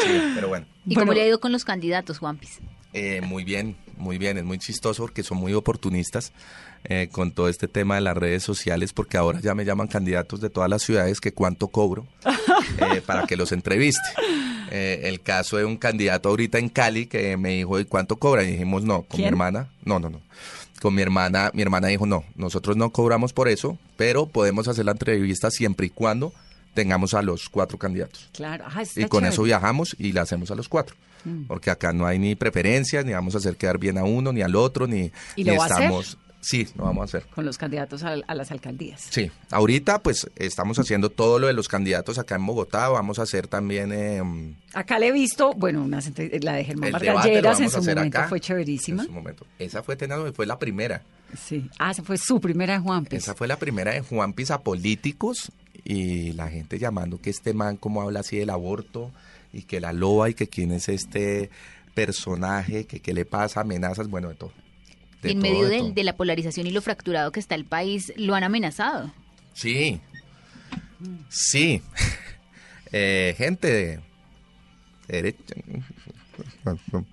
Sí, 0.00 0.22
pero 0.34 0.48
bueno. 0.48 0.66
¿Y 0.84 0.94
Bueno. 0.94 1.00
cómo 1.06 1.12
le 1.14 1.22
ha 1.22 1.26
ido 1.26 1.40
con 1.40 1.52
los 1.52 1.64
candidatos, 1.64 2.18
Juanpis? 2.18 2.60
Eh, 2.92 3.20
muy 3.20 3.44
bien, 3.44 3.76
muy 3.96 4.16
bien, 4.18 4.38
es 4.38 4.44
muy 4.44 4.58
chistoso 4.58 5.02
porque 5.02 5.22
son 5.22 5.38
muy 5.38 5.52
oportunistas 5.52 6.32
eh, 6.88 7.08
con 7.10 7.32
todo 7.32 7.48
este 7.48 7.66
tema 7.66 7.96
de 7.96 8.00
las 8.00 8.16
redes 8.16 8.44
sociales 8.44 8.92
porque 8.92 9.16
ahora 9.16 9.40
ya 9.40 9.56
me 9.56 9.64
llaman 9.64 9.88
candidatos 9.88 10.40
de 10.40 10.50
todas 10.50 10.70
las 10.70 10.82
ciudades 10.82 11.20
que 11.20 11.32
cuánto 11.32 11.66
cobro 11.66 12.06
eh, 12.78 13.02
para 13.04 13.26
que 13.26 13.36
los 13.36 13.50
entreviste. 13.50 14.08
Eh, 14.70 15.02
el 15.04 15.20
caso 15.20 15.56
de 15.56 15.64
un 15.64 15.78
candidato 15.78 16.28
ahorita 16.28 16.58
en 16.58 16.68
Cali 16.68 17.06
que 17.06 17.36
me 17.36 17.56
dijo, 17.56 17.80
¿y 17.80 17.86
cuánto 17.86 18.16
cobra? 18.16 18.44
Y 18.44 18.52
dijimos, 18.52 18.84
no, 18.84 19.02
con 19.02 19.20
mi 19.20 19.26
hermana, 19.26 19.68
no, 19.84 19.98
no, 19.98 20.10
no. 20.10 20.20
Con 20.80 20.94
mi 20.94 21.02
hermana, 21.02 21.50
mi 21.54 21.62
hermana 21.62 21.88
dijo, 21.88 22.06
no, 22.06 22.24
nosotros 22.36 22.76
no 22.76 22.90
cobramos 22.90 23.32
por 23.32 23.48
eso, 23.48 23.78
pero 23.96 24.26
podemos 24.26 24.68
hacer 24.68 24.84
la 24.84 24.92
entrevista 24.92 25.50
siempre 25.50 25.86
y 25.86 25.90
cuando 25.90 26.32
tengamos 26.74 27.14
a 27.14 27.22
los 27.22 27.48
cuatro 27.48 27.78
candidatos. 27.78 28.28
Claro, 28.32 28.64
ajá, 28.64 28.82
Y 28.82 29.06
con 29.06 29.20
chévere. 29.20 29.28
eso 29.30 29.42
viajamos 29.42 29.96
y 29.98 30.12
la 30.12 30.22
hacemos 30.22 30.52
a 30.52 30.54
los 30.54 30.68
cuatro. 30.68 30.94
Mm. 31.24 31.46
Porque 31.46 31.70
acá 31.70 31.92
no 31.92 32.06
hay 32.06 32.20
ni 32.20 32.36
preferencias, 32.36 33.04
ni 33.04 33.12
vamos 33.12 33.34
a 33.34 33.38
hacer 33.38 33.56
quedar 33.56 33.78
bien 33.78 33.98
a 33.98 34.04
uno, 34.04 34.32
ni 34.32 34.42
al 34.42 34.54
otro, 34.54 34.86
ni, 34.86 35.10
¿Y 35.34 35.42
ni 35.42 35.44
lo 35.44 35.54
estamos... 35.54 36.18
Sí, 36.48 36.68
lo 36.76 36.84
vamos 36.84 37.02
a 37.02 37.04
hacer. 37.06 37.28
Con 37.34 37.44
los 37.44 37.58
candidatos 37.58 38.04
a, 38.04 38.12
a 38.24 38.34
las 38.36 38.52
alcaldías. 38.52 39.04
Sí, 39.10 39.32
ahorita 39.50 40.00
pues 40.00 40.30
estamos 40.36 40.78
haciendo 40.78 41.10
todo 41.10 41.40
lo 41.40 41.48
de 41.48 41.52
los 41.54 41.66
candidatos 41.66 42.18
acá 42.20 42.36
en 42.36 42.46
Bogotá, 42.46 42.88
vamos 42.88 43.18
a 43.18 43.22
hacer 43.22 43.48
también... 43.48 43.90
eh, 43.92 44.54
Acá 44.72 45.00
le 45.00 45.08
he 45.08 45.12
visto, 45.12 45.54
bueno, 45.54 45.82
unas 45.82 46.06
entre- 46.06 46.38
la 46.40 46.52
de 46.52 46.64
Germán 46.64 46.92
Vargas 46.92 47.26
en 47.58 47.66
a 47.66 47.68
su 47.70 47.78
momento 47.78 48.18
acá. 48.18 48.28
fue 48.28 48.38
chéverísima. 48.38 49.02
En 49.02 49.08
su 49.08 49.12
momento. 49.12 49.44
Esa 49.58 49.82
fue, 49.82 49.96
fue 50.34 50.46
la 50.46 50.56
primera. 50.58 51.02
Sí. 51.36 51.68
Ah, 51.80 51.90
esa 51.90 52.04
fue 52.04 52.16
su 52.16 52.40
primera 52.40 52.74
de 52.74 52.78
Juan 52.78 53.04
Piz. 53.06 53.18
Esa 53.24 53.34
fue 53.34 53.48
la 53.48 53.56
primera 53.58 53.92
de 53.92 54.02
Juan 54.02 54.32
Pisa 54.32 54.60
Políticos 54.60 55.50
y 55.82 56.32
la 56.34 56.48
gente 56.48 56.78
llamando 56.78 57.20
que 57.20 57.30
este 57.30 57.54
man 57.54 57.76
como 57.76 58.02
habla 58.02 58.20
así 58.20 58.36
del 58.36 58.50
aborto 58.50 59.10
y 59.52 59.62
que 59.62 59.80
la 59.80 59.92
loba 59.92 60.30
y 60.30 60.34
que 60.34 60.46
quién 60.46 60.70
es 60.70 60.88
este 60.88 61.50
personaje, 61.94 62.84
que 62.86 63.00
qué 63.00 63.12
le 63.12 63.24
pasa, 63.24 63.62
amenazas, 63.62 64.06
bueno, 64.08 64.28
de 64.28 64.34
todo. 64.36 64.52
De 65.26 65.32
en 65.32 65.40
todo, 65.40 65.50
medio 65.52 65.92
de 65.92 66.04
la 66.04 66.16
polarización 66.16 66.66
y 66.66 66.70
lo 66.70 66.80
fracturado 66.82 67.32
que 67.32 67.40
está 67.40 67.54
el 67.54 67.64
país, 67.64 68.12
lo 68.16 68.34
han 68.34 68.44
amenazado. 68.44 69.12
Sí, 69.52 70.00
sí. 71.28 71.82
Eh, 72.92 73.34
gente 73.36 73.66
de 73.72 74.00
derecha. 75.08 75.54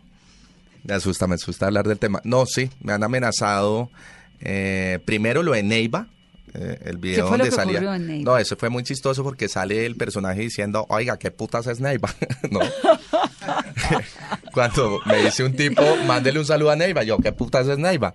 Me 0.83 0.93
asusta, 0.93 1.27
me 1.27 1.35
asusta 1.35 1.65
hablar 1.65 1.87
del 1.87 1.97
tema. 1.97 2.21
No, 2.23 2.45
sí, 2.45 2.69
me 2.81 2.93
han 2.93 3.03
amenazado. 3.03 3.89
eh, 4.41 4.99
primero 5.05 5.41
lo 5.41 5.53
de 5.53 5.63
Neiva, 5.63 6.07
eh, 6.53 6.77
el 6.85 6.97
video 6.97 7.27
fue 7.27 7.37
lo 7.37 7.45
donde 7.45 7.49
que 7.49 7.55
salía. 7.55 7.73
ocurrió 7.79 7.93
en 7.95 8.07
Neiva? 8.07 8.31
No, 8.33 8.37
eso 8.37 8.55
fue 8.57 8.69
muy 8.69 8.83
chistoso 8.83 9.23
porque 9.23 9.47
sale 9.49 9.85
el 9.85 9.95
personaje 9.95 10.41
diciendo, 10.41 10.85
oiga, 10.89 11.17
¿qué 11.17 11.31
putas 11.31 11.67
es 11.67 11.79
Neiva? 11.79 12.13
no. 12.51 12.59
Cuando 14.53 14.99
me 15.05 15.23
dice 15.23 15.43
un 15.43 15.55
tipo, 15.55 15.81
mándele 16.05 16.39
un 16.39 16.45
saludo 16.45 16.71
a 16.71 16.75
Neiva, 16.75 17.03
yo, 17.03 17.17
¿qué 17.19 17.31
putas 17.31 17.67
es 17.67 17.77
Neiva? 17.77 18.13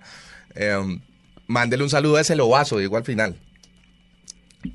Eh, 0.55 0.99
mándele 1.47 1.83
un 1.83 1.89
saludo 1.89 2.17
a 2.17 2.21
ese 2.21 2.35
lobazo, 2.35 2.77
digo 2.77 2.97
al 2.97 3.03
final. 3.05 3.39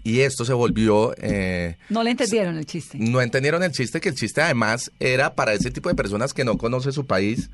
Y 0.02 0.20
esto 0.20 0.44
se 0.44 0.52
volvió... 0.54 1.14
eh, 1.18 1.76
No 1.90 2.02
le 2.02 2.10
entendieron 2.12 2.56
el 2.56 2.64
chiste. 2.66 2.96
no 2.98 3.20
entendieron 3.20 3.62
el 3.62 3.70
chiste, 3.72 4.00
que 4.00 4.08
el 4.10 4.14
chiste 4.14 4.40
además 4.40 4.90
era 4.98 5.34
para 5.34 5.52
ese 5.52 5.70
tipo 5.70 5.88
de 5.88 5.94
personas 5.94 6.32
que 6.32 6.44
no 6.44 6.56
conoce 6.56 6.90
su 6.92 7.06
país, 7.06 7.50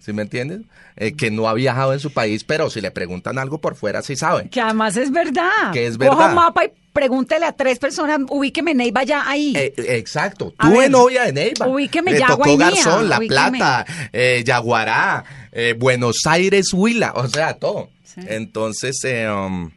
¿Sí 0.00 0.12
me 0.12 0.22
entiendes? 0.22 0.60
Eh, 0.96 1.14
que 1.14 1.30
no 1.30 1.48
ha 1.48 1.54
viajado 1.54 1.92
en 1.92 1.98
su 2.00 2.12
país, 2.12 2.44
pero 2.44 2.68
si 2.70 2.80
le 2.80 2.90
preguntan 2.90 3.38
algo 3.38 3.58
por 3.58 3.74
fuera, 3.74 4.02
sí 4.02 4.16
sabe. 4.16 4.48
Que 4.50 4.60
además 4.60 4.96
es 4.96 5.10
verdad. 5.10 5.72
Que 5.72 5.86
es 5.86 5.96
Coja 5.96 6.10
verdad. 6.10 6.28
un 6.28 6.34
mapa 6.34 6.64
y 6.66 6.70
pregúntele 6.92 7.46
a 7.46 7.52
tres 7.52 7.78
personas, 7.78 8.20
ubíqueme 8.28 8.74
Neiva 8.74 9.02
ya 9.02 9.28
ahí. 9.28 9.54
Eh, 9.56 9.72
exacto. 9.76 10.52
A 10.58 10.68
Tuve 10.68 10.80
ver, 10.80 10.90
novia 10.90 11.24
de 11.24 11.32
Neiva. 11.32 11.66
ubíqueme 11.66 12.12
Le 12.12 12.18
Yagua 12.20 12.36
tocó 12.46 12.56
Garzón, 12.58 13.08
La 13.08 13.18
ubíqueme. 13.18 13.58
Plata, 13.58 13.86
eh, 14.12 14.42
Yaguará, 14.46 15.24
eh, 15.52 15.74
Buenos 15.76 16.18
Aires, 16.26 16.72
Huila, 16.72 17.12
o 17.16 17.26
sea, 17.28 17.54
todo. 17.54 17.88
Sí. 18.04 18.20
Entonces, 18.28 19.02
eh, 19.04 19.28
um, 19.28 19.70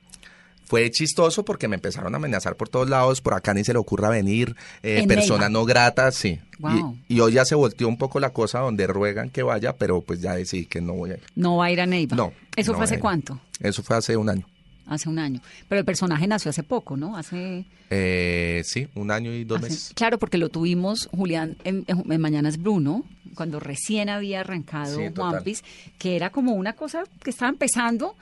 fue 0.68 0.92
chistoso 0.92 1.44
porque 1.46 1.68
me 1.68 1.76
empezaron 1.76 2.14
a 2.14 2.18
amenazar 2.18 2.56
por 2.56 2.70
todos 2.70 2.90
lados, 2.90 3.22
por 3.22 3.34
acá 3.34 3.54
ni 3.54 3.64
se 3.64 3.74
le 3.74 3.80
ocurra 3.80 4.10
venir, 4.10 4.56
eh, 4.84 5.06
persona 5.08 5.50
no 5.50 5.66
grata, 5.66 6.12
sí. 6.12 6.40
Wow. 6.60 6.98
Y, 7.08 7.16
y 7.16 7.20
hoy 7.22 7.34
ya 7.34 7.46
se 7.46 7.56
volteó 7.56 7.88
un 7.88 7.98
poco 7.98 8.20
la 8.20 8.32
cosa 8.32 8.60
donde 8.60 8.86
ruegan 8.88 9.30
que 9.30 9.44
vaya, 9.44 9.74
pero 9.78 10.02
pues 10.02 10.22
ya 10.22 10.36
decidí 10.36 10.66
que 10.66 10.82
no 10.82 10.94
voy 10.94 11.12
a 11.12 11.14
ir. 11.16 11.24
no 11.36 11.58
va 11.58 11.66
a 11.66 11.72
ir 11.72 11.82
a 11.82 11.86
Neiva. 11.86 12.16
No. 12.18 12.34
¿Eso 12.56 12.72
no 12.74 12.78
fue 12.80 12.86
hace 12.86 12.96
ir. 12.96 13.00
cuánto? 13.02 13.40
Eso 13.60 13.82
fue 13.84 13.96
hace 13.98 14.18
un 14.18 14.30
año. 14.30 14.46
Hace 14.88 15.10
un 15.10 15.20
año. 15.20 15.42
Pero 15.68 15.80
el 15.80 15.86
personaje 15.86 16.28
nació 16.28 16.50
hace 16.50 16.64
poco, 16.64 16.96
¿no? 16.96 17.18
Hace... 17.18 17.66
Eh, 17.90 18.62
sí, 18.66 18.88
un 18.96 19.12
año 19.12 19.34
y 19.34 19.44
dos 19.44 19.60
hace- 19.60 19.70
meses. 19.70 19.92
Claro, 19.96 20.18
porque 20.18 20.38
lo 20.38 20.50
tuvimos, 20.50 21.10
Julián, 21.12 21.58
en, 21.64 21.84
en- 21.88 22.22
Mañanas 22.22 22.58
Bruno, 22.58 23.04
cuando 23.36 23.60
recién 23.60 24.10
había 24.10 24.42
arrancado 24.42 24.98
Sí. 24.98 25.08
One 25.18 25.42
Piece, 25.42 25.64
que 25.98 26.16
era 26.16 26.30
como 26.30 26.54
una 26.54 26.74
cosa 26.74 27.04
que 27.24 27.30
estaba 27.30 27.50
empezando 27.50 28.16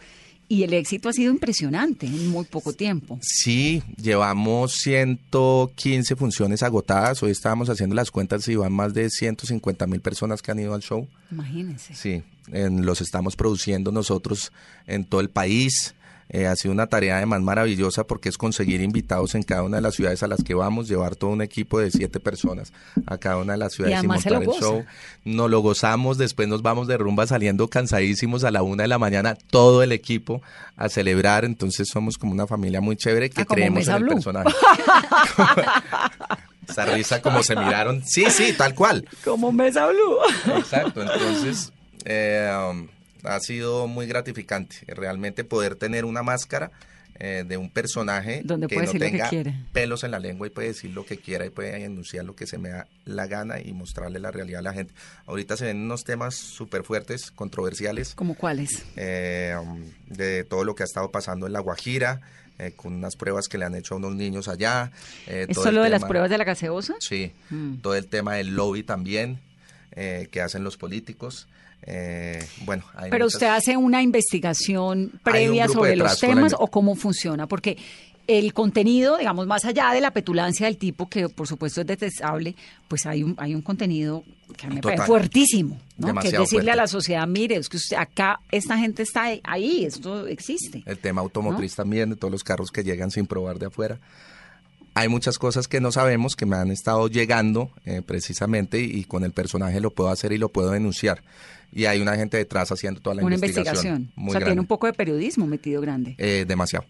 y 0.47 0.63
el 0.63 0.73
éxito 0.73 1.09
ha 1.09 1.13
sido 1.13 1.31
impresionante 1.31 2.05
en 2.07 2.29
muy 2.29 2.45
poco 2.45 2.73
tiempo. 2.73 3.17
Sí, 3.21 3.81
llevamos 4.01 4.73
115 4.73 6.15
funciones 6.15 6.63
agotadas. 6.63 7.21
Hoy 7.23 7.31
estábamos 7.31 7.69
haciendo 7.69 7.95
las 7.95 8.11
cuentas 8.11 8.47
y 8.47 8.55
van 8.55 8.73
más 8.73 8.93
de 8.93 9.09
150 9.09 9.87
mil 9.87 10.01
personas 10.01 10.41
que 10.41 10.51
han 10.51 10.59
ido 10.59 10.73
al 10.73 10.81
show. 10.81 11.07
Imagínense. 11.31 11.93
Sí, 11.95 12.21
en- 12.51 12.85
los 12.85 13.01
estamos 13.01 13.35
produciendo 13.35 13.91
nosotros 13.91 14.51
en 14.87 15.05
todo 15.05 15.21
el 15.21 15.29
país. 15.29 15.95
Eh, 16.29 16.47
ha 16.47 16.55
sido 16.55 16.73
una 16.73 16.87
tarea 16.87 17.17
además 17.17 17.41
maravillosa 17.41 18.05
porque 18.05 18.29
es 18.29 18.37
conseguir 18.37 18.81
invitados 18.81 19.35
en 19.35 19.43
cada 19.43 19.61
una 19.61 19.77
de 19.77 19.81
las 19.83 19.93
ciudades 19.93 20.23
a 20.23 20.27
las 20.27 20.43
que 20.43 20.55
vamos, 20.55 20.87
llevar 20.87 21.15
todo 21.15 21.29
un 21.29 21.41
equipo 21.43 21.79
de 21.79 21.91
siete 21.91 22.19
personas 22.19 22.73
a 23.05 23.19
cada 23.19 23.37
una 23.37 23.53
de 23.53 23.59
las 23.59 23.73
ciudades 23.73 23.99
y, 23.99 24.01
se 24.01 24.07
montar 24.07 24.41
el 24.43 24.49
show. 24.49 24.83
Nos 25.23 25.49
lo 25.51 25.59
gozamos, 25.59 26.17
después 26.17 26.47
nos 26.47 26.63
vamos 26.63 26.87
de 26.87 26.97
rumba 26.97 27.27
saliendo 27.27 27.67
cansadísimos 27.67 28.43
a 28.43 28.49
la 28.51 28.63
una 28.63 28.83
de 28.83 28.87
la 28.87 28.97
mañana, 28.97 29.35
todo 29.51 29.83
el 29.83 29.91
equipo 29.91 30.41
a 30.75 30.89
celebrar. 30.89 31.45
Entonces 31.45 31.87
somos 31.91 32.17
como 32.17 32.31
una 32.31 32.47
familia 32.47 32.81
muy 32.81 32.95
chévere 32.95 33.29
que 33.29 33.41
Ah, 33.41 33.45
creemos 33.45 33.87
en 33.87 33.95
el 33.95 34.03
Blue. 34.03 34.13
personaje. 34.15 34.49
Esa 36.67 36.85
risa 36.85 37.21
como 37.21 37.43
se 37.43 37.55
miraron. 37.55 38.03
Sí, 38.03 38.25
sí, 38.31 38.53
tal 38.57 38.73
cual. 38.73 39.07
Como 39.23 39.51
Mesa 39.51 39.85
Blue. 39.87 40.17
Exacto, 40.57 41.03
entonces 41.03 41.71
eh, 42.05 42.51
um, 42.71 42.87
ha 43.25 43.39
sido 43.39 43.87
muy 43.87 44.07
gratificante 44.07 44.77
realmente 44.87 45.43
poder 45.43 45.75
tener 45.75 46.05
una 46.05 46.23
máscara 46.23 46.71
eh, 47.17 47.45
de 47.47 47.55
un 47.55 47.69
personaje 47.69 48.41
Donde 48.43 48.67
que 48.67 48.75
puede 48.75 48.87
no 48.87 48.91
decir 48.93 49.01
lo 49.01 49.05
que 49.05 49.11
tenga 49.11 49.29
quiere. 49.29 49.55
pelos 49.71 50.03
en 50.03 50.11
la 50.11 50.19
lengua 50.19 50.47
y 50.47 50.49
puede 50.49 50.67
decir 50.69 50.91
lo 50.91 51.05
que 51.05 51.17
quiera 51.17 51.45
y 51.45 51.49
puede 51.49 51.83
enunciar 51.85 52.25
lo 52.25 52.35
que 52.35 52.45
se 52.45 52.57
me 52.57 52.69
da 52.69 52.87
la 53.05 53.25
gana 53.27 53.61
y 53.61 53.71
mostrarle 53.71 54.19
la 54.19 54.31
realidad 54.31 54.59
a 54.59 54.63
la 54.63 54.73
gente. 54.73 54.93
Ahorita 55.25 55.55
se 55.55 55.63
ven 55.65 55.77
unos 55.77 56.03
temas 56.03 56.35
súper 56.35 56.83
fuertes, 56.83 57.31
controversiales, 57.31 58.15
¿Como 58.15 58.35
cuáles? 58.35 58.83
eh, 58.97 59.55
um, 59.61 59.81
de 60.07 60.43
todo 60.43 60.65
lo 60.65 60.75
que 60.75 60.83
ha 60.83 60.85
estado 60.85 61.09
pasando 61.09 61.47
en 61.47 61.53
La 61.53 61.61
Guajira, 61.61 62.19
eh, 62.59 62.73
con 62.75 62.93
unas 62.93 63.15
pruebas 63.15 63.47
que 63.47 63.57
le 63.57 63.63
han 63.65 63.75
hecho 63.75 63.93
a 63.93 63.97
unos 63.97 64.13
niños 64.15 64.49
allá. 64.49 64.91
eh, 65.27 65.45
¿Es 65.47 65.55
todo 65.55 65.65
el 65.65 65.71
solo 65.71 65.83
de 65.83 65.89
las 65.91 66.03
pruebas 66.03 66.29
de 66.29 66.37
la 66.37 66.43
gaseosa? 66.43 66.95
Sí, 66.99 67.31
Mm. 67.49 67.77
todo 67.77 67.95
el 67.95 68.07
tema 68.07 68.35
del 68.35 68.55
lobby 68.55 68.83
también 68.83 69.39
eh, 69.93 70.27
que 70.31 70.41
hacen 70.41 70.65
los 70.65 70.75
políticos. 70.75 71.47
Eh, 71.87 72.43
bueno, 72.65 72.83
hay 72.95 73.09
Pero 73.11 73.25
muchas- 73.25 73.35
usted 73.35 73.47
hace 73.47 73.77
una 73.77 74.01
investigación 74.01 75.11
previa 75.23 75.67
sobre 75.67 75.95
los 75.95 76.21
la 76.21 76.27
temas 76.27 76.55
o 76.57 76.67
cómo 76.67 76.95
funciona, 76.95 77.47
porque 77.47 77.77
el 78.27 78.53
contenido, 78.55 79.17
digamos, 79.17 79.45
más 79.45 79.65
allá 79.65 79.91
de 79.93 80.01
la 80.01 80.09
petulancia 80.09 80.65
del 80.65 80.77
tipo, 80.77 81.07
que 81.07 81.29
por 81.29 81.47
supuesto 81.47 81.81
es 81.81 81.87
detestable, 81.87 82.55
pues 82.87 83.05
hay 83.05 83.21
un, 83.21 83.35
hay 83.37 83.53
un 83.53 83.61
contenido 83.61 84.23
que 84.57 84.65
a 84.65 84.69
mí 84.69 84.75
me 84.77 84.81
parece 84.81 85.03
fuertísimo, 85.05 85.79
¿no? 85.99 86.11
Que 86.15 86.29
es 86.29 86.33
decirle 86.39 86.71
a 86.71 86.75
la 86.75 86.87
sociedad, 86.87 87.27
mire, 87.27 87.55
es 87.57 87.69
que 87.69 87.77
usted, 87.77 87.97
acá 87.97 88.39
esta 88.51 88.79
gente 88.79 89.03
está 89.03 89.25
ahí, 89.43 89.85
esto 89.85 90.25
existe. 90.25 90.81
El 90.87 90.97
tema 90.97 91.21
automotriz 91.21 91.75
también, 91.75 92.09
de 92.09 92.15
todos 92.15 92.31
los 92.31 92.43
carros 92.43 92.71
que 92.71 92.83
llegan 92.83 93.11
sin 93.11 93.27
probar 93.27 93.59
de 93.59 93.67
afuera. 93.67 93.99
Hay 94.95 95.07
muchas 95.09 95.37
cosas 95.37 95.67
que 95.67 95.81
no 95.81 95.91
sabemos 95.91 96.35
que 96.35 96.45
me 96.47 96.55
han 96.55 96.71
estado 96.71 97.09
llegando 97.09 97.69
eh, 97.85 98.01
precisamente 98.03 98.79
y, 98.79 98.85
y 98.99 99.03
con 99.03 99.23
el 99.23 99.33
personaje 99.33 99.81
lo 99.81 99.91
puedo 99.91 100.09
hacer 100.09 100.31
y 100.31 100.37
lo 100.39 100.49
puedo 100.49 100.71
denunciar. 100.71 101.21
Y 101.75 101.85
hay 101.85 101.99
una 102.01 102.15
gente 102.15 102.37
detrás 102.37 102.71
haciendo 102.71 103.01
toda 103.01 103.15
la 103.17 103.23
Una 103.23 103.35
investigación. 103.35 103.75
investigación. 103.75 104.11
Muy 104.15 104.29
o 104.29 104.31
sea, 104.31 104.39
grande. 104.39 104.51
tiene 104.53 104.61
un 104.61 104.67
poco 104.67 104.87
de 104.87 104.93
periodismo 104.93 105.45
metido 105.45 105.81
grande. 105.81 106.15
Eh, 106.17 106.45
demasiado. 106.47 106.85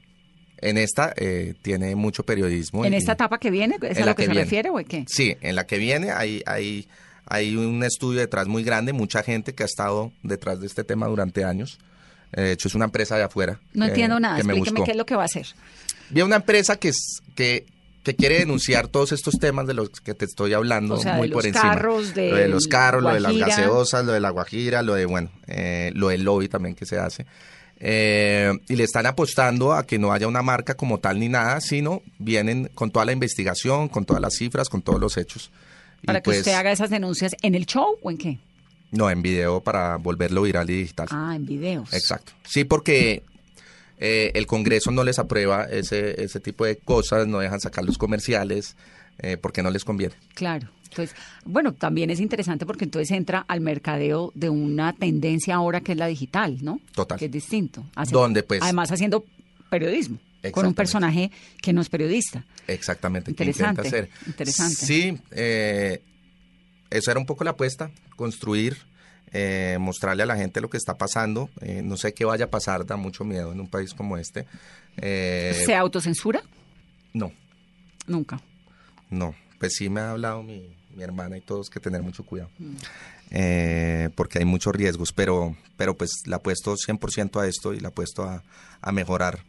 En 0.62 0.78
esta 0.78 1.12
eh, 1.18 1.56
tiene 1.62 1.96
mucho 1.96 2.24
periodismo. 2.24 2.86
¿En 2.86 2.94
y- 2.94 2.98
esta 2.98 3.14
etapa 3.14 3.40
que 3.40 3.50
viene? 3.52 3.78
¿Es 3.82 3.98
a 3.98 4.02
la 4.02 4.06
lo 4.12 4.16
que, 4.16 4.24
se 4.24 4.30
viene. 4.30 4.44
refiere 4.44 4.70
o 4.70 4.76
qué? 4.88 5.04
Sí, 5.08 5.36
en 5.42 5.56
la 5.56 5.66
que 5.66 5.78
viene 5.80 6.12
hay, 6.12 6.42
hay, 6.46 6.88
hay 7.26 7.56
un 7.56 7.84
estudio 7.84 8.20
detrás 8.20 8.48
muy 8.48 8.64
grande, 8.64 8.94
mucha 8.94 9.22
gente 9.24 9.54
que 9.56 9.64
ha 9.64 9.66
estado 9.66 10.12
detrás 10.24 10.60
de 10.62 10.68
este 10.68 10.84
tema 10.84 11.08
durante 11.08 11.44
años. 11.44 11.80
Eh, 12.32 12.42
De 12.42 12.52
hecho, 12.54 12.68
es 12.68 12.76
una 12.76 12.86
empresa 12.86 13.18
de 13.18 13.24
afuera. 13.24 13.60
No 13.74 13.86
que- 13.86 13.90
entiendo 13.92 14.20
nada, 14.20 14.38
que 14.38 14.44
me 14.44 14.54
explíqueme 14.54 14.86
qué 14.86 14.92
es 14.92 14.98
lo 14.98 15.06
que 15.06 15.16
va 15.16 15.24
a 15.24 15.26
hacer. 15.26 15.48
Vi 16.12 16.22
una 16.22 16.36
empresa 16.38 16.76
que, 16.78 16.90
es- 16.90 17.22
que, 17.36 17.66
que 18.06 18.16
quiere 18.16 18.38
denunciar 18.40 18.88
todos 18.88 19.12
estos 19.12 19.34
temas 19.40 19.68
de 19.68 19.74
los 19.74 19.90
que 19.90 20.14
te 20.14 20.26
estoy 20.26 20.54
hablando 20.54 20.94
O 20.96 21.00
sea, 21.02 21.16
muy 21.16 21.28
de 21.28 21.34
por 21.34 21.44
los 21.44 21.48
encima. 21.48 21.74
carros, 21.74 22.16
lo 22.16 22.36
de 22.36 22.48
los 22.48 22.68
carros, 22.68 23.04
lo 23.04 23.14
de 23.14 23.20
las 23.20 23.36
gaseosas, 23.36 24.06
lo 24.06 24.14
de 24.14 24.20
la 24.22 24.30
guajira, 24.30 24.84
lo 24.84 24.94
de, 24.94 25.06
bueno, 25.06 25.32
eh, 25.48 25.92
lo 25.96 26.10
del 26.10 26.24
lobby 26.24 26.48
también 26.48 26.76
que 26.76 26.86
se 26.86 26.98
hace. 26.98 27.26
Eh, 27.78 28.54
y 28.70 28.76
le 28.76 28.84
están 28.84 29.06
apostando 29.06 29.74
a 29.74 29.86
que 29.86 30.00
no 30.00 30.14
haya 30.14 30.28
una 30.28 30.42
marca 30.42 30.76
como 30.76 31.00
tal 31.00 31.20
ni 31.20 31.28
nada, 31.28 31.60
sino 31.60 32.02
vienen 32.20 32.70
con 32.74 32.92
toda 32.92 33.06
la 33.06 33.12
investigación, 33.12 33.90
con 33.90 34.06
todas 34.06 34.22
las 34.22 34.36
cifras, 34.36 34.70
con 34.70 34.82
todos 34.82 35.00
los 35.02 35.18
hechos. 35.18 35.52
Y 36.02 36.06
Para 36.06 36.22
que 36.22 36.26
pues, 36.26 36.38
usted 36.40 36.54
haga 36.54 36.72
esas 36.72 36.90
denuncias 36.90 37.36
en 37.42 37.56
el 37.56 37.66
show 37.66 37.98
o 38.02 38.12
en 38.12 38.18
qué? 38.18 38.40
No, 38.92 39.10
en 39.10 39.22
video 39.22 39.62
para 39.62 39.98
volverlo 39.98 40.44
viral 40.44 40.70
y 40.70 40.78
digital. 40.78 41.08
Ah, 41.12 41.34
en 41.36 41.46
videos. 41.46 41.92
Exacto. 41.92 42.32
Sí, 42.48 42.64
porque 42.64 43.24
eh, 44.00 44.32
el 44.36 44.46
Congreso 44.48 44.92
no 44.92 45.04
les 45.04 45.20
aprueba 45.20 45.64
ese, 45.66 46.22
ese 46.24 46.40
tipo 46.40 46.66
de 46.66 46.78
cosas, 46.78 47.28
no 47.28 47.40
dejan 47.40 47.60
sacar 47.60 47.84
los 47.86 47.98
comerciales, 47.98 48.76
eh, 49.20 49.38
porque 49.38 49.64
no 49.64 49.70
les 49.72 49.84
conviene. 49.86 50.16
Claro. 50.34 50.70
Entonces, 50.90 51.16
bueno, 51.44 51.74
también 51.74 52.10
es 52.10 52.20
interesante 52.22 52.66
porque 52.66 52.86
entonces 52.86 53.12
entra 53.12 53.44
al 53.50 53.60
mercadeo 53.60 54.32
de 54.34 54.50
una 54.50 54.94
tendencia 54.94 55.56
ahora 55.56 55.82
que 55.82 55.92
es 55.92 55.98
la 55.98 56.08
digital, 56.08 56.60
¿no? 56.62 56.80
Total. 56.94 57.20
Que 57.20 57.26
es 57.26 57.32
distinto. 57.32 57.86
Hace- 57.96 58.14
Donde, 58.14 58.44
pues- 58.44 58.62
Además 58.62 58.92
haciendo 58.92 59.26
periodismo 59.70 60.20
con 60.52 60.68
un 60.68 60.74
personaje 60.76 61.32
que 61.62 61.74
no 61.74 61.82
es 61.82 61.90
periodista. 61.90 62.46
Exactamente. 62.68 63.34
que 63.34 63.44
Interesante, 63.44 63.82
intenta 63.82 63.98
hacer. 63.98 64.10
interesante. 64.28 64.76
Sí, 64.76 65.18
eh, 65.32 66.02
eso 66.92 67.12
era 67.12 67.20
un 67.20 67.26
poco 67.26 67.44
la 67.44 67.52
apuesta, 67.52 67.90
construir, 68.16 68.78
eh, 69.38 69.78
mostrarle 69.80 70.24
a 70.24 70.26
la 70.26 70.38
gente 70.38 70.62
lo 70.62 70.70
que 70.70 70.78
está 70.78 70.98
pasando. 70.98 71.50
Eh, 71.60 71.82
no 71.84 71.98
sé 71.98 72.14
qué 72.14 72.24
vaya 72.24 72.46
a 72.46 72.50
pasar, 72.50 72.86
da 72.86 72.96
mucho 72.96 73.26
miedo 73.26 73.52
en 73.52 73.60
un 73.60 73.68
país 73.68 73.94
como 73.94 74.18
este. 74.18 74.48
Eh, 74.96 75.62
¿Se 75.66 75.76
autocensura? 75.76 76.42
no, 77.14 77.34
Nunca. 78.08 78.40
no. 79.10 79.36
Pues 79.60 79.74
sí 79.76 79.90
me 79.90 80.02
ha 80.02 80.12
hablado 80.12 80.44
mi, 80.44 80.76
mi 80.96 81.04
hermana 81.04 81.38
y 81.38 81.42
todos 81.42 81.70
que 81.70 81.80
tener 81.82 82.02
mucho 82.02 82.26
cuidado. 82.26 82.50
Mm. 82.60 82.76
Eh, 83.32 84.10
porque 84.16 84.40
hay 84.40 84.46
muchos 84.46 84.74
riesgos, 84.74 85.12
pero, 85.12 85.56
pero 85.76 85.96
pues 85.98 86.12
la 86.26 86.38
apuesto 86.38 86.76
100% 86.76 87.42
a 87.42 87.48
esto 87.48 87.74
y 87.74 87.80
la 87.82 87.90
apuesto 87.90 88.24
a, 88.24 88.44
a 88.82 88.92
mejorar 88.92 89.40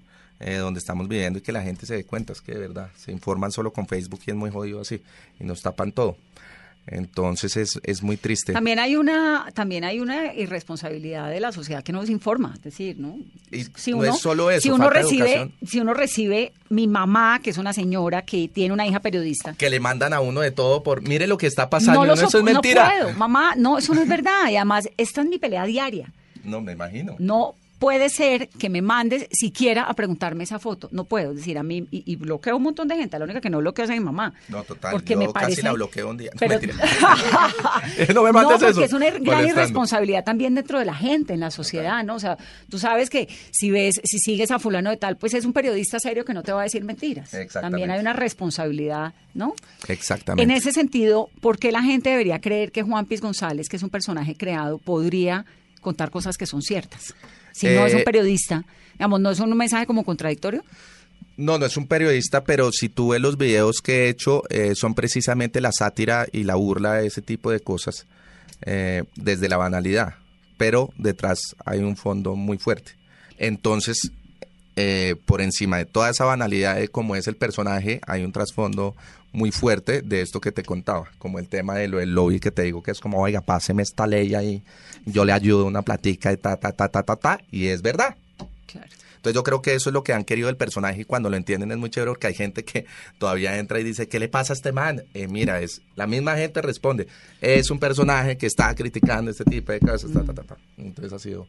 eh, 0.41 0.57
donde 0.57 0.79
estamos 0.79 1.09
viviendo 1.09 1.39
y 1.39 1.43
que 1.43 1.53
la 1.53 1.63
gente 1.63 1.87
se 1.87 1.95
dé 1.95 2.05
cuenta, 2.05 2.33
es 2.33 2.41
que 2.41 2.53
de 2.53 2.59
verdad 2.59 2.91
se 2.97 3.13
informan 3.13 3.53
solo 3.53 3.73
con 3.73 3.87
Facebook 3.87 4.21
y 4.27 4.31
es 4.31 4.37
muy 4.37 4.51
jodido 4.51 4.81
así 4.81 5.01
y 5.39 5.45
nos 5.45 5.61
tapan 5.61 5.93
todo. 5.93 6.17
Entonces 6.89 7.57
es, 7.57 7.81
es 7.83 8.03
muy 8.03 8.17
triste. 8.17 8.53
También 8.53 8.79
hay 8.79 8.95
una 8.97 9.47
también 9.55 9.83
hay 9.85 9.99
una 10.01 10.33
irresponsabilidad 10.35 11.31
de 11.31 11.41
la 11.41 11.51
sociedad 11.53 11.83
que 11.83 11.93
no 11.93 12.01
nos 12.01 12.11
informa, 12.11 12.53
es 12.55 12.63
decir, 12.63 12.97
¿no? 12.99 13.17
Y 13.51 13.65
Si 13.75 13.91
no 13.91 13.99
uno, 13.99 14.15
es 14.15 14.21
solo 14.21 14.51
eso, 14.51 14.63
si 14.63 14.71
uno 14.71 14.89
recibe, 14.89 15.25
educación. 15.35 15.53
si 15.67 15.81
uno 15.81 15.95
recibe 15.95 16.53
mi 16.69 16.87
mamá, 16.87 17.41
que 17.43 17.51
es 17.51 17.59
una 17.59 17.73
señora 17.73 18.23
que 18.23 18.49
tiene 18.49 18.73
una 18.73 18.87
hija 18.87 19.01
periodista, 19.01 19.55
Que 19.55 19.69
le 19.71 19.81
mandan 19.81 20.13
a 20.13 20.21
uno 20.21 20.41
de 20.41 20.51
todo 20.53 20.83
por, 20.83 21.03
mire 21.03 21.27
lo 21.27 21.37
que 21.39 21.47
está 21.49 21.69
pasando, 21.71 22.07
no, 22.07 22.13
eso 22.15 22.27
es 22.27 22.35
no 22.35 22.43
mentira. 22.43 22.91
puedo, 22.97 23.13
mamá, 23.19 23.55
no, 23.57 23.79
eso 23.79 23.93
no 23.95 24.03
es 24.03 24.09
verdad, 24.09 24.49
y 24.51 24.57
además 24.57 24.89
esta 24.97 25.23
es 25.23 25.29
mi 25.29 25.39
pelea 25.39 25.65
diaria. 25.67 26.13
No, 26.45 26.61
me 26.61 26.73
imagino. 26.73 27.17
No 27.19 27.57
puede 27.79 28.09
ser 28.09 28.49
que 28.49 28.69
me 28.71 28.81
mandes 28.83 29.27
siquiera 29.31 29.83
a 29.85 29.95
preguntarme 29.95 30.45
esa 30.45 30.59
foto. 30.59 30.89
No 30.93 31.05
puedo 31.05 31.31
es 31.33 31.37
decir 31.37 31.59
a 31.59 31.63
mí 31.63 31.87
y, 31.91 32.03
y 32.11 32.17
bloqueo 32.17 32.57
un 32.57 32.63
montón 32.63 32.89
de 32.89 32.97
gente. 32.97 33.19
La 33.19 33.25
única 33.25 33.41
que 33.41 33.51
no 33.51 33.59
bloqueo 33.59 33.85
es 33.85 33.91
a 33.91 33.95
mi 33.95 34.01
mamá. 34.01 34.33
No, 34.49 34.63
total. 34.65 34.93
Porque 34.93 35.13
yo 35.15 35.19
me 35.19 35.25
casi 35.27 35.35
parece- 35.35 35.63
la 35.63 35.73
bloqueo 35.73 36.09
un 36.11 36.17
día. 36.17 36.31
No, 36.33 36.39
Pero- 36.41 36.59
no 38.15 38.23
me 38.23 38.33
mandes 38.33 38.61
no, 38.61 38.67
porque 38.67 38.71
eso. 38.71 38.85
es 38.85 38.93
una 38.93 39.07
gran 39.11 39.23
Molestando. 39.25 39.49
irresponsabilidad 39.61 40.25
también 40.25 40.55
dentro 40.55 40.79
de 40.79 40.85
la 40.85 40.95
gente, 40.95 41.35
en 41.35 41.41
la 41.41 41.51
sociedad, 41.51 42.03
¿no? 42.05 42.15
O 42.15 42.21
sea, 42.21 42.37
tú 42.71 42.79
sabes 42.79 43.11
que 43.11 43.29
si 43.51 43.71
ves, 43.71 44.01
si 44.05 44.19
sigues 44.19 44.51
a 44.51 44.59
fulano 44.59 44.91
de 44.91 44.97
tal, 44.97 45.17
pues 45.17 45.35
es 45.35 45.45
un 45.45 45.53
periodista 45.53 45.99
serio 46.01 46.25
que 46.25 46.35
no 46.35 46.43
te 46.43 46.53
va 46.53 46.61
a 46.61 46.65
decir 46.65 46.85
mentiras. 46.85 47.33
Exactamente. 47.35 47.61
También 47.73 47.91
hay 47.91 48.01
una 48.01 48.13
responsabilidad, 48.13 49.13
¿no? 49.35 49.55
Exactamente. 49.89 50.43
En 50.51 50.57
ese 50.57 50.73
sentido, 50.73 51.29
¿por 51.41 51.59
qué 51.59 51.73
la 51.73 51.83
gente 51.83 52.11
debería 52.11 52.41
creer 52.41 52.73
que 52.73 52.83
Juan 52.83 53.07
Piz 53.07 53.21
González, 53.21 53.69
que 53.69 53.77
es 53.77 53.83
un 53.83 53.91
personaje 53.91 54.35
creado, 54.35 54.79
podría 54.79 55.45
contar 55.81 56.11
cosas 56.11 56.37
que 56.37 56.47
son 56.47 56.63
ciertas? 56.63 57.15
Si 57.57 57.67
no 57.69 57.87
es 57.87 57.95
un 57.95 58.01
Eh, 58.01 58.05
periodista, 58.05 58.65
digamos, 58.93 59.21
¿no 59.21 59.31
es 59.31 59.41
un 59.41 59.57
mensaje 59.57 59.87
como 59.87 60.05
contradictorio? 60.05 60.63
No, 61.39 61.59
no 61.59 61.67
es 61.67 61.77
un 61.77 61.87
periodista, 61.87 62.45
pero 62.45 62.71
si 62.73 62.89
tú 62.89 63.09
ves 63.11 63.21
los 63.21 63.37
videos 63.37 63.81
que 63.83 64.05
he 64.05 64.09
hecho, 64.09 64.43
eh, 64.51 64.75
son 64.75 64.95
precisamente 64.95 65.61
la 65.61 65.73
sátira 65.73 66.27
y 66.33 66.45
la 66.45 66.55
burla 66.55 66.95
de 66.95 67.07
ese 67.07 67.23
tipo 67.23 67.51
de 67.51 67.61
cosas, 67.61 68.07
eh, 68.63 69.05
desde 69.17 69.49
la 69.49 69.57
banalidad. 69.57 70.15
Pero 70.57 70.91
detrás 70.97 71.39
hay 71.65 71.81
un 71.81 71.97
fondo 71.97 72.37
muy 72.37 72.59
fuerte. 72.59 72.93
Entonces, 73.39 74.11
eh, 74.77 75.17
por 75.27 75.41
encima 75.43 75.79
de 75.79 75.85
toda 75.87 76.11
esa 76.11 76.25
banalidad 76.25 76.77
de 76.77 76.89
cómo 76.89 77.17
es 77.17 77.27
el 77.27 77.37
personaje, 77.37 78.01
hay 78.07 78.25
un 78.25 78.33
trasfondo 78.33 78.95
muy 79.37 79.53
fuerte 79.53 80.01
de 80.01 80.23
esto 80.23 80.41
que 80.41 80.51
te 80.51 80.63
contaba, 80.63 81.11
como 81.19 81.39
el 81.39 81.47
tema 81.47 81.75
de 81.75 81.89
lo 81.89 81.99
del 81.99 82.15
lobby 82.15 82.41
que 82.41 82.51
te 82.51 82.63
digo 82.63 82.83
que 82.83 82.91
es 82.91 83.01
como, 83.01 83.21
oiga, 83.21 83.43
páseme 83.43 83.83
esta 83.83 84.07
ley 84.07 84.35
ahí, 84.35 84.63
yo 85.05 85.27
le 85.27 85.33
ayudo 85.33 85.67
una 85.67 85.83
platica 85.83 86.33
y 86.33 86.39
ta, 86.39 86.57
ta, 86.57 86.73
ta, 86.73 86.89
ta, 86.89 87.03
ta, 87.03 87.17
ta, 87.17 87.41
y 87.51 87.67
es 87.67 87.83
verdad. 87.83 88.17
Claro. 88.67 88.89
Entonces 89.17 89.35
yo 89.35 89.43
creo 89.43 89.61
que 89.61 89.75
eso 89.75 89.91
es 89.91 89.95
lo 89.95 90.03
que 90.03 90.15
han 90.15 90.25
querido 90.25 90.49
el 90.49 90.57
personaje 90.57 91.03
y 91.03 91.05
cuando 91.05 91.29
lo 91.29 91.37
entienden 91.37 91.71
es 91.71 91.77
muy 91.77 91.91
chévere 91.91 92.13
porque 92.13 92.29
hay 92.29 92.35
gente 92.35 92.65
que 92.65 92.87
todavía 93.19 93.59
entra 93.59 93.79
y 93.79 93.85
dice, 93.85 94.09
¿qué 94.09 94.19
le 94.19 94.29
pasa 94.29 94.55
a 94.55 94.57
este 94.57 94.73
man? 94.73 95.03
Eh, 95.13 95.29
mira, 95.29 95.61
es 95.61 95.83
la 95.97 96.07
misma 96.07 96.37
gente 96.37 96.63
responde, 96.63 97.07
es 97.43 97.71
un 97.71 97.79
personaje 97.79 98.39
que 98.39 98.47
está 98.47 98.75
criticando 98.75 99.31
este 99.31 99.45
tipo 99.45 99.71
de 99.71 99.81
cosas, 99.81 100.13
ta, 100.13 100.25
ta, 100.25 100.33
ta, 100.33 100.45
ta. 100.45 100.57
Entonces 100.79 101.13
ha 101.13 101.19
sido 101.19 101.47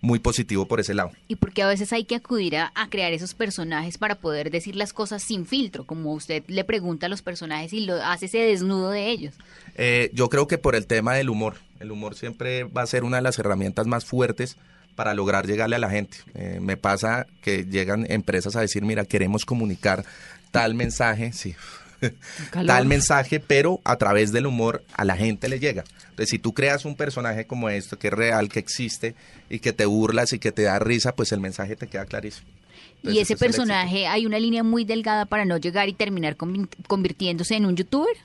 muy 0.00 0.18
positivo 0.18 0.66
por 0.66 0.80
ese 0.80 0.94
lado. 0.94 1.10
Y 1.26 1.36
porque 1.36 1.62
a 1.62 1.68
veces 1.68 1.92
hay 1.92 2.04
que 2.04 2.14
acudir 2.14 2.56
a, 2.56 2.72
a 2.74 2.88
crear 2.88 3.12
esos 3.12 3.34
personajes 3.34 3.98
para 3.98 4.16
poder 4.16 4.50
decir 4.50 4.76
las 4.76 4.92
cosas 4.92 5.22
sin 5.22 5.46
filtro, 5.46 5.84
como 5.84 6.12
usted 6.12 6.44
le 6.46 6.64
pregunta 6.64 7.06
a 7.06 7.08
los 7.08 7.22
personajes 7.22 7.72
y 7.72 7.80
lo 7.80 7.94
hace 7.94 8.26
ese 8.26 8.38
desnudo 8.38 8.90
de 8.90 9.08
ellos. 9.08 9.34
Eh, 9.74 10.10
yo 10.14 10.28
creo 10.28 10.46
que 10.46 10.58
por 10.58 10.74
el 10.74 10.86
tema 10.86 11.14
del 11.14 11.30
humor, 11.30 11.56
el 11.80 11.90
humor 11.90 12.14
siempre 12.14 12.64
va 12.64 12.82
a 12.82 12.86
ser 12.86 13.04
una 13.04 13.16
de 13.16 13.22
las 13.22 13.38
herramientas 13.38 13.86
más 13.86 14.04
fuertes 14.04 14.56
para 14.94 15.14
lograr 15.14 15.46
llegarle 15.46 15.76
a 15.76 15.78
la 15.78 15.90
gente. 15.90 16.18
Eh, 16.34 16.58
me 16.60 16.76
pasa 16.76 17.26
que 17.40 17.64
llegan 17.64 18.04
empresas 18.10 18.56
a 18.56 18.60
decir, 18.60 18.82
mira, 18.84 19.04
queremos 19.04 19.44
comunicar 19.44 20.04
tal 20.50 20.74
mensaje, 20.74 21.32
sí. 21.32 21.54
tal 22.52 22.86
mensaje, 22.86 23.40
pero 23.40 23.80
a 23.84 23.96
través 23.96 24.32
del 24.32 24.46
humor 24.46 24.82
a 24.94 25.04
la 25.04 25.16
gente 25.16 25.48
le 25.48 25.58
llega. 25.58 25.84
Entonces, 26.10 26.28
si 26.30 26.38
tú 26.38 26.52
creas 26.52 26.84
un 26.84 26.96
personaje 26.96 27.46
como 27.46 27.68
esto, 27.70 27.98
que 27.98 28.08
es 28.08 28.12
real, 28.12 28.48
que 28.48 28.58
existe, 28.58 29.14
y 29.50 29.60
que 29.60 29.72
te 29.72 29.86
burlas 29.86 30.32
y 30.32 30.38
que 30.38 30.52
te 30.52 30.62
da 30.62 30.78
risa, 30.78 31.14
pues 31.14 31.32
el 31.32 31.40
mensaje 31.40 31.76
te 31.76 31.86
queda 31.86 32.04
clarísimo. 32.06 32.46
Entonces, 32.96 33.14
y 33.14 33.20
ese 33.20 33.22
ese 33.22 33.34
es 33.34 33.42
el 33.42 33.46
personaje, 33.46 34.06
hay 34.08 34.26
una 34.26 34.38
línea 34.40 34.62
muy 34.64 34.84
delgada 34.84 35.24
para 35.26 35.44
no 35.44 35.56
llegar 35.58 35.88
y 35.88 35.92
terminar 35.92 36.36
convi- 36.36 36.68
convirtiéndose 36.88 37.54
en 37.54 37.66
un 37.66 37.76
youtuber. 37.76 38.16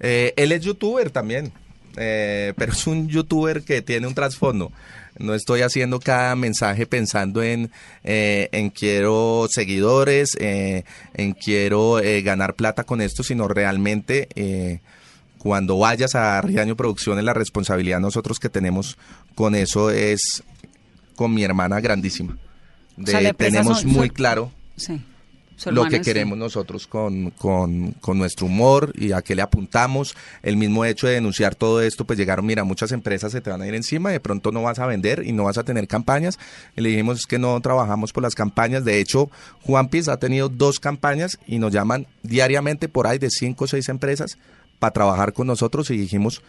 Eh, 0.00 0.32
él 0.36 0.52
es 0.52 0.62
youtuber 0.62 1.10
también, 1.10 1.52
eh, 1.96 2.54
pero 2.56 2.72
es 2.72 2.86
un 2.86 3.08
youtuber 3.08 3.62
que 3.62 3.82
tiene 3.82 4.06
un 4.06 4.14
trasfondo. 4.14 4.72
No 5.18 5.34
estoy 5.34 5.60
haciendo 5.62 6.00
cada 6.00 6.34
mensaje 6.36 6.86
pensando 6.86 7.42
en, 7.42 7.70
eh, 8.02 8.48
en 8.52 8.70
quiero 8.70 9.46
seguidores, 9.50 10.36
eh, 10.40 10.84
en 11.14 11.32
quiero 11.34 11.98
eh, 12.00 12.22
ganar 12.22 12.54
plata 12.54 12.84
con 12.84 13.00
esto, 13.00 13.22
sino 13.22 13.46
realmente 13.48 14.28
eh, 14.34 14.80
cuando 15.38 15.78
vayas 15.78 16.14
a 16.14 16.40
Riaño 16.40 16.76
Producciones, 16.76 17.24
la 17.24 17.34
responsabilidad 17.34 18.00
nosotros 18.00 18.38
que 18.38 18.48
tenemos 18.48 18.96
con 19.34 19.54
eso 19.54 19.90
es 19.90 20.42
con 21.16 21.34
mi 21.34 21.44
hermana 21.44 21.80
grandísima. 21.80 22.38
O 23.02 23.06
sea, 23.06 23.20
De- 23.20 23.34
tenemos 23.34 23.80
son- 23.80 23.90
muy 23.90 24.08
son- 24.08 24.14
claro 24.14 24.52
Sí. 24.76 25.00
Lo 25.66 25.84
que 25.86 26.00
queremos 26.00 26.36
nosotros 26.38 26.86
con, 26.86 27.30
con, 27.30 27.92
con 28.00 28.18
nuestro 28.18 28.46
humor 28.46 28.92
y 28.96 29.12
a 29.12 29.22
qué 29.22 29.34
le 29.34 29.42
apuntamos. 29.42 30.16
El 30.42 30.56
mismo 30.56 30.84
hecho 30.84 31.06
de 31.06 31.14
denunciar 31.14 31.54
todo 31.54 31.82
esto, 31.82 32.04
pues 32.04 32.18
llegaron, 32.18 32.46
mira, 32.46 32.64
muchas 32.64 32.92
empresas 32.92 33.32
se 33.32 33.40
te 33.40 33.50
van 33.50 33.62
a 33.62 33.66
ir 33.66 33.74
encima, 33.74 34.10
de 34.10 34.20
pronto 34.20 34.52
no 34.52 34.62
vas 34.62 34.78
a 34.78 34.86
vender 34.86 35.22
y 35.26 35.32
no 35.32 35.44
vas 35.44 35.58
a 35.58 35.64
tener 35.64 35.86
campañas. 35.86 36.38
Y 36.76 36.80
le 36.80 36.90
dijimos 36.90 37.20
es 37.20 37.26
que 37.26 37.38
no 37.38 37.60
trabajamos 37.60 38.12
por 38.12 38.22
las 38.22 38.34
campañas. 38.34 38.84
De 38.84 38.98
hecho, 39.00 39.30
Juan 39.62 39.88
Piz 39.88 40.08
ha 40.08 40.18
tenido 40.18 40.48
dos 40.48 40.80
campañas 40.80 41.38
y 41.46 41.58
nos 41.58 41.72
llaman 41.72 42.06
diariamente 42.22 42.88
por 42.88 43.06
ahí 43.06 43.18
de 43.18 43.30
cinco 43.30 43.64
o 43.64 43.68
seis 43.68 43.88
empresas 43.88 44.38
para 44.78 44.92
trabajar 44.92 45.32
con 45.32 45.46
nosotros 45.46 45.90
y 45.90 45.96
dijimos, 45.96 46.42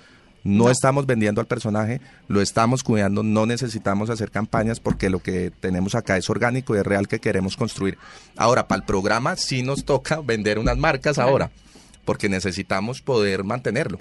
no, 0.44 0.70
estamos 0.70 1.06
vendiendo 1.06 1.40
al 1.42 1.48
personaje, 1.48 2.02
lo 2.28 2.42
estamos 2.42 2.84
cuidando, 2.84 3.24
no 3.24 3.46
necesitamos 3.46 4.10
hacer 4.10 4.30
campañas 4.32 4.80
porque 4.80 5.10
lo 5.10 5.20
que 5.20 5.52
tenemos 5.52 5.96
acá 5.96 6.18
es 6.18 6.30
orgánico 6.30 6.76
y 6.76 6.80
es 6.80 6.86
real 6.86 7.08
que 7.08 7.20
queremos 7.20 7.56
construir. 7.56 7.98
Ahora, 8.36 8.68
para 8.68 8.80
el 8.82 8.86
programa 8.86 9.36
sí 9.36 9.64
nos 9.64 9.86
toca 9.86 10.20
vender 10.26 10.60
unas 10.60 10.78
marcas 10.78 11.18
ahora, 11.18 11.52
porque 12.06 12.30
necesitamos 12.30 13.02
poder 13.02 13.44
mantenerlo. 13.44 14.00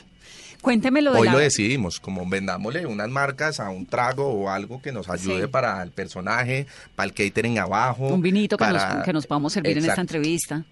Cuénteme 0.60 1.02
lo 1.02 1.12
de 1.12 1.18
Hoy 1.18 1.26
la... 1.26 1.32
lo 1.32 1.38
decidimos, 1.38 1.98
como 1.98 2.24
vendámosle 2.28 2.86
unas 2.86 3.08
marcas 3.08 3.58
a 3.58 3.68
un 3.70 3.84
trago 3.84 4.28
o 4.28 4.48
algo 4.48 4.80
que 4.80 4.92
nos 4.92 5.08
ayude 5.08 5.42
Sí. 5.42 5.48
para 5.48 5.82
el 5.82 5.90
personaje, 5.90 6.66
para 6.94 7.08
el 7.08 7.14
catering 7.14 7.58
abajo. 7.58 8.06
Un 8.06 8.22
vinito 8.22 8.56
que, 8.56 8.66
nos, 8.68 9.04
que 9.04 9.12
nos 9.12 9.26
podamos 9.26 9.52
servir 9.52 9.78
en 9.78 9.86
esta 9.86 10.00
entrevista. 10.00 10.64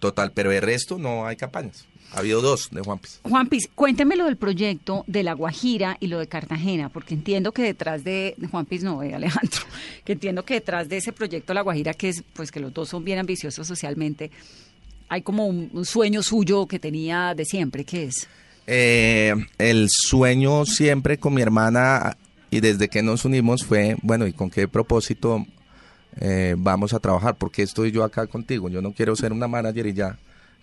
Total, 0.00 0.32
pero 0.32 0.52
el 0.52 0.60
resto 0.60 0.98
no 0.98 1.26
hay 1.26 1.36
campañas. 1.36 1.86
Ha 2.14 2.18
habido 2.18 2.42
dos 2.42 2.68
de 2.70 2.82
Juan 2.82 2.98
Piz. 2.98 3.20
Juan 3.22 3.48
Piz, 3.48 3.68
cuénteme 3.74 4.16
lo 4.16 4.26
del 4.26 4.36
proyecto 4.36 5.04
de 5.06 5.22
La 5.22 5.32
Guajira 5.32 5.96
y 5.98 6.08
lo 6.08 6.18
de 6.18 6.26
Cartagena, 6.26 6.90
porque 6.90 7.14
entiendo 7.14 7.52
que 7.52 7.62
detrás 7.62 8.04
de 8.04 8.36
Juan 8.50 8.66
Piz, 8.66 8.82
no, 8.82 9.00
de 9.00 9.14
Alejandro, 9.14 9.60
que 10.04 10.12
entiendo 10.12 10.44
que 10.44 10.54
detrás 10.54 10.88
de 10.88 10.98
ese 10.98 11.12
proyecto 11.12 11.54
La 11.54 11.62
Guajira, 11.62 11.94
que 11.94 12.10
es, 12.10 12.22
pues 12.34 12.52
que 12.52 12.60
los 12.60 12.72
dos 12.74 12.90
son 12.90 13.04
bien 13.04 13.18
ambiciosos 13.18 13.66
socialmente, 13.66 14.30
hay 15.08 15.22
como 15.22 15.46
un, 15.46 15.70
un 15.72 15.84
sueño 15.84 16.22
suyo 16.22 16.66
que 16.66 16.78
tenía 16.78 17.34
de 17.34 17.44
siempre, 17.44 17.84
¿qué 17.84 18.04
es? 18.04 18.28
Eh, 18.66 19.34
el 19.58 19.88
sueño 19.90 20.64
siempre 20.64 21.18
con 21.18 21.34
mi 21.34 21.42
hermana 21.42 22.16
y 22.50 22.60
desde 22.60 22.88
que 22.88 23.02
nos 23.02 23.24
unimos 23.24 23.64
fue, 23.64 23.96
bueno, 24.02 24.26
¿y 24.26 24.32
con 24.32 24.50
qué 24.50 24.68
propósito 24.68 25.44
eh, 26.20 26.54
vamos 26.56 26.92
a 26.92 27.00
trabajar? 27.00 27.36
Porque 27.36 27.62
estoy 27.62 27.90
yo 27.90 28.04
acá 28.04 28.26
contigo? 28.26 28.68
Yo 28.68 28.80
no 28.80 28.92
quiero 28.92 29.16
ser 29.16 29.32
una 29.32 29.48
manager 29.48 29.86
y 29.86 29.94
ya 29.94 30.18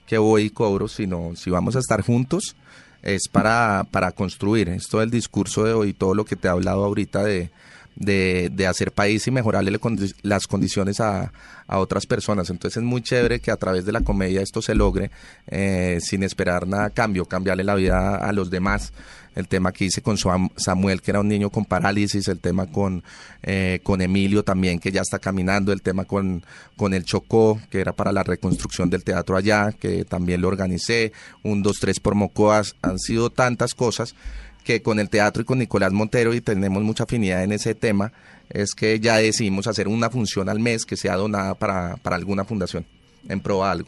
que 0.10 0.18
voy 0.18 0.46
y 0.46 0.50
cobro, 0.50 0.88
sino 0.88 1.36
si 1.36 1.52
vamos 1.52 1.76
a 1.76 1.80
estar 1.80 2.02
juntos 2.02 2.56
es 3.04 3.28
para, 3.32 3.86
para 3.92 4.12
construir. 4.12 4.68
Esto 4.70 5.02
del 5.02 5.12
discurso 5.12 5.64
de 5.64 5.74
hoy, 5.74 5.94
todo 5.94 6.16
lo 6.16 6.26
que 6.26 6.36
te 6.36 6.48
he 6.48 6.52
hablado 6.52 6.84
ahorita 6.84 7.24
de, 7.24 7.52
de, 7.96 8.50
de 8.52 8.66
hacer 8.66 8.92
país 8.92 9.28
y 9.28 9.32
mejorarle 9.32 9.80
las 10.24 10.48
condiciones 10.48 11.00
a, 11.00 11.32
a 11.68 11.78
otras 11.78 12.08
personas. 12.08 12.50
Entonces 12.50 12.78
es 12.78 12.84
muy 12.84 13.04
chévere 13.04 13.40
que 13.40 13.52
a 13.52 13.58
través 13.58 13.86
de 13.86 13.92
la 13.92 14.02
comedia 14.02 14.42
esto 14.42 14.64
se 14.64 14.74
logre 14.74 15.12
eh, 15.46 16.00
sin 16.02 16.24
esperar 16.24 16.68
nada 16.68 16.90
cambio, 16.90 17.26
cambiarle 17.26 17.64
la 17.64 17.76
vida 17.76 18.16
a 18.16 18.34
los 18.34 18.50
demás. 18.50 18.92
El 19.36 19.48
tema 19.48 19.72
que 19.72 19.86
hice 19.86 20.02
con 20.02 20.18
Sam- 20.18 20.52
Samuel, 20.58 21.02
que 21.02 21.12
era 21.12 21.20
un 21.20 21.28
niño 21.28 21.50
con 21.50 21.66
parálisis, 21.66 22.28
el 22.28 22.40
tema 22.40 22.66
con, 22.68 23.04
eh, 23.44 23.80
con 23.84 24.02
Emilio 24.02 24.44
también, 24.44 24.80
que 24.80 24.92
ya 24.92 25.02
está 25.02 25.20
caminando, 25.20 25.72
el 25.72 25.82
tema 25.82 26.06
con, 26.06 26.44
con 26.76 26.94
el 26.94 27.04
Chocó, 27.06 27.60
que 27.70 27.80
era 27.80 27.94
para 27.94 28.12
la 28.12 28.24
reconstrucción 28.24 28.90
del 28.90 29.04
teatro 29.04 29.38
allá, 29.38 29.72
que 29.72 30.04
también 30.06 30.42
lo 30.42 30.48
organicé, 30.48 31.14
un, 31.44 31.62
dos, 31.62 31.78
tres 31.80 32.00
por 32.00 32.16
Mocoas, 32.16 32.76
han 32.82 33.00
sido 33.00 33.30
tantas 33.30 33.74
cosas 33.76 34.16
que 34.64 34.82
con 34.82 35.00
el 35.00 35.10
teatro 35.10 35.42
y 35.42 35.46
con 35.46 35.60
Nicolás 35.60 35.94
Montero 35.94 36.34
y 36.34 36.42
tenemos 36.42 36.84
mucha 36.84 37.04
afinidad 37.06 37.44
en 37.44 37.54
ese 37.54 37.76
tema, 37.76 38.12
es 38.50 38.72
que 38.76 39.00
ya 39.00 39.18
decidimos 39.18 39.68
hacer 39.68 39.88
una 39.88 40.10
función 40.10 40.50
al 40.50 40.60
mes 40.60 40.86
que 40.86 40.98
sea 40.98 41.16
donada 41.16 41.54
para, 41.56 41.96
para 41.98 42.16
alguna 42.16 42.44
fundación, 42.44 42.86
en 43.28 43.40
pro 43.40 43.64
algo. 43.64 43.88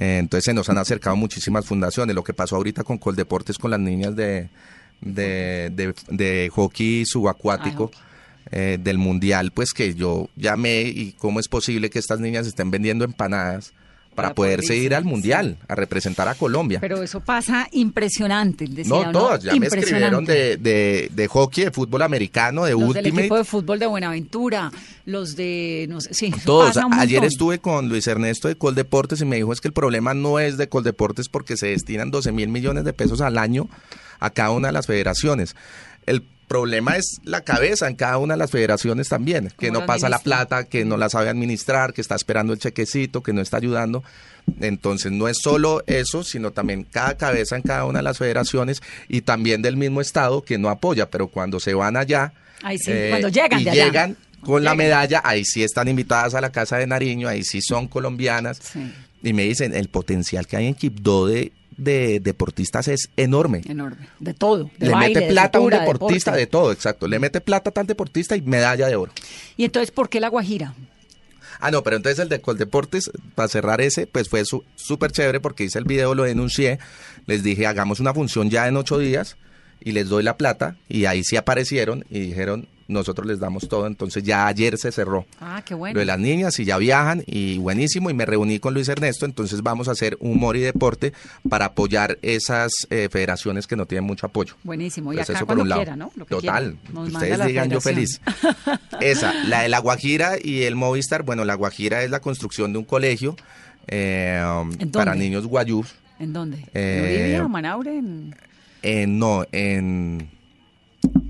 Entonces 0.00 0.44
se 0.44 0.54
nos 0.54 0.68
han 0.68 0.78
acercado 0.78 1.16
muchísimas 1.16 1.66
fundaciones. 1.66 2.14
Lo 2.14 2.22
que 2.22 2.32
pasó 2.32 2.56
ahorita 2.56 2.84
con 2.84 2.98
Coldeportes 2.98 3.58
con 3.58 3.72
las 3.72 3.80
niñas 3.80 4.14
de, 4.14 4.48
de, 5.00 5.70
de, 5.74 5.94
de 6.08 6.50
hockey 6.54 7.04
subacuático 7.04 7.90
eh, 8.52 8.78
del 8.80 8.96
mundial, 8.96 9.50
pues 9.50 9.72
que 9.72 9.94
yo 9.94 10.30
llamé 10.36 10.82
y 10.82 11.12
cómo 11.18 11.40
es 11.40 11.48
posible 11.48 11.90
que 11.90 11.98
estas 11.98 12.20
niñas 12.20 12.46
estén 12.46 12.70
vendiendo 12.70 13.04
empanadas 13.04 13.72
para, 14.18 14.28
Para 14.30 14.34
poder 14.34 14.56
poderse 14.58 14.76
ir 14.76 14.94
al 14.96 15.04
mundial, 15.04 15.58
a 15.68 15.76
representar 15.76 16.26
a 16.26 16.34
Colombia. 16.34 16.80
Pero 16.80 17.02
eso 17.02 17.20
pasa 17.20 17.68
impresionante. 17.70 18.66
decía 18.66 19.06
no, 19.06 19.12
todas, 19.12 19.44
ya 19.44 19.54
me 19.54 19.66
escribieron 19.66 20.24
de, 20.24 20.56
de, 20.56 21.08
de 21.14 21.28
hockey, 21.28 21.64
de 21.66 21.70
fútbol 21.70 22.02
americano, 22.02 22.64
de 22.64 22.72
Los 22.72 22.80
del 22.80 22.88
Ultimate. 22.88 23.20
equipo 23.20 23.36
de 23.36 23.44
fútbol 23.44 23.78
de 23.78 23.86
Buenaventura, 23.86 24.72
los 25.04 25.36
de, 25.36 25.86
no 25.88 26.00
sé, 26.00 26.14
sí, 26.14 26.32
Todos. 26.44 26.68
pasa 26.74 26.86
un 26.86 26.94
Ayer 26.94 27.22
estuve 27.22 27.60
con 27.60 27.88
Luis 27.88 28.08
Ernesto 28.08 28.48
de 28.48 28.56
Coldeportes 28.56 29.20
y 29.20 29.24
me 29.24 29.36
dijo 29.36 29.52
es 29.52 29.60
que 29.60 29.68
el 29.68 29.74
problema 29.74 30.14
no 30.14 30.40
es 30.40 30.56
de 30.56 30.68
Coldeportes 30.68 31.28
porque 31.28 31.56
se 31.56 31.68
destinan 31.68 32.10
12 32.10 32.32
mil 32.32 32.48
millones 32.48 32.84
de 32.84 32.92
pesos 32.92 33.20
al 33.20 33.38
año 33.38 33.68
a 34.18 34.30
cada 34.30 34.50
una 34.50 34.68
de 34.68 34.72
las 34.72 34.88
federaciones. 34.88 35.54
El 36.06 36.24
problema 36.48 36.96
es 36.96 37.20
la 37.22 37.42
cabeza 37.42 37.86
en 37.86 37.94
cada 37.94 38.18
una 38.18 38.34
de 38.34 38.38
las 38.38 38.50
federaciones 38.50 39.08
también, 39.08 39.52
que 39.58 39.68
¿Cómo 39.68 39.80
no 39.80 39.86
pasa 39.86 40.08
la 40.08 40.18
plata, 40.18 40.64
que 40.64 40.84
no 40.84 40.96
la 40.96 41.08
sabe 41.08 41.28
administrar, 41.28 41.92
que 41.92 42.00
está 42.00 42.16
esperando 42.16 42.52
el 42.52 42.58
chequecito, 42.58 43.22
que 43.22 43.32
no 43.32 43.40
está 43.40 43.58
ayudando. 43.58 44.02
Entonces 44.60 45.12
no 45.12 45.28
es 45.28 45.38
solo 45.40 45.82
eso, 45.86 46.24
sino 46.24 46.50
también 46.52 46.84
cada 46.84 47.16
cabeza 47.16 47.56
en 47.56 47.62
cada 47.62 47.84
una 47.84 47.98
de 47.98 48.04
las 48.04 48.18
federaciones 48.18 48.82
y 49.08 49.20
también 49.20 49.62
del 49.62 49.76
mismo 49.76 50.00
estado 50.00 50.42
que 50.42 50.58
no 50.58 50.70
apoya, 50.70 51.10
pero 51.10 51.28
cuando 51.28 51.60
se 51.60 51.74
van 51.74 51.96
allá 51.96 52.32
eh, 52.34 52.66
Ahí 52.66 52.78
sí, 52.78 52.92
cuando 53.10 53.28
llegan 53.28 53.60
y 53.60 53.64
de 53.64 53.70
allá. 53.70 53.84
llegan 53.84 54.16
con 54.40 54.64
la 54.64 54.74
medalla, 54.74 55.20
ahí 55.24 55.44
sí 55.44 55.62
están 55.62 55.88
invitadas 55.88 56.34
a 56.34 56.40
la 56.40 56.50
casa 56.50 56.78
de 56.78 56.86
Nariño, 56.86 57.28
ahí 57.28 57.44
sí 57.44 57.60
son 57.60 57.88
colombianas 57.88 58.58
Sí, 58.62 58.92
y 59.22 59.32
me 59.32 59.44
dicen 59.44 59.74
el 59.74 59.88
potencial 59.88 60.46
que 60.46 60.56
hay 60.56 60.66
en 60.66 60.74
Quibdó 60.74 61.26
de, 61.26 61.52
de 61.78 62.20
deportistas 62.20 62.88
es 62.88 63.08
enorme. 63.16 63.62
enorme. 63.66 64.08
De 64.18 64.34
todo. 64.34 64.70
De 64.78 64.86
Le 64.88 64.92
baile, 64.92 65.14
mete 65.14 65.26
de 65.26 65.32
plata 65.32 65.58
a 65.58 65.60
un 65.62 65.70
de 65.70 65.78
deportista 65.78 66.32
deporte. 66.32 66.40
de 66.40 66.46
todo, 66.46 66.72
exacto. 66.72 67.08
Le 67.08 67.18
mete 67.18 67.40
plata 67.40 67.70
a 67.70 67.72
tal 67.72 67.86
deportista 67.86 68.36
y 68.36 68.42
medalla 68.42 68.88
de 68.88 68.96
oro. 68.96 69.12
Y 69.56 69.64
entonces, 69.64 69.90
¿por 69.90 70.10
qué 70.10 70.20
la 70.20 70.28
Guajira? 70.28 70.74
Ah, 71.60 71.70
no, 71.70 71.82
pero 71.82 71.96
entonces 71.96 72.18
el 72.20 72.28
de 72.28 72.40
Coldeportes, 72.40 73.10
para 73.34 73.48
cerrar 73.48 73.80
ese, 73.80 74.06
pues 74.06 74.28
fue 74.28 74.44
su- 74.44 74.64
súper 74.76 75.10
chévere 75.10 75.40
porque 75.40 75.64
hice 75.64 75.78
el 75.78 75.84
video, 75.86 76.14
lo 76.14 76.22
denuncié, 76.24 76.78
les 77.26 77.42
dije, 77.42 77.66
hagamos 77.66 77.98
una 77.98 78.14
función 78.14 78.48
ya 78.50 78.68
en 78.68 78.76
ocho 78.76 78.98
días 78.98 79.36
y 79.80 79.90
les 79.92 80.08
doy 80.08 80.22
la 80.22 80.36
plata 80.36 80.76
y 80.88 81.06
ahí 81.06 81.24
sí 81.24 81.36
aparecieron 81.36 82.04
y 82.10 82.20
dijeron, 82.20 82.68
nosotros 82.88 83.26
les 83.26 83.38
damos 83.38 83.68
todo, 83.68 83.86
entonces 83.86 84.22
ya 84.24 84.46
ayer 84.46 84.76
se 84.78 84.90
cerró. 84.90 85.26
Ah, 85.40 85.62
qué 85.64 85.74
bueno. 85.74 85.94
Lo 85.94 86.00
de 86.00 86.06
las 86.06 86.18
niñas 86.18 86.58
y 86.58 86.64
ya 86.64 86.78
viajan 86.78 87.22
y 87.26 87.58
buenísimo 87.58 88.10
y 88.10 88.14
me 88.14 88.26
reuní 88.26 88.58
con 88.58 88.74
Luis 88.74 88.88
Ernesto, 88.88 89.26
entonces 89.26 89.62
vamos 89.62 89.88
a 89.88 89.92
hacer 89.92 90.16
humor 90.20 90.56
y 90.56 90.60
deporte 90.60 91.12
para 91.48 91.66
apoyar 91.66 92.18
esas 92.22 92.72
eh, 92.90 93.08
federaciones 93.10 93.66
que 93.66 93.76
no 93.76 93.86
tienen 93.86 94.04
mucho 94.04 94.26
apoyo. 94.26 94.54
Buenísimo. 94.64 95.12
Y 95.12 95.16
Pues 95.16 95.30
acá 95.30 95.38
eso 95.38 95.46
por 95.46 95.58
un 95.58 95.68
lado. 95.68 95.82
quiera, 95.82 95.96
¿no? 95.96 96.10
Lo 96.16 96.26
que 96.26 96.34
Total. 96.34 96.76
Nos 96.92 97.12
Ustedes 97.12 97.46
digan 97.46 97.70
yo 97.70 97.80
feliz. 97.80 98.20
Esa, 99.00 99.32
la 99.44 99.62
de 99.62 99.68
la 99.68 99.78
Guajira 99.78 100.36
y 100.42 100.62
el 100.62 100.74
Movistar. 100.74 101.22
Bueno, 101.22 101.44
la 101.44 101.54
Guajira 101.54 102.02
es 102.02 102.10
la 102.10 102.20
construcción 102.20 102.72
de 102.72 102.78
un 102.78 102.84
colegio 102.84 103.36
eh, 103.88 104.42
um, 104.44 104.70
¿En 104.78 104.90
para 104.90 105.14
niños 105.14 105.46
guayús. 105.46 105.94
¿En 106.18 106.32
dónde? 106.32 106.58
Eh, 106.74 107.14
¿En 107.14 107.20
Uribia 107.22 107.44
o 107.44 107.48
Manaure? 107.48 107.98
En... 107.98 108.34
En, 108.82 109.18
no, 109.18 109.44
en. 109.50 110.28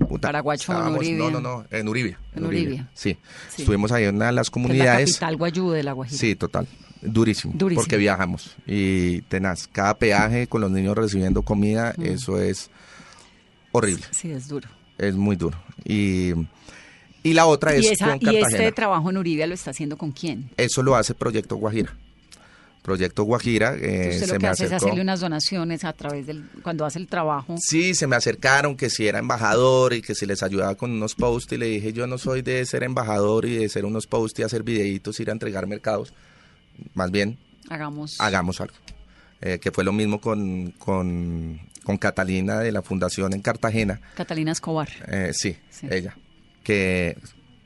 Puta, 0.09 0.27
Paraguacho, 0.27 0.73
en 0.87 0.93
Uribia. 0.95 1.17
No, 1.17 1.29
no, 1.31 1.39
no, 1.39 1.65
en 1.71 1.87
Uribia. 1.87 2.19
En 2.35 2.45
Uribia. 2.45 2.89
Sí. 2.93 3.17
Sí. 3.49 3.61
Estuvimos 3.61 3.91
ahí 3.93 4.03
en 4.05 4.15
una 4.15 4.25
de 4.27 4.31
las 4.33 4.49
que 4.49 4.59
es 4.59 4.63
la 4.63 4.67
comunidades. 4.67 5.11
capital 5.13 5.37
guayú 5.37 5.69
de 5.71 5.83
la 5.83 5.93
Guajira. 5.93 6.17
Sí, 6.17 6.35
total. 6.35 6.67
Durísimo, 7.01 7.53
Durísimo. 7.55 7.81
Porque 7.81 7.95
viajamos. 7.95 8.57
Y 8.67 9.21
tenaz, 9.21 9.67
cada 9.71 9.93
peaje 9.97 10.47
con 10.47 10.59
los 10.59 10.69
niños 10.71 10.97
recibiendo 10.97 11.43
comida, 11.43 11.93
Mm. 11.97 12.03
eso 12.07 12.41
es 12.41 12.69
horrible. 13.71 14.03
Sí, 14.11 14.31
es 14.31 14.47
duro. 14.49 14.67
Es 14.97 15.15
muy 15.15 15.37
duro. 15.37 15.57
Y, 15.85 16.31
y 17.23 17.33
la 17.33 17.45
otra 17.45 17.73
es 17.73 17.85
¿Y, 17.85 17.87
esa- 17.87 18.07
con 18.07 18.15
y 18.17 18.19
Cartagena. 18.25 18.47
este 18.49 18.71
trabajo 18.73 19.09
en 19.09 19.17
Uribia 19.17 19.47
lo 19.47 19.53
está 19.53 19.71
haciendo 19.71 19.97
con 19.97 20.11
quién? 20.11 20.49
Eso 20.57 20.83
lo 20.83 20.95
hace 20.97 21.13
Proyecto 21.13 21.55
Guajira. 21.55 21.95
Proyecto 22.81 23.23
Guajira 23.23 23.75
eh, 23.75 24.09
Usted 24.13 24.19
se 24.19 24.27
lo 24.27 24.33
que 24.33 24.39
me 24.39 24.47
hace 24.47 24.65
es 24.65 24.71
hacerle 24.71 25.01
unas 25.01 25.19
donaciones 25.19 25.83
a 25.83 25.93
través 25.93 26.25
del... 26.27 26.43
Cuando 26.63 26.85
hace 26.85 26.97
el 26.99 27.07
trabajo. 27.07 27.55
Sí, 27.59 27.93
se 27.93 28.07
me 28.07 28.15
acercaron 28.15 28.75
que 28.77 28.89
si 28.89 29.07
era 29.07 29.19
embajador 29.19 29.93
y 29.93 30.01
que 30.01 30.15
si 30.15 30.25
les 30.25 30.41
ayudaba 30.43 30.75
con 30.75 30.91
unos 30.91 31.13
posts 31.15 31.53
y 31.53 31.57
le 31.57 31.65
dije 31.67 31.91
yo 31.93 32.07
no 32.07 32.17
soy 32.17 32.41
de 32.41 32.65
ser 32.65 32.83
embajador 32.83 33.45
y 33.45 33.57
de 33.57 33.69
ser 33.69 33.85
unos 33.85 34.07
posts 34.07 34.39
y 34.39 34.43
hacer 34.43 34.63
videitos, 34.63 35.19
ir 35.19 35.29
a 35.29 35.33
entregar 35.33 35.67
mercados. 35.67 36.13
Más 36.93 37.11
bien, 37.11 37.37
Hagamos... 37.69 38.19
hagamos 38.21 38.61
algo. 38.61 38.75
Eh, 39.41 39.59
que 39.59 39.71
fue 39.71 39.83
lo 39.83 39.91
mismo 39.93 40.19
con, 40.19 40.71
con, 40.79 41.59
con 41.83 41.97
Catalina 41.97 42.59
de 42.59 42.71
la 42.71 42.81
Fundación 42.81 43.33
en 43.33 43.41
Cartagena. 43.41 43.99
Catalina 44.15 44.51
Escobar. 44.51 44.89
Eh, 45.07 45.31
sí, 45.33 45.55
Sí. 45.69 45.87
ella. 45.91 46.15
Que 46.63 47.17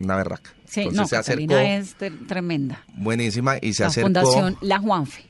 una 0.04 0.16
berraca. 0.16 0.52
Sí, 0.66 0.82
Entonces 0.82 1.02
no, 1.02 1.08
se 1.08 1.16
acercó, 1.18 1.58
es 1.58 1.98
tre- 1.98 2.28
tremenda. 2.28 2.84
buenísima, 2.96 3.58
y 3.62 3.74
se 3.74 3.84
la 3.84 3.88
acercó. 3.90 4.06
Fundación 4.08 4.58
La 4.62 4.80
Juanfe. 4.80 5.24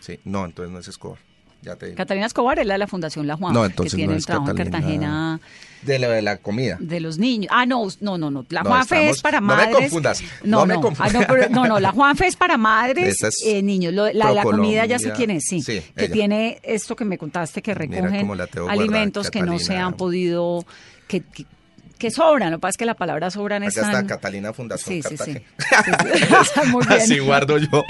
Sí, 0.00 0.18
no, 0.24 0.44
entonces 0.44 0.72
no 0.72 0.78
es 0.78 0.88
Escobar. 0.88 1.18
Ya 1.62 1.76
te 1.76 1.86
digo. 1.86 1.96
Catalina 1.96 2.26
Escobar 2.26 2.58
es 2.58 2.66
la 2.66 2.74
de 2.74 2.78
la 2.78 2.86
Fundación 2.86 3.26
La 3.26 3.36
Juanfe, 3.38 3.54
No, 3.54 3.62
que 3.62 3.66
entonces 3.68 3.94
tiene 3.94 4.12
no 4.12 4.18
el 4.18 4.26
trabajo 4.26 4.50
en 4.50 4.56
Catalina. 4.58 4.78
Cartagena 4.82 5.40
De 5.80 5.98
lo 5.98 6.10
de 6.10 6.20
la 6.20 6.36
comida. 6.36 6.76
de 6.78 7.00
los 7.00 7.16
niños. 7.16 7.50
Ah, 7.54 7.64
no, 7.64 7.86
no, 8.02 8.18
no, 8.18 8.30
no. 8.30 8.44
La 8.50 8.62
No, 8.62 8.68
Juanfe 8.68 8.96
estamos- 8.96 9.16
es 9.16 9.22
para 9.22 9.40
no 9.40 9.46
me 9.46 9.54
madres. 9.54 9.76
confundas, 9.78 10.22
No, 10.42 10.58
no 10.58 10.66
me 10.66 10.74
confundas. 10.74 11.14
Ah, 11.14 11.18
no, 11.20 11.26
pero- 11.26 11.48
no, 11.48 11.66
no, 11.66 11.80
la 11.80 11.92
Juanfe 11.92 12.26
es 12.26 12.36
para 12.36 12.58
madres, 12.58 13.22
es 13.22 13.42
eh, 13.46 13.62
niños. 13.62 13.94
Lo- 13.94 14.12
la 14.12 14.28
de 14.28 14.34
la 14.34 14.42
comida 14.42 14.84
ya 14.84 14.98
sé 14.98 15.12
quién 15.12 15.30
es, 15.30 15.44
sí. 15.48 15.62
Sí, 15.62 15.80
que 15.96 16.04
ella. 16.04 16.12
tiene 16.12 16.60
esto 16.62 16.94
que 16.96 17.06
me 17.06 17.16
contaste 17.16 17.62
que 17.62 17.72
recogen 17.72 18.28
la 18.36 18.46
alimentos 18.68 19.30
que 19.30 19.40
no 19.40 19.58
se 19.58 19.78
han 19.78 19.94
podido, 19.94 20.66
que, 21.08 21.22
que, 21.22 21.46
que 21.98 22.10
sobran. 22.10 22.50
Lo 22.50 22.58
que 22.58 22.62
pasa 22.62 22.70
es 22.70 22.76
que 22.76 22.84
la 22.86 22.94
palabra 22.94 23.30
sobran 23.30 23.62
es 23.62 23.76
Acá 23.78 23.86
está. 23.86 24.06
Catalina 24.06 24.52
Fundación 24.52 25.02
Sí, 25.02 25.08
sí, 25.08 25.16
sí. 25.16 25.36
Cartagena. 25.58 26.44
Sí, 26.44 26.50
sí. 26.54 26.60
Muy 26.70 26.86
bien. 26.86 27.00
Así 27.00 27.18
guardo 27.18 27.58
yo. 27.58 27.82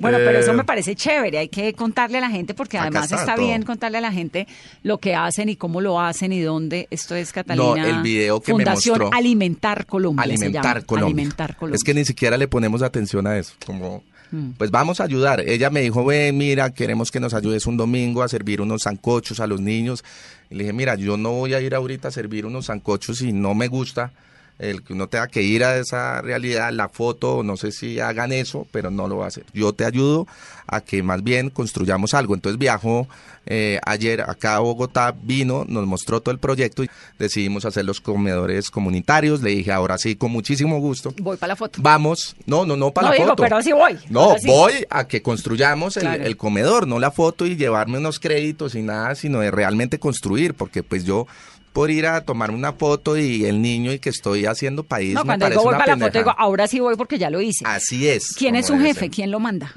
Bueno, 0.00 0.18
pero 0.18 0.38
eso 0.38 0.52
Eh, 0.52 0.54
me 0.54 0.64
parece 0.64 0.94
chévere, 0.94 1.38
hay 1.38 1.48
que 1.48 1.72
contarle 1.74 2.18
a 2.18 2.20
la 2.22 2.30
gente 2.30 2.54
porque 2.54 2.78
además 2.78 3.10
está 3.12 3.36
bien 3.36 3.62
contarle 3.62 3.98
a 3.98 4.00
la 4.00 4.12
gente 4.12 4.46
lo 4.82 4.98
que 4.98 5.14
hacen 5.14 5.48
y 5.48 5.56
cómo 5.56 5.80
lo 5.80 6.00
hacen 6.00 6.32
y 6.32 6.40
dónde. 6.40 6.88
Esto 6.90 7.14
es 7.14 7.32
Catalina. 7.32 7.88
el 7.88 8.02
video 8.02 8.40
que 8.40 8.52
me 8.52 8.64
Fundación 8.64 8.98
mostró. 9.00 9.16
Alimentar 9.18 9.86
Colombia. 9.86 10.22
Alimentar. 10.24 10.84
Colombia. 10.84 11.06
Alimentar 11.06 11.56
Colombia. 11.56 11.76
Es 11.76 11.84
que 11.84 11.94
ni 11.94 12.04
siquiera 12.04 12.36
le 12.36 12.48
ponemos 12.48 12.82
atención 12.82 13.26
a 13.26 13.36
eso. 13.38 13.54
Como, 13.66 14.02
Mm. 14.32 14.52
pues 14.58 14.70
vamos 14.70 15.00
a 15.00 15.04
ayudar. 15.04 15.40
Ella 15.40 15.70
me 15.70 15.82
dijo, 15.82 16.04
ve, 16.04 16.32
mira, 16.32 16.70
queremos 16.70 17.10
que 17.10 17.20
nos 17.20 17.34
ayudes 17.34 17.66
un 17.66 17.76
domingo 17.76 18.22
a 18.22 18.28
servir 18.28 18.60
unos 18.60 18.82
zancochos 18.82 19.38
a 19.40 19.46
los 19.46 19.60
niños. 19.60 20.02
Y 20.50 20.54
le 20.54 20.64
dije, 20.64 20.72
mira, 20.72 20.96
yo 20.96 21.16
no 21.16 21.32
voy 21.32 21.54
a 21.54 21.60
ir 21.60 21.74
ahorita 21.74 22.08
a 22.08 22.10
servir 22.10 22.46
unos 22.46 22.66
zancochos 22.66 23.18
si 23.18 23.32
no 23.32 23.54
me 23.54 23.68
gusta 23.68 24.10
el 24.58 24.82
que 24.82 24.92
uno 24.92 25.08
tenga 25.08 25.26
que 25.28 25.42
ir 25.42 25.64
a 25.64 25.76
esa 25.76 26.20
realidad, 26.22 26.70
la 26.72 26.88
foto, 26.88 27.42
no 27.42 27.56
sé 27.56 27.72
si 27.72 27.98
hagan 28.00 28.32
eso, 28.32 28.66
pero 28.70 28.90
no 28.90 29.08
lo 29.08 29.18
va 29.18 29.24
a 29.24 29.28
hacer. 29.28 29.44
Yo 29.52 29.72
te 29.72 29.84
ayudo 29.84 30.26
a 30.66 30.80
que 30.80 31.02
más 31.02 31.22
bien 31.24 31.50
construyamos 31.50 32.14
algo. 32.14 32.34
Entonces 32.34 32.58
viajó 32.58 33.08
eh, 33.46 33.80
ayer 33.84 34.20
acá 34.20 34.54
a 34.56 34.58
Bogotá, 34.60 35.12
vino, 35.20 35.64
nos 35.66 35.84
mostró 35.86 36.20
todo 36.20 36.32
el 36.32 36.38
proyecto 36.38 36.84
y 36.84 36.90
decidimos 37.18 37.64
hacer 37.64 37.84
los 37.84 38.00
comedores 38.00 38.70
comunitarios. 38.70 39.42
Le 39.42 39.50
dije, 39.50 39.72
ahora 39.72 39.98
sí, 39.98 40.14
con 40.14 40.30
muchísimo 40.30 40.78
gusto. 40.78 41.12
Voy 41.18 41.36
para 41.36 41.48
la 41.48 41.56
foto. 41.56 41.80
Vamos, 41.82 42.36
no, 42.46 42.64
no, 42.64 42.76
no 42.76 42.92
para 42.92 43.08
No 43.08 43.12
la 43.14 43.16
digo, 43.18 43.30
foto. 43.30 43.42
pero 43.42 43.56
así 43.56 43.72
voy. 43.72 43.98
No, 44.10 44.36
sí. 44.38 44.46
voy 44.46 44.86
a 44.90 45.08
que 45.08 45.22
construyamos 45.22 45.96
el, 45.96 46.02
Claro. 46.02 46.24
el 46.24 46.36
comedor, 46.36 46.86
no 46.86 47.00
la 47.00 47.10
foto 47.10 47.46
y 47.46 47.56
llevarme 47.56 47.98
unos 47.98 48.20
créditos 48.20 48.76
y 48.76 48.82
nada, 48.82 49.16
sino 49.16 49.40
de 49.40 49.50
realmente 49.50 49.98
construir, 49.98 50.54
porque 50.54 50.84
pues 50.84 51.04
yo 51.04 51.26
por 51.72 51.90
ir 51.90 52.06
a 52.06 52.24
tomarme 52.24 52.56
una 52.56 52.72
foto 52.74 53.16
y 53.16 53.44
el 53.44 53.62
niño 53.62 53.92
y 53.92 53.98
que 53.98 54.10
estoy 54.10 54.46
haciendo 54.46 54.84
país 54.84 55.14
No, 55.14 55.20
me 55.20 55.26
cuando 55.26 55.48
digo 55.48 55.62
voy 55.62 55.74
para 55.74 55.96
la 55.96 56.06
foto, 56.06 56.18
digo, 56.18 56.34
ahora 56.36 56.66
sí 56.66 56.80
voy 56.80 56.96
porque 56.96 57.18
ya 57.18 57.30
lo 57.30 57.40
hice. 57.40 57.64
Así 57.66 58.08
es. 58.08 58.34
¿Quién 58.36 58.56
es 58.56 58.66
su 58.66 58.78
jefe? 58.78 59.08
¿Quién 59.10 59.30
lo 59.30 59.40
manda? 59.40 59.72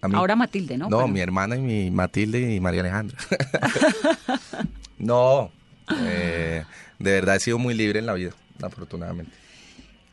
Ahora 0.00 0.34
Matilde, 0.34 0.76
¿no? 0.76 0.88
No, 0.88 0.96
Bueno. 0.96 1.12
mi 1.12 1.20
hermana 1.20 1.56
y 1.56 1.60
mi 1.60 1.90
Matilde 1.90 2.54
y 2.54 2.60
María 2.60 2.80
Alejandra. 2.80 3.16
no, 4.98 5.52
eh, 6.06 6.64
de 6.98 7.10
verdad 7.12 7.36
he 7.36 7.40
sido 7.40 7.58
muy 7.58 7.74
libre 7.74 7.98
en 8.00 8.06
la 8.06 8.14
vida, 8.14 8.32
afortunadamente. 8.60 9.32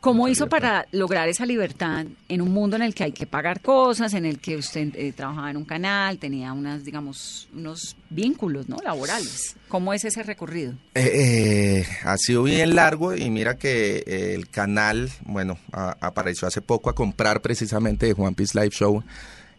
¿Cómo 0.00 0.28
hizo 0.28 0.48
para 0.48 0.86
lograr 0.92 1.28
esa 1.28 1.44
libertad 1.44 2.06
en 2.28 2.40
un 2.40 2.50
mundo 2.52 2.76
en 2.76 2.82
el 2.82 2.94
que 2.94 3.04
hay 3.04 3.12
que 3.12 3.26
pagar 3.26 3.60
cosas, 3.60 4.14
en 4.14 4.24
el 4.24 4.38
que 4.38 4.56
usted 4.56 4.94
eh, 4.96 5.12
trabajaba 5.12 5.50
en 5.50 5.58
un 5.58 5.64
canal, 5.66 6.16
tenía 6.18 6.52
unas, 6.54 6.84
digamos, 6.84 7.48
unos 7.54 7.96
vínculos, 8.08 8.66
¿no? 8.68 8.78
Laborales. 8.82 9.56
¿Cómo 9.68 9.92
es 9.92 10.04
ese 10.06 10.22
recorrido? 10.22 10.72
Eh, 10.94 11.84
eh, 11.84 11.86
ha 12.04 12.16
sido 12.16 12.42
bien 12.44 12.74
largo 12.74 13.14
y 13.14 13.28
mira 13.30 13.56
que 13.58 14.02
eh, 14.06 14.34
el 14.34 14.48
canal, 14.48 15.10
bueno, 15.26 15.58
a- 15.72 15.96
apareció 16.00 16.48
hace 16.48 16.62
poco 16.62 16.88
a 16.88 16.94
comprar 16.94 17.42
precisamente 17.42 18.06
de 18.06 18.14
Juan 18.14 18.34
Piece 18.34 18.58
Live 18.58 18.70
Show 18.74 19.04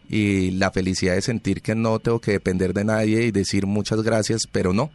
y 0.08 0.50
la 0.50 0.70
felicidad 0.72 1.14
de 1.14 1.22
sentir 1.22 1.62
que 1.62 1.74
no 1.76 2.00
tengo 2.00 2.20
que 2.20 2.32
depender 2.32 2.74
de 2.74 2.84
nadie 2.84 3.22
y 3.26 3.30
decir 3.30 3.66
muchas 3.66 4.02
gracias, 4.02 4.42
pero 4.50 4.72
no. 4.72 4.90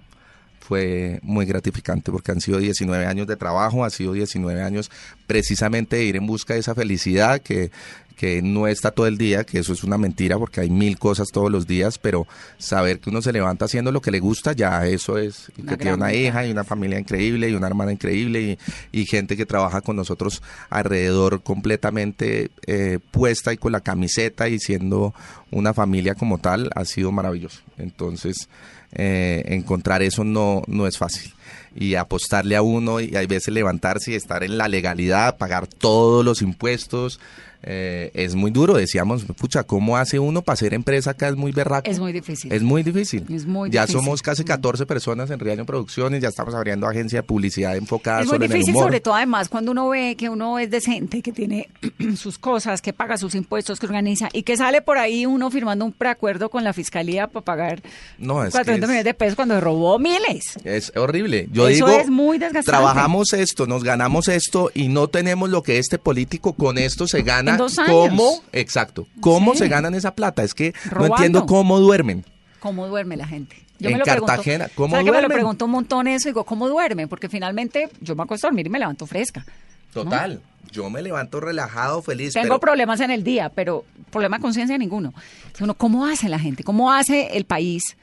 Fue 0.68 1.20
muy 1.24 1.46
gratificante 1.46 2.12
porque 2.12 2.34
han 2.34 2.42
sido 2.42 2.60
19 2.60 3.06
años 3.06 3.26
de 3.26 3.38
trabajo, 3.38 3.86
ha 3.86 3.90
sido 3.90 4.12
19 4.12 4.62
años 4.62 4.92
precisamente 5.26 5.96
de 5.96 6.04
ir 6.04 6.18
en 6.18 6.28
busca 6.28 6.56
de 6.56 6.60
esa 6.60 6.76
felicidad 6.76 7.40
que, 7.42 7.72
que 8.18 8.42
no 8.42 8.68
está 8.68 8.92
todo 8.92 9.08
el 9.08 9.18
día, 9.18 9.46
que 9.46 9.60
eso 9.60 9.72
es 9.72 9.84
una 9.86 9.98
mentira 9.98 10.38
porque 10.38 10.60
hay 10.60 10.70
mil 10.70 10.98
cosas 10.98 11.28
todos 11.32 11.50
los 11.50 11.68
días, 11.68 12.00
pero 12.00 12.28
saber 12.58 13.00
que 13.00 13.12
uno 13.12 13.22
se 13.22 13.32
levanta 13.32 13.66
haciendo 13.66 13.94
lo 13.94 14.02
que 14.02 14.12
le 14.12 14.20
gusta, 14.20 14.52
ya 14.52 14.86
eso 14.88 15.18
es, 15.18 15.52
Una 15.58 15.72
que 15.72 15.78
tiene 15.78 15.94
una 15.94 16.14
hija 16.14 16.46
y 16.46 16.52
una 16.52 16.64
familia 16.64 17.00
increíble 17.00 17.48
y 17.48 17.54
una 17.54 17.68
hermana 17.68 17.94
increíble 17.94 18.42
y, 18.42 19.02
y 19.02 19.06
gente 19.06 19.38
que 19.38 19.46
trabaja 19.46 19.80
con 19.80 19.96
nosotros 19.96 20.42
alrededor 20.70 21.44
completamente 21.44 22.50
eh, 22.66 23.00
puesta 23.12 23.54
y 23.54 23.58
con 23.58 23.72
la 23.72 23.82
camiseta 23.82 24.50
y 24.50 24.60
siendo 24.60 25.14
una 25.52 25.74
familia 25.74 26.16
como 26.16 26.40
tal, 26.40 26.72
ha 26.76 26.84
sido 26.86 27.12
maravilloso. 27.12 27.62
Entonces, 27.78 28.50
eh, 28.94 29.44
encontrar 29.48 30.02
eso 30.02 30.24
no, 30.24 30.64
no 30.68 30.88
es 30.88 30.98
fácil. 30.98 31.34
Y 31.76 31.96
apostarle 31.96 32.56
a 32.56 32.62
uno 32.62 33.00
y 33.00 33.16
hay 33.16 33.28
veces 33.28 33.54
levantarse 33.54 34.12
y 34.12 34.16
estar 34.16 34.44
en 34.44 34.58
la 34.58 34.68
legalidad, 34.68 35.38
pagar 35.38 35.68
todos 35.68 36.24
los 36.26 36.42
impuestos. 36.42 37.20
eh, 37.64 38.12
es 38.14 38.36
muy 38.36 38.52
duro, 38.52 38.76
decíamos, 38.76 39.24
pucha, 39.26 39.64
¿cómo 39.64 39.98
hace 39.98 40.20
uno 40.20 40.44
para 40.44 40.56
ser 40.56 40.76
empresa 40.76 41.12
acá? 41.12 41.28
Es 41.28 41.36
muy 41.36 41.52
berraco. 41.52 41.90
Es 41.90 42.00
muy 42.00 42.14
difícil. 42.14 42.52
Es 42.54 42.62
muy 42.62 42.84
difícil. 42.84 43.26
Es 43.34 43.48
muy 43.48 43.72
ya 43.72 43.82
difícil. 43.82 44.00
somos 44.00 44.22
casi 44.22 44.44
14 44.44 44.86
personas 44.86 45.32
en 45.32 45.40
Riaño 45.40 45.66
Producciones, 45.66 46.22
ya 46.22 46.30
estamos 46.30 46.54
abriendo 46.54 46.88
agencia 46.88 47.20
de 47.20 47.24
publicidad 47.24 47.76
enfocada 47.76 48.22
Es 48.22 48.28
muy 48.28 48.34
solo 48.36 48.46
en 48.46 48.52
el 48.52 48.58
difícil, 48.58 48.76
humor. 48.76 48.84
sobre 48.86 49.00
todo 49.02 49.16
además 49.16 49.50
cuando 49.50 49.72
uno 49.72 49.90
ve 49.90 50.16
que 50.16 50.30
uno 50.30 50.60
es 50.60 50.70
decente, 50.70 51.24
que 51.24 51.32
tiene 51.32 51.68
sus 52.16 52.38
cosas, 52.38 52.82
que 52.82 52.94
paga 52.94 53.18
sus 53.18 53.34
impuestos, 53.34 53.80
que 53.80 53.88
organiza 53.88 54.30
y 54.34 54.44
que 54.44 54.56
sale 54.56 54.84
por 54.84 55.00
ahí 55.00 55.26
uno 55.26 55.50
firmando 55.50 55.84
un 55.84 55.94
preacuerdo 55.94 56.50
con 56.50 56.64
la 56.64 56.74
fiscalía 56.74 57.26
para 57.28 57.44
pagar 57.44 57.82
No, 58.20 58.44
es 58.44 58.50
que 58.50 58.60
400 58.60 58.84
es- 58.84 58.88
millones 58.90 59.04
de 59.06 59.14
pesos 59.16 59.36
cuando 59.36 59.60
robó 59.60 59.98
miles. 59.98 60.58
Es 60.64 60.94
horrible. 60.96 61.37
Yo 61.52 61.68
Eso 61.68 61.86
digo, 61.88 62.00
es 62.00 62.10
muy 62.10 62.38
desgastante. 62.38 62.72
trabajamos 62.72 63.34
esto, 63.34 63.68
nos 63.68 63.84
ganamos 63.84 64.28
esto 64.28 64.72
y 64.74 64.88
no 64.88 65.08
tenemos 65.08 65.50
lo 65.50 65.62
que 65.64 65.78
este 65.78 65.98
político 66.00 66.54
con 66.54 66.78
esto 66.78 67.08
se 67.08 67.22
gana. 67.22 67.52
En 67.52 67.58
dos 67.58 67.78
años. 67.78 67.92
¿Cómo? 67.92 68.42
Exacto. 68.52 69.08
¿Cómo 69.20 69.54
Sí. 69.54 69.60
se 69.60 69.68
ganan 69.68 69.94
esa 69.96 70.16
plata? 70.16 70.44
Es 70.44 70.54
que 70.54 70.74
Robando. 70.86 71.08
no 71.08 71.16
entiendo 71.16 71.46
cómo 71.46 71.80
duermen. 71.80 72.26
¿Cómo 72.60 72.88
duerme 72.88 73.16
la 73.18 73.28
gente? 73.28 73.56
En 73.80 74.00
Cartagena, 74.00 74.70
¿cómo 74.74 74.96
¿sabe 74.96 75.06
que 75.06 75.12
me 75.12 75.22
lo 75.22 75.28
pregunto 75.28 75.66
un 75.66 75.72
montón 75.72 76.08
eso? 76.08 76.28
Digo, 76.30 76.44
¿cómo 76.46 76.68
duermen? 76.68 77.08
Porque 77.08 77.30
finalmente 77.30 77.90
yo 78.02 78.16
me 78.16 78.24
acuesto 78.24 78.48
a 78.48 78.50
dormir 78.50 78.66
y 78.66 78.70
me 78.70 78.80
levanto 78.80 79.06
fresca. 79.06 79.46
Total. 79.94 80.42
Yo 80.72 80.90
me 80.90 81.02
levanto 81.02 81.40
relajado, 81.40 82.02
feliz. 82.02 82.34
Tengo 82.34 82.48
pero- 82.48 82.60
problemas 82.60 83.00
en 83.02 83.12
el 83.12 83.24
día, 83.24 83.50
pero 83.50 83.86
problema 84.12 84.38
de 84.38 84.42
conciencia 84.42 84.78
ninguno. 84.78 85.14
Uno, 85.60 85.76
¿Cómo 85.76 86.06
hace 86.08 86.28
la 86.28 86.40
gente? 86.40 86.64
¿Cómo 86.64 86.92
hace 86.92 87.38
el 87.38 87.46
país 87.46 87.96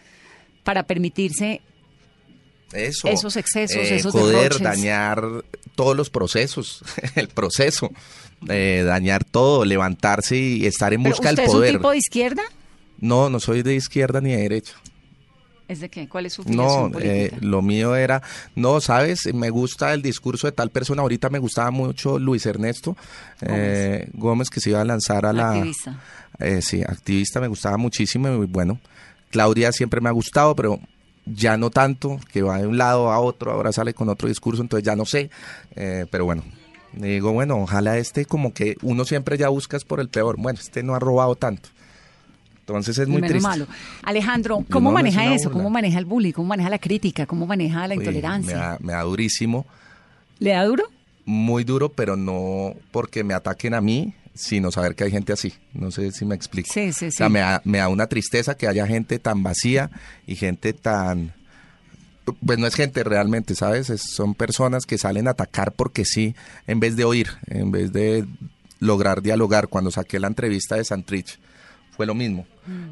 para 0.63 0.85
permitirse 0.85 1.61
Eso. 2.75 3.09
esos 3.09 3.37
excesos, 3.37 3.77
eh, 3.77 3.97
esos 3.97 4.13
derroches? 4.13 4.61
dañar 4.61 5.25
todos 5.75 5.97
los 5.97 6.11
procesos, 6.11 6.83
el 7.15 7.29
proceso, 7.29 7.91
eh, 8.49 8.83
dañar 8.85 9.25
todo, 9.25 9.65
levantarse 9.65 10.37
y 10.37 10.67
estar 10.67 10.93
en 10.93 11.03
¿Pero 11.03 11.15
busca 11.15 11.31
¿Usted 11.31 11.43
del 11.43 11.45
es 11.47 11.55
un 11.55 11.61
poder. 11.61 11.73
tipo 11.77 11.91
de 11.91 11.99
izquierda? 11.99 12.43
No, 12.99 13.31
no 13.31 13.41
soy 13.41 13.63
de 13.63 13.75
izquierda 13.75 14.21
ni 14.21 14.31
de 14.31 14.43
derecha. 14.43 14.75
¿Es 15.67 15.81
de 15.81 15.89
qué? 15.89 16.09
¿Cuál 16.09 16.27
es 16.27 16.35
su 16.35 16.45
No, 16.45 16.91
eh, 17.01 17.33
lo 17.41 17.63
mío 17.63 17.97
era, 17.97 18.23
no, 18.55 18.81
sabes, 18.81 19.33
me 19.33 19.49
gusta 19.49 19.95
el 19.95 20.03
discurso 20.03 20.47
de 20.47 20.53
tal 20.53 20.71
persona. 20.71 21.01
Ahorita 21.01 21.31
me 21.31 21.39
gustaba 21.39 21.71
mucho 21.71 22.19
Luis 22.19 22.45
Ernesto 22.45 22.97
eh, 23.41 24.09
Gómez, 24.13 24.51
que 24.51 24.61
se 24.61 24.71
iba 24.71 24.83
a 24.83 24.85
lanzar 24.85 25.25
a 25.25 25.33
la. 25.33 25.53
Activista. 25.53 26.01
Eh, 26.39 26.61
sí, 26.61 26.83
activista, 26.83 27.41
me 27.41 27.49
gustaba 27.49 27.79
muchísimo 27.79 28.29
y 28.43 28.47
bueno. 28.47 28.79
Claudia 29.31 29.73
siempre 29.73 30.01
me 30.01 30.09
ha 30.09 30.13
gustado, 30.13 30.55
pero 30.55 30.79
ya 31.27 31.57
no 31.57 31.71
tanto, 31.71 32.19
que 32.33 32.43
va 32.43 32.59
de 32.59 32.67
un 32.67 32.77
lado 32.79 33.11
a 33.11 33.19
otro, 33.21 33.53
ahora 33.53 33.73
sale 33.73 33.95
con 33.95 34.09
otro 34.09 34.29
discurso, 34.29 34.63
entonces 34.63 34.85
ya 34.85 34.95
no 34.97 35.05
sé. 35.07 35.31
Eh, 35.77 36.07
pero 36.11 36.25
bueno, 36.25 36.43
digo, 36.93 37.33
bueno, 37.33 37.59
ojalá 37.63 37.97
este 37.99 38.25
como 38.27 38.53
que 38.53 38.77
uno 38.83 39.05
siempre 39.05 39.39
ya 39.39 39.49
buscas 39.49 39.85
por 39.85 40.01
el 40.01 40.09
peor. 40.09 40.37
Bueno, 40.39 40.59
este 40.61 40.83
no 40.83 40.95
ha 40.95 40.99
robado 40.99 41.35
tanto. 41.37 41.69
Entonces 42.61 42.97
es 42.99 43.09
muy 43.09 43.17
Menos 43.21 43.29
triste. 43.31 43.49
malo. 43.49 43.67
Alejandro, 44.03 44.65
¿cómo 44.71 44.89
no, 44.91 44.95
maneja 44.95 45.35
eso? 45.35 45.45
burla. 45.51 45.59
¿Cómo 45.59 45.71
maneja 45.71 45.99
el 45.99 46.07
bullying? 46.07 46.33
¿Cómo 46.33 46.49
maneja 46.49 46.71
la 46.71 46.79
crítica? 46.79 47.27
¿Cómo 47.27 47.47
maneja 47.47 47.87
la 47.87 47.95
Uy, 47.95 48.01
intolerancia? 48.01 48.55
me, 48.57 48.61
da, 48.63 48.79
me 48.81 48.93
da 48.95 49.03
durísimo, 49.03 49.67
¿Le 50.39 50.51
da 50.53 50.65
duro? 50.65 50.85
muy 51.27 51.65
duro, 51.65 51.91
pero 51.91 52.17
no 52.17 52.75
porque 52.91 53.23
me 53.23 53.35
ataquen 53.35 53.75
a 53.75 53.81
mí, 53.83 54.15
sino 54.35 54.71
saber 54.71 54.95
que 54.95 55.05
hay 55.05 55.11
gente 55.11 55.33
así. 55.33 55.53
No 55.73 55.91
sé 55.91 56.11
si 56.13 56.25
me 56.25 56.35
explico. 56.35 56.69
Sí, 56.73 56.93
sí, 56.93 57.07
O 57.07 57.11
sea, 57.13 57.27
sí. 57.29 57.33
me 57.33 57.41
da, 57.41 57.63
me 57.65 57.79
da 57.79 57.89
una 57.89 58.07
tristeza 58.09 58.57
que 58.57 58.67
haya 58.69 58.87
gente 58.87 59.19
tan 59.19 59.43
vacía 59.43 59.91
y 60.27 60.37
gente 60.37 60.73
tan... 60.73 61.33
Pues 62.45 62.59
no 62.59 62.67
es 62.67 62.75
gente 62.75 63.05
realmente, 63.05 63.55
¿sabes? 63.55 63.91
Es- 63.91 64.03
son 64.15 64.35
personas 64.35 64.87
que 64.87 64.97
salen 64.99 65.29
a 65.29 65.33
atacar 65.33 65.73
porque 65.73 66.05
sí, 66.05 66.35
en 66.67 66.81
vez 66.81 66.97
de 66.97 67.05
oír, 67.05 67.29
en 67.49 67.71
vez 67.71 67.93
de 67.93 68.27
lograr 68.81 69.21
dialogar. 69.23 69.69
Cuando 69.69 69.91
saqué 69.91 70.19
la 70.19 70.27
entrevista 70.29 70.77
de 70.77 70.85
Santrich, 70.85 71.39
fue 71.97 72.07
lo 72.07 72.15
mismo. 72.15 72.47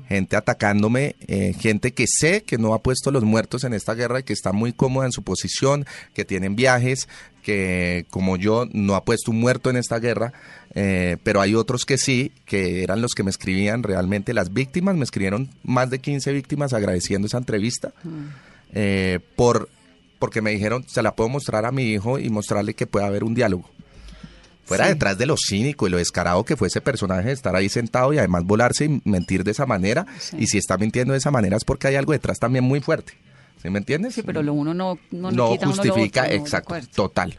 Gente 0.06 0.36
atacándome, 0.36 1.16
eh, 1.26 1.54
gente 1.58 1.92
que 1.92 2.06
sé 2.06 2.42
que 2.42 2.58
no 2.58 2.74
ha 2.74 2.82
puesto 2.82 3.10
los 3.10 3.24
muertos 3.24 3.64
en 3.64 3.72
esta 3.72 3.94
guerra 3.94 4.20
y 4.20 4.22
que 4.22 4.34
está 4.34 4.52
muy 4.52 4.72
cómoda 4.72 5.06
en 5.06 5.12
su 5.12 5.22
posición, 5.22 5.86
que 6.12 6.24
tienen 6.24 6.56
viajes, 6.56 7.08
que 7.42 8.06
como 8.10 8.36
yo 8.36 8.66
no 8.72 8.94
ha 8.94 9.04
puesto 9.04 9.30
un 9.30 9.40
muerto 9.40 9.70
en 9.70 9.76
esta 9.76 9.98
guerra, 9.98 10.32
eh, 10.74 11.16
pero 11.22 11.40
hay 11.40 11.54
otros 11.54 11.84
que 11.84 11.98
sí, 11.98 12.32
que 12.44 12.82
eran 12.82 13.00
los 13.00 13.12
que 13.14 13.22
me 13.22 13.30
escribían 13.30 13.82
realmente 13.82 14.34
las 14.34 14.52
víctimas, 14.52 14.94
me 14.96 15.04
escribieron 15.04 15.48
más 15.62 15.90
de 15.90 15.98
15 15.98 16.32
víctimas 16.32 16.72
agradeciendo 16.72 17.26
esa 17.26 17.38
entrevista, 17.38 17.92
eh, 18.74 19.20
por, 19.36 19.68
porque 20.18 20.42
me 20.42 20.50
dijeron, 20.50 20.84
se 20.86 21.02
la 21.02 21.16
puedo 21.16 21.30
mostrar 21.30 21.64
a 21.64 21.72
mi 21.72 21.84
hijo 21.84 22.18
y 22.18 22.28
mostrarle 22.30 22.74
que 22.74 22.86
puede 22.86 23.06
haber 23.06 23.24
un 23.24 23.34
diálogo. 23.34 23.68
Fuera 24.64 24.84
Sí. 24.86 24.90
detrás 24.92 25.18
de 25.18 25.26
lo 25.26 25.34
cínico 25.36 25.86
y 25.86 25.90
lo 25.90 25.96
descarado 25.98 26.44
que 26.44 26.56
fue 26.56 26.68
ese 26.68 26.80
personaje 26.80 27.28
de 27.28 27.32
estar 27.34 27.54
ahí 27.56 27.68
sentado 27.68 28.12
y 28.12 28.18
además 28.18 28.44
volarse 28.44 28.84
y 28.86 29.02
mentir 29.04 29.42
de 29.44 29.50
esa 29.50 29.66
manera. 29.66 30.06
Sí. 30.18 30.36
Y 30.40 30.46
si 30.46 30.58
está 30.58 30.78
mintiendo 30.78 31.12
de 31.12 31.18
esa 31.18 31.30
manera 31.30 31.56
es 31.56 31.64
porque 31.64 31.88
hay 31.88 31.96
algo 31.96 32.12
detrás 32.12 32.38
también 32.38 32.64
muy 32.64 32.80
fuerte. 32.80 33.14
¿Sí 33.60 33.70
me 33.70 33.78
entiendes? 33.78 34.14
Sí, 34.14 34.22
pero 34.22 34.42
lo 34.42 34.52
uno 34.54 34.74
no, 34.74 34.98
no, 35.10 35.30
no 35.30 35.50
quita 35.52 35.66
a 35.66 35.68
uno 35.68 35.76
lo 35.76 35.82
justifica, 35.92 36.22
otro, 36.24 36.34
exacto, 36.36 36.74
total. 36.94 37.36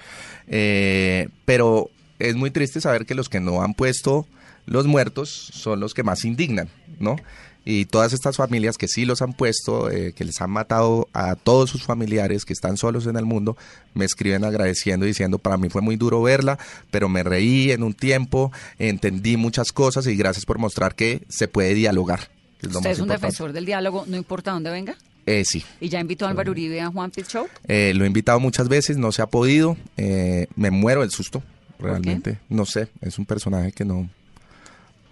Eh, 0.47 1.27
pero 1.45 1.89
es 2.19 2.35
muy 2.35 2.51
triste 2.51 2.79
saber 2.81 3.05
que 3.05 3.15
los 3.15 3.29
que 3.29 3.39
no 3.39 3.61
han 3.61 3.73
puesto 3.73 4.27
los 4.65 4.85
muertos 4.87 5.29
son 5.29 5.79
los 5.81 5.93
que 5.93 6.03
más 6.03 6.23
indignan, 6.23 6.69
¿no? 6.99 7.17
Y 7.65 7.85
todas 7.85 8.11
estas 8.11 8.35
familias 8.35 8.77
que 8.77 8.87
sí 8.89 9.05
los 9.05 9.21
han 9.21 9.33
puesto, 9.33 9.89
eh, 9.89 10.11
que 10.13 10.25
les 10.25 10.41
han 10.41 10.51
matado 10.51 11.07
a 11.13 11.35
todos 11.35 11.69
sus 11.69 11.83
familiares 11.83 12.43
que 12.43 12.51
están 12.53 12.75
solos 12.75 13.07
en 13.07 13.15
el 13.15 13.23
mundo, 13.25 13.55
me 13.93 14.03
escriben 14.03 14.43
agradeciendo, 14.43 15.05
diciendo, 15.05 15.37
para 15.39 15.57
mí 15.57 15.69
fue 15.69 15.81
muy 15.81 15.95
duro 15.95 16.21
verla, 16.21 16.59
pero 16.91 17.07
me 17.07 17.23
reí 17.23 17.71
en 17.71 17.83
un 17.83 17.93
tiempo, 17.93 18.51
entendí 18.79 19.37
muchas 19.37 19.71
cosas 19.71 20.07
y 20.07 20.15
gracias 20.17 20.45
por 20.45 20.57
mostrar 20.59 20.95
que 20.95 21.23
se 21.29 21.47
puede 21.47 21.73
dialogar. 21.73 22.29
es 22.61 22.67
¿Usted 22.75 22.89
es 22.91 22.97
un 22.99 23.03
importante. 23.05 23.13
defensor 23.13 23.53
del 23.53 23.65
diálogo, 23.65 24.03
no 24.07 24.17
importa 24.17 24.51
dónde 24.51 24.69
venga? 24.69 24.95
Eh, 25.25 25.45
sí, 25.45 25.63
¿Y 25.79 25.87
ya 25.87 26.01
invitó 26.01 26.25
a 26.25 26.29
Álvaro 26.31 26.51
Uribe 26.51 26.81
a 26.81 26.89
Juan 26.91 27.09
Pit 27.11 27.27
Show? 27.29 27.47
eh, 27.69 27.93
lo 27.95 28.03
he 28.03 28.07
invitado 28.07 28.41
muchas 28.41 28.67
veces, 28.67 28.97
no 28.97 29.13
se 29.13 29.21
ha 29.21 29.27
podido. 29.27 29.77
eh, 29.95 30.47
me 30.57 30.69
muero 30.69 30.99
del 30.99 31.11
susto, 31.11 31.41
realmente. 31.79 32.39
No 32.49 32.65
sé, 32.65 32.89
es 32.99 33.17
un 33.17 33.25
personaje 33.25 33.71
que 33.71 33.85
no, 33.85 34.09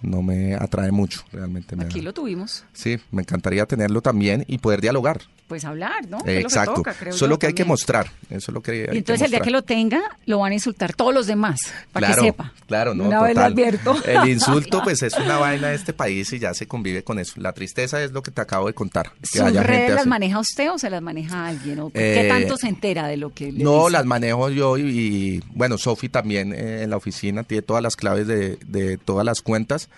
no 0.02 0.22
me 0.22 0.56
atrae 0.56 0.92
mucho, 0.92 1.22
realmente. 1.32 1.76
me 1.76 1.86
Aquí 1.86 2.00
da- 2.00 2.06
lo 2.06 2.14
tuvimos. 2.14 2.64
Sí, 2.74 2.98
me 3.12 3.22
encantaría 3.22 3.66
tenerlo 3.66 4.02
también 4.02 4.44
y 4.48 4.58
poder 4.58 4.82
dialogar. 4.82 5.22
Pues 5.52 5.66
hablar, 5.66 6.08
¿no? 6.08 6.20
Eh, 6.20 6.22
Que 6.24 6.32
lo 6.34 6.38
que 6.38 6.42
exacto. 6.44 6.74
toca, 6.76 6.94
creo 6.94 7.14
Eso 7.14 7.26
es 7.26 7.30
lo 7.30 7.38
que 7.38 7.48
hay 7.48 7.54
que 7.54 7.66
mostrar. 7.66 8.10
Eso 8.30 8.52
es 8.52 8.54
lo 8.54 8.62
que 8.62 8.72
hay 8.72 8.96
Y 8.96 8.98
entonces 9.00 9.26
el 9.26 9.32
día 9.32 9.42
que 9.42 9.52
lo 9.52 9.64
tenga, 9.64 10.00
lo 10.26 10.40
van 10.40 10.52
a 10.54 10.56
insultar 10.56 10.94
todos 10.94 11.14
los 11.14 11.28
demás, 11.28 11.60
para 11.92 12.08
Claro, 12.08 12.22
que 12.22 12.28
sepa. 12.30 12.54
Claro, 12.68 12.96
no, 12.96 13.04
Una 13.04 13.22
vez 13.24 13.34
total. 13.34 13.52
advierto. 13.52 13.96
El 14.06 14.30
insulto, 14.30 14.82
pues, 14.82 15.04
es 15.04 15.14
una 15.18 15.38
vaina 15.40 15.68
de 15.68 15.76
este 15.76 15.92
país 15.92 16.32
y 16.32 16.40
ya 16.40 16.54
se 16.54 16.68
convive 16.68 17.04
con 17.04 17.20
eso. 17.20 17.34
La 17.42 17.52
tristeza 17.52 18.02
es 18.02 18.14
lo 18.14 18.24
que 18.24 18.32
te 18.32 18.40
acabo 18.40 18.68
de 18.68 18.74
contar. 18.74 19.12
que 19.22 19.28
¿Sus 19.28 19.42
haya 19.42 19.62
gente 19.62 19.68
redes 19.68 19.90
las 19.90 20.00
así. 20.02 20.10
maneja 20.10 20.40
usted 20.40 20.72
o 20.72 20.78
se 20.80 20.90
las 20.90 21.02
maneja 21.02 21.48
alguien? 21.48 21.80
¿O 21.82 21.90
¿Qué 21.90 22.26
Eh, 22.26 22.30
tanto 22.30 22.56
se 22.56 22.70
entera 22.70 23.08
de 23.08 23.18
lo 23.18 23.34
que 23.34 23.52
le 23.52 23.62
No, 23.62 23.90
las 23.90 24.06
manejo 24.06 24.50
yo 24.52 24.78
y, 24.78 24.84
y, 24.84 25.44
bueno, 25.54 25.78
Sofi 25.78 26.08
también 26.08 26.54
eh, 26.54 26.84
en 26.84 26.90
la 26.90 26.96
oficina 26.96 27.44
tiene 27.44 27.62
todas 27.62 27.84
las 27.84 27.98
claves 27.98 28.26
de, 28.26 28.58
de 28.68 28.98
todas 28.98 29.26
las 29.26 29.42
cuentas 29.42 29.90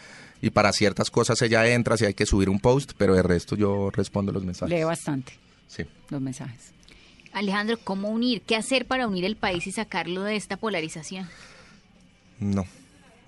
y 0.46 0.50
para 0.50 0.74
ciertas 0.74 1.10
cosas 1.10 1.42
ella 1.42 1.66
entra 1.68 1.96
si 1.96 2.04
hay 2.04 2.14
que 2.14 2.26
subir 2.26 2.50
un 2.50 2.60
post, 2.60 2.92
pero 2.98 3.16
de 3.16 3.24
resto 3.24 3.56
yo 3.56 3.90
respondo 3.92 4.34
los 4.34 4.44
mensajes. 4.44 4.78
Lee 4.78 4.84
bastante 4.84 5.34
Sí. 5.68 5.84
los 6.10 6.20
mensajes. 6.22 6.74
Alejandro, 7.32 7.78
¿cómo 7.84 8.10
unir? 8.10 8.42
¿Qué 8.42 8.56
hacer 8.58 8.86
para 8.86 9.08
unir 9.08 9.24
el 9.24 9.38
país 9.38 9.66
y 9.68 9.72
sacarlo 9.72 10.22
de 10.24 10.36
esta 10.36 10.58
polarización? 10.58 11.30
No, 12.40 12.66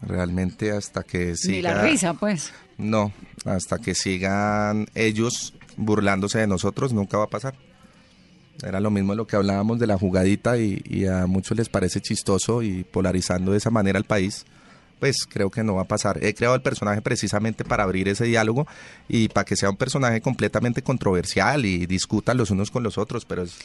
realmente 0.02 0.72
hasta 0.72 1.04
que 1.04 1.36
siga... 1.38 1.56
Ni 1.56 1.62
la 1.62 1.82
risa, 1.84 2.14
pues. 2.16 2.52
No, 2.78 3.14
hasta 3.46 3.80
que 3.80 3.96
sigan 3.96 4.88
ellos 4.94 5.54
burlándose 5.78 6.40
de 6.40 6.48
nosotros 6.48 6.92
nunca 6.94 7.18
va 7.18 7.24
a 7.24 7.30
pasar. 7.30 7.56
Era 8.62 8.80
lo 8.82 8.92
mismo 8.92 9.14
de 9.14 9.18
lo 9.18 9.26
que 9.28 9.38
hablábamos 9.38 9.80
de 9.80 9.88
la 9.88 9.98
jugadita 9.98 10.58
y, 10.58 10.82
y 10.86 11.06
a 11.08 11.26
muchos 11.28 11.58
les 11.58 11.70
parece 11.70 12.02
chistoso 12.02 12.62
y 12.62 12.84
polarizando 12.84 13.54
de 13.54 13.58
esa 13.58 13.70
manera 13.70 13.98
al 13.98 14.06
país. 14.06 14.46
Pues 15.00 15.26
creo 15.30 15.50
que 15.52 15.64
no 15.64 15.76
va 15.76 15.82
a 15.84 15.88
pasar. 15.88 16.24
He 16.24 16.34
creado 16.34 16.56
el 16.56 16.62
personaje 16.62 17.02
precisamente 17.02 17.64
para 17.66 17.84
abrir 17.84 18.08
ese 18.08 18.26
diálogo 18.26 18.66
y 19.10 19.28
para 19.28 19.46
que 19.46 19.56
sea 19.56 19.70
un 19.70 19.78
personaje 19.78 20.22
completamente 20.22 20.82
controversial 20.82 21.66
y 21.66 21.86
discutan 21.86 22.38
los 22.38 22.50
unos 22.50 22.72
con 22.72 22.82
los 22.84 22.98
otros, 22.98 23.26
pero 23.26 23.44
es, 23.44 23.56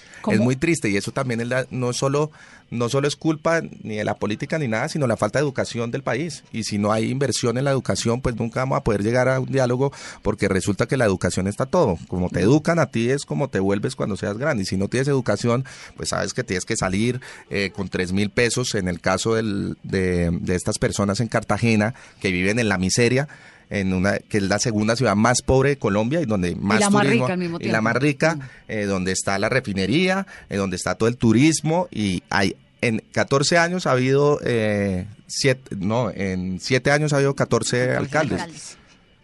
muy 0.40 0.56
triste 0.56 0.88
y 0.90 0.96
eso 0.96 1.12
también 1.12 1.40
es 1.40 1.48
la- 1.48 1.66
no 1.70 1.92
solo 1.92 2.30
no 2.72 2.88
solo 2.88 3.08
es 3.08 3.16
culpa 3.16 3.62
ni 3.82 3.96
de 3.96 4.04
la 4.04 4.14
política 4.14 4.56
ni 4.56 4.68
nada, 4.68 4.88
sino 4.88 5.08
la 5.08 5.16
falta 5.16 5.40
de 5.40 5.42
educación 5.42 5.90
del 5.90 6.04
país. 6.04 6.44
Y 6.52 6.62
si 6.62 6.78
no 6.78 6.92
hay 6.92 7.10
inversión 7.10 7.58
en 7.58 7.64
la 7.64 7.72
educación, 7.72 8.20
pues 8.20 8.36
nunca 8.36 8.60
vamos 8.60 8.78
a 8.78 8.84
poder 8.84 9.02
llegar 9.02 9.28
a 9.28 9.40
un 9.40 9.50
diálogo 9.50 9.92
porque 10.22 10.46
resulta 10.46 10.86
que 10.86 10.96
la 10.96 11.04
educación 11.04 11.48
está 11.48 11.66
todo. 11.66 11.98
Como 12.06 12.28
te 12.30 12.38
educan 12.42 12.78
a 12.78 12.86
ti 12.86 13.10
es 13.10 13.24
como 13.24 13.48
te 13.48 13.58
vuelves 13.58 13.96
cuando 13.96 14.16
seas 14.16 14.38
grande. 14.38 14.62
Y 14.62 14.66
si 14.66 14.76
no 14.76 14.86
tienes 14.86 15.08
educación, 15.08 15.64
pues 15.96 16.10
sabes 16.10 16.32
que 16.32 16.44
tienes 16.44 16.64
que 16.64 16.76
salir 16.76 17.20
eh, 17.50 17.72
con 17.74 17.88
tres 17.88 18.12
mil 18.12 18.30
pesos 18.30 18.76
en 18.76 18.86
el 18.86 19.00
caso 19.00 19.34
del- 19.34 19.76
de, 19.82 20.30
de 20.30 20.54
estas 20.54 20.78
personas 20.78 21.18
en 21.20 21.28
Cartagena 21.28 21.94
que 22.20 22.30
viven 22.32 22.58
en 22.58 22.68
la 22.68 22.78
miseria. 22.78 23.28
en 23.72 23.92
una 23.94 24.18
que 24.18 24.38
es 24.38 24.42
la 24.42 24.58
segunda 24.58 24.96
ciudad 24.96 25.14
más 25.14 25.42
pobre 25.42 25.68
de 25.70 25.76
Colombia 25.76 26.20
y 26.20 26.24
donde 26.26 26.56
más 26.56 26.80
la 26.80 26.90
más 26.90 27.04
turismo 27.04 27.24
rica 27.26 27.32
al 27.34 27.38
mismo 27.38 27.56
y 27.60 27.64
la 27.66 27.70
tiempo. 27.70 27.82
más 27.82 27.96
rica, 27.98 28.34
Mm. 28.34 28.40
eh, 28.66 28.82
donde 28.86 29.12
está 29.12 29.38
la 29.38 29.48
refinería, 29.48 30.26
eh, 30.48 30.56
donde 30.56 30.74
está 30.74 30.96
todo 30.96 31.08
el 31.08 31.16
turismo 31.16 31.86
y 31.92 32.24
hay 32.30 32.56
en 32.80 33.00
14 33.12 33.58
años 33.58 33.86
ha 33.86 33.92
habido 33.92 34.40
eh, 34.44 35.06
siete, 35.28 35.76
no, 35.78 36.10
en 36.10 36.58
7 36.60 36.90
años 36.90 37.12
ha 37.12 37.16
habido 37.18 37.34
14 37.36 37.92
alcaldes. 37.94 38.40
Alcaldes. 38.40 38.76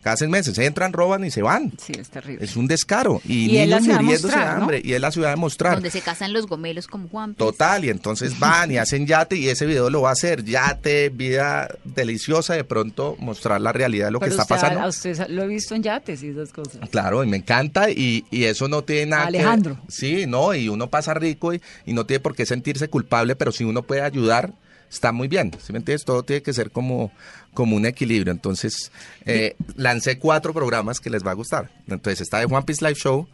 Cada 0.07 0.17
seis 0.19 0.31
meses 0.31 0.57
entran, 0.59 0.93
roban 0.93 1.25
y 1.25 1.33
se 1.33 1.43
van. 1.43 1.73
Sí, 1.85 1.93
es 1.99 2.09
terrible. 2.11 2.45
Es 2.45 2.55
un 2.55 2.69
descaro. 2.69 3.21
Y, 3.25 3.47
Y 3.51 3.59
es 3.59 3.69
la 3.69 3.81
niños 3.81 3.83
ciudad 3.83 3.97
de 3.99 4.03
muriéndose 4.05 4.37
de 4.39 4.45
hambre. 4.45 4.83
Y 4.85 4.93
es 4.93 5.01
la 5.01 5.11
ciudad 5.11 5.31
de 5.31 5.37
mostrar. 5.37 5.75
Donde 5.75 5.91
se 5.91 6.01
casan 6.01 6.33
los 6.33 6.47
gomelos 6.47 6.87
como 6.87 7.09
Juan. 7.09 7.35
Total, 7.35 7.85
y 7.85 7.91
entonces 7.91 8.39
van 8.39 8.71
y 8.71 8.79
hacen 8.79 9.05
yate 9.05 9.35
y 9.35 9.49
ese 9.49 9.67
video 9.67 9.91
lo 9.91 10.03
va 10.03 10.11
a 10.11 10.13
hacer. 10.13 10.45
Yate, 10.45 11.09
vida 11.09 11.69
deliciosa, 11.85 12.55
de 12.55 12.63
pronto 12.63 13.17
mostrar 13.19 13.61
la 13.61 13.73
realidad 13.73 14.07
de 14.07 14.13
lo 14.13 14.21
Pero 14.21 14.31
que 14.37 14.41
está 14.41 14.43
usted- 14.45 14.55
pasando. 14.55 14.81
a 14.81 14.87
usted 14.89 15.29
lo 15.29 15.43
he 15.43 15.49
visto 15.49 15.75
en 15.75 15.83
yates 15.83 16.23
y 16.23 16.29
esas 16.29 16.53
cosas. 16.53 16.89
Claro, 16.89 17.25
y 17.25 17.27
me 17.27 17.39
encanta 17.39 17.91
y, 17.91 18.25
y 18.31 18.45
eso 18.45 18.69
no 18.69 18.83
tiene 18.85 19.07
nada 19.07 19.23
que- 19.23 19.39
Alejandro. 19.39 19.77
Sí, 19.89 20.27
no, 20.29 20.55
y 20.55 20.69
uno 20.69 20.89
pasa 20.89 21.15
rico 21.15 21.53
y, 21.53 21.61
y 21.85 21.95
no 21.95 22.07
tiene 22.07 22.21
por 22.21 22.37
qué 22.37 22.47
sentirse 22.47 22.89
culpable, 22.89 23.35
pero 23.35 23.51
si 23.51 23.65
uno 23.65 23.83
puede 23.83 24.03
ayudar, 24.03 24.53
está 24.91 25.13
muy 25.13 25.29
bien. 25.29 25.53
¿Sí 25.63 25.73
me 25.73 25.79
entiendes? 25.79 26.05
Todo 26.05 26.23
tiene 26.23 26.43
que 26.43 26.53
ser 26.53 26.71
como, 26.71 27.13
como 27.55 27.77
un 27.77 27.87
equilibrio. 27.87 28.33
Entonces, 28.33 28.91
eh, 29.25 29.57
lancé 29.77 30.19
cuatro 30.19 30.53
programas 30.53 31.01
que 31.01 31.11
les 31.11 31.25
va 31.25 31.33
a 31.33 31.35
gustar. 31.35 31.71
Entonces, 31.89 32.21
está 32.21 32.39
de 32.39 32.47
One 32.47 32.63
Piece 32.63 32.85
Live 32.85 32.99
Show, 32.99 33.29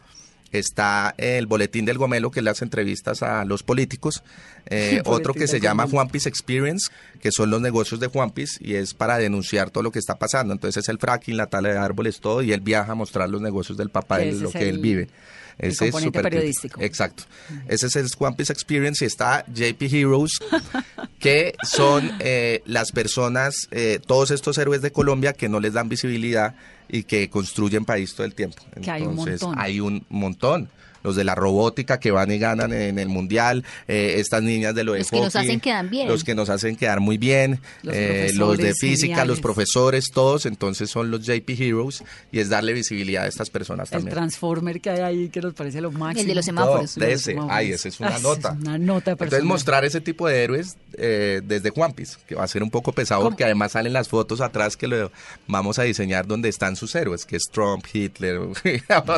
está 0.59 1.13
el 1.17 1.45
Boletín 1.47 1.85
del 1.85 1.97
Gomelo, 1.97 2.31
que 2.31 2.39
es 2.39 2.43
las 2.43 2.61
entrevistas 2.61 3.21
a 3.23 3.45
los 3.45 3.63
políticos, 3.63 4.23
eh, 4.67 4.97
El 5.05 5.11
otro 5.11 5.33
que 5.33 5.47
se 5.47 5.59
llama. 5.59 5.85
One 5.85 6.09
Piece 6.11 6.29
Experience, 6.29 6.89
que 7.21 7.31
son 7.31 7.49
los 7.49 7.61
negocios 7.61 7.99
de 7.99 8.07
Juan 8.07 8.31
Piece 8.31 8.57
y 8.61 8.75
es 8.75 8.93
para 8.93 9.17
denunciar 9.17 9.69
todo 9.71 9.83
lo 9.83 9.91
que 9.91 9.99
está 9.99 10.15
pasando. 10.15 10.53
Entonces 10.53 10.83
es 10.83 10.89
el 10.89 10.99
fracking, 10.99 11.35
la 11.37 11.47
tala 11.47 11.69
de 11.69 11.77
árboles, 11.77 12.19
todo, 12.19 12.41
y 12.41 12.53
él 12.53 12.61
viaja 12.61 12.93
a 12.93 12.95
mostrar 12.95 13.29
los 13.29 13.41
negocios 13.41 13.77
del 13.77 13.89
papá, 13.89 14.21
ese 14.21 14.39
lo 14.41 14.47
es 14.49 14.53
que 14.53 14.69
él 14.69 14.75
el- 14.75 14.81
vive. 14.81 15.09
el 15.59 15.69
Ese 15.71 15.85
es 15.85 15.91
componente 15.91 16.07
súper 16.07 16.21
crítico. 16.21 16.39
periodístico. 16.39 16.81
Exacto. 16.81 17.23
Ese 17.67 17.87
es 17.87 17.95
el 17.97 18.07
One 18.17 18.35
Piece 18.35 18.53
Experience 18.53 19.03
y 19.03 19.07
está 19.07 19.45
JP 19.53 19.81
Heroes, 19.91 20.39
que 21.19 21.55
son 21.63 22.11
eh, 22.19 22.61
las 22.65 22.91
personas, 22.91 23.67
eh, 23.71 23.99
todos 24.05 24.31
estos 24.31 24.57
héroes 24.57 24.81
de 24.81 24.91
Colombia 24.91 25.33
que 25.33 25.49
no 25.49 25.59
les 25.59 25.73
dan 25.73 25.89
visibilidad 25.89 26.55
y 26.89 27.03
que 27.03 27.29
construyen 27.29 27.85
país 27.85 28.13
todo 28.15 28.25
el 28.25 28.33
tiempo. 28.35 28.61
Que 28.81 28.91
hay 28.91 29.03
un 29.03 29.11
Entonces, 29.11 29.41
montón. 29.41 29.61
hay 29.61 29.79
un 29.79 30.05
montón. 30.09 30.69
Los 31.03 31.15
de 31.15 31.23
la 31.23 31.35
robótica 31.35 31.99
que 31.99 32.11
van 32.11 32.31
y 32.31 32.39
ganan 32.39 32.73
en 32.73 32.97
el 32.99 33.09
mundial, 33.09 33.63
eh, 33.87 34.15
estas 34.17 34.41
niñas 34.43 34.73
de 34.75 34.83
lo 34.83 34.93
de 34.93 34.99
Los 34.99 35.09
que 35.11 35.19
nos 35.19 35.35
hacen 35.35 35.59
quedar 35.59 35.89
bien. 35.89 36.07
los 36.07 36.23
que 36.23 36.33
nos 36.35 36.49
hacen 36.49 36.75
quedar 36.75 36.99
muy 36.99 37.17
bien, 37.17 37.59
Los 37.83 37.95
eh, 37.95 38.31
los 38.35 38.57
de 38.57 38.73
física, 38.73 39.07
geniales. 39.07 39.27
los 39.27 39.39
profesores, 39.41 40.05
todos, 40.13 40.45
entonces 40.45 40.89
son 40.89 41.11
los 41.11 41.25
JP 41.25 41.49
Heroes 41.59 42.03
y 42.31 42.39
es 42.39 42.49
darle 42.49 42.73
visibilidad 42.73 43.23
a 43.23 43.27
estas 43.27 43.49
personas 43.49 43.91
El 43.91 43.97
también. 43.99 44.13
Transformer 44.15 44.79
que 44.81 44.89
hay 44.89 44.99
ahí 45.01 45.29
que 45.29 45.41
nos 45.41 45.53
parece 45.53 45.81
lo 45.81 45.91
máximo. 45.91 46.21
El 46.21 46.27
de 46.27 46.35
los 46.35 46.45
semáforos. 46.45 46.97
No, 46.97 47.05
de 47.05 47.13
ese, 47.13 47.35
ay, 47.49 47.71
ese 47.73 47.89
es 47.89 47.99
una 47.99 48.15
Ah, 48.15 48.19
nota. 48.21 48.49
es 48.57 48.61
una 48.67 48.77
nota 48.77 49.11
Entonces 49.11 49.17
personal. 49.17 49.43
mostrar 49.45 49.85
ese 49.85 50.01
tipo 50.01 50.27
de 50.27 50.43
héroes 50.43 50.77
eh, 50.97 51.41
desde 51.43 51.69
Juan 51.71 51.93
Piece, 51.93 52.17
que 52.27 52.35
va 52.35 52.43
a 52.43 52.47
ser 52.47 52.63
un 52.63 52.69
poco 52.71 52.91
pesado 52.93 53.23
porque 53.23 53.43
además 53.43 53.73
salen 53.73 53.93
las 53.93 54.07
fotos 54.09 54.41
atrás 54.41 54.77
que 54.77 54.87
lo 54.87 55.11
vamos 55.47 55.79
a 55.79 55.83
diseñar 55.83 56.27
donde 56.27 56.49
están 56.49 56.75
sus 56.75 56.93
héroes, 56.95 57.25
que 57.25 57.35
es 57.35 57.43
Trump, 57.51 57.85
Hitler, 57.91 58.37
o 58.37 58.53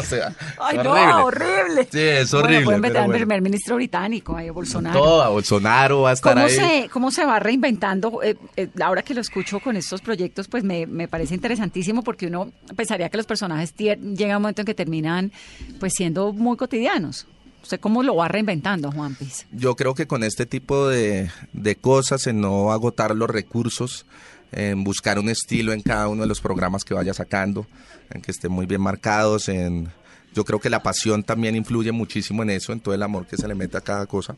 sea, 0.04 0.34
Ay, 0.60 0.78
es 0.78 0.84
no, 0.84 1.26
horrible. 1.26 1.75
Horrible. 1.80 1.90
Sí, 1.92 2.00
es 2.00 2.32
Bueno, 2.32 2.46
horrible, 2.48 2.66
pueden 2.66 2.82
meter 2.82 2.98
al 2.98 3.06
bueno. 3.08 3.18
primer 3.20 3.42
ministro 3.42 3.76
británico, 3.76 4.36
ahí, 4.36 4.48
a 4.48 4.52
Bolsonaro. 4.52 5.00
Todo, 5.00 5.22
a 5.24 5.30
Bolsonaro 5.30 6.02
va 6.02 6.10
a 6.12 6.14
estar 6.14 6.34
¿Cómo 6.34 6.46
ahí. 6.46 6.52
se, 6.56 6.90
¿Cómo 6.92 7.12
se 7.12 7.26
va 7.26 7.40
reinventando? 7.40 8.22
Eh, 8.24 8.38
eh, 8.56 8.70
ahora 8.82 9.02
que 9.04 9.14
lo 9.14 9.22
escucho 9.22 9.60
con 9.60 9.76
estos 9.76 10.02
proyectos, 10.02 10.48
pues 10.48 10.64
me, 10.64 10.86
me 10.88 11.08
parece 11.08 11.36
interesantísimo 11.36 12.04
porque 12.04 12.28
uno 12.28 12.52
pensaría 12.76 13.10
que 13.10 13.18
los 13.18 13.26
personajes 13.26 13.74
llega 13.76 14.38
un 14.38 14.42
momento 14.44 14.62
en 14.62 14.66
que 14.66 14.74
terminan 14.74 15.32
pues 15.80 15.94
siendo 15.96 16.34
muy 16.34 16.58
cotidianos. 16.58 17.28
¿Usted 17.64 17.80
cómo 17.80 18.04
lo 18.04 18.16
va 18.16 18.28
reinventando, 18.28 18.92
Juan 18.92 19.16
Piz? 19.16 19.48
Yo 19.52 19.76
creo 19.76 19.96
que 19.96 20.06
con 20.06 20.24
este 20.24 20.46
tipo 20.46 20.88
de, 20.88 21.32
de 21.52 21.76
cosas, 21.76 22.28
en 22.28 22.40
no 22.40 22.72
agotar 22.72 23.16
los 23.16 23.28
recursos, 23.28 24.06
en 24.52 24.84
buscar 24.84 25.18
un 25.18 25.30
estilo 25.30 25.74
en 25.74 25.82
cada 25.82 26.08
uno 26.08 26.22
de 26.22 26.28
los 26.28 26.42
programas 26.42 26.84
que 26.84 26.94
vaya 26.94 27.16
sacando, 27.16 27.66
en 28.12 28.22
que 28.22 28.30
estén 28.30 28.52
muy 28.52 28.68
bien 28.68 28.82
marcados, 28.82 29.50
en 29.50 29.90
yo 30.36 30.44
creo 30.46 30.60
que 30.60 30.70
la 30.70 30.84
pasión 30.84 31.24
también 31.24 31.56
influye 31.56 31.92
muchísimo 31.92 32.44
en 32.44 32.52
eso, 32.52 32.74
en 32.74 32.80
todo 32.82 32.94
el 32.94 33.02
amor 33.02 33.26
que 33.26 33.38
se 33.38 33.48
le 33.48 33.56
mete 33.56 33.78
a 33.78 33.82
cada 33.82 34.06
cosa. 34.06 34.36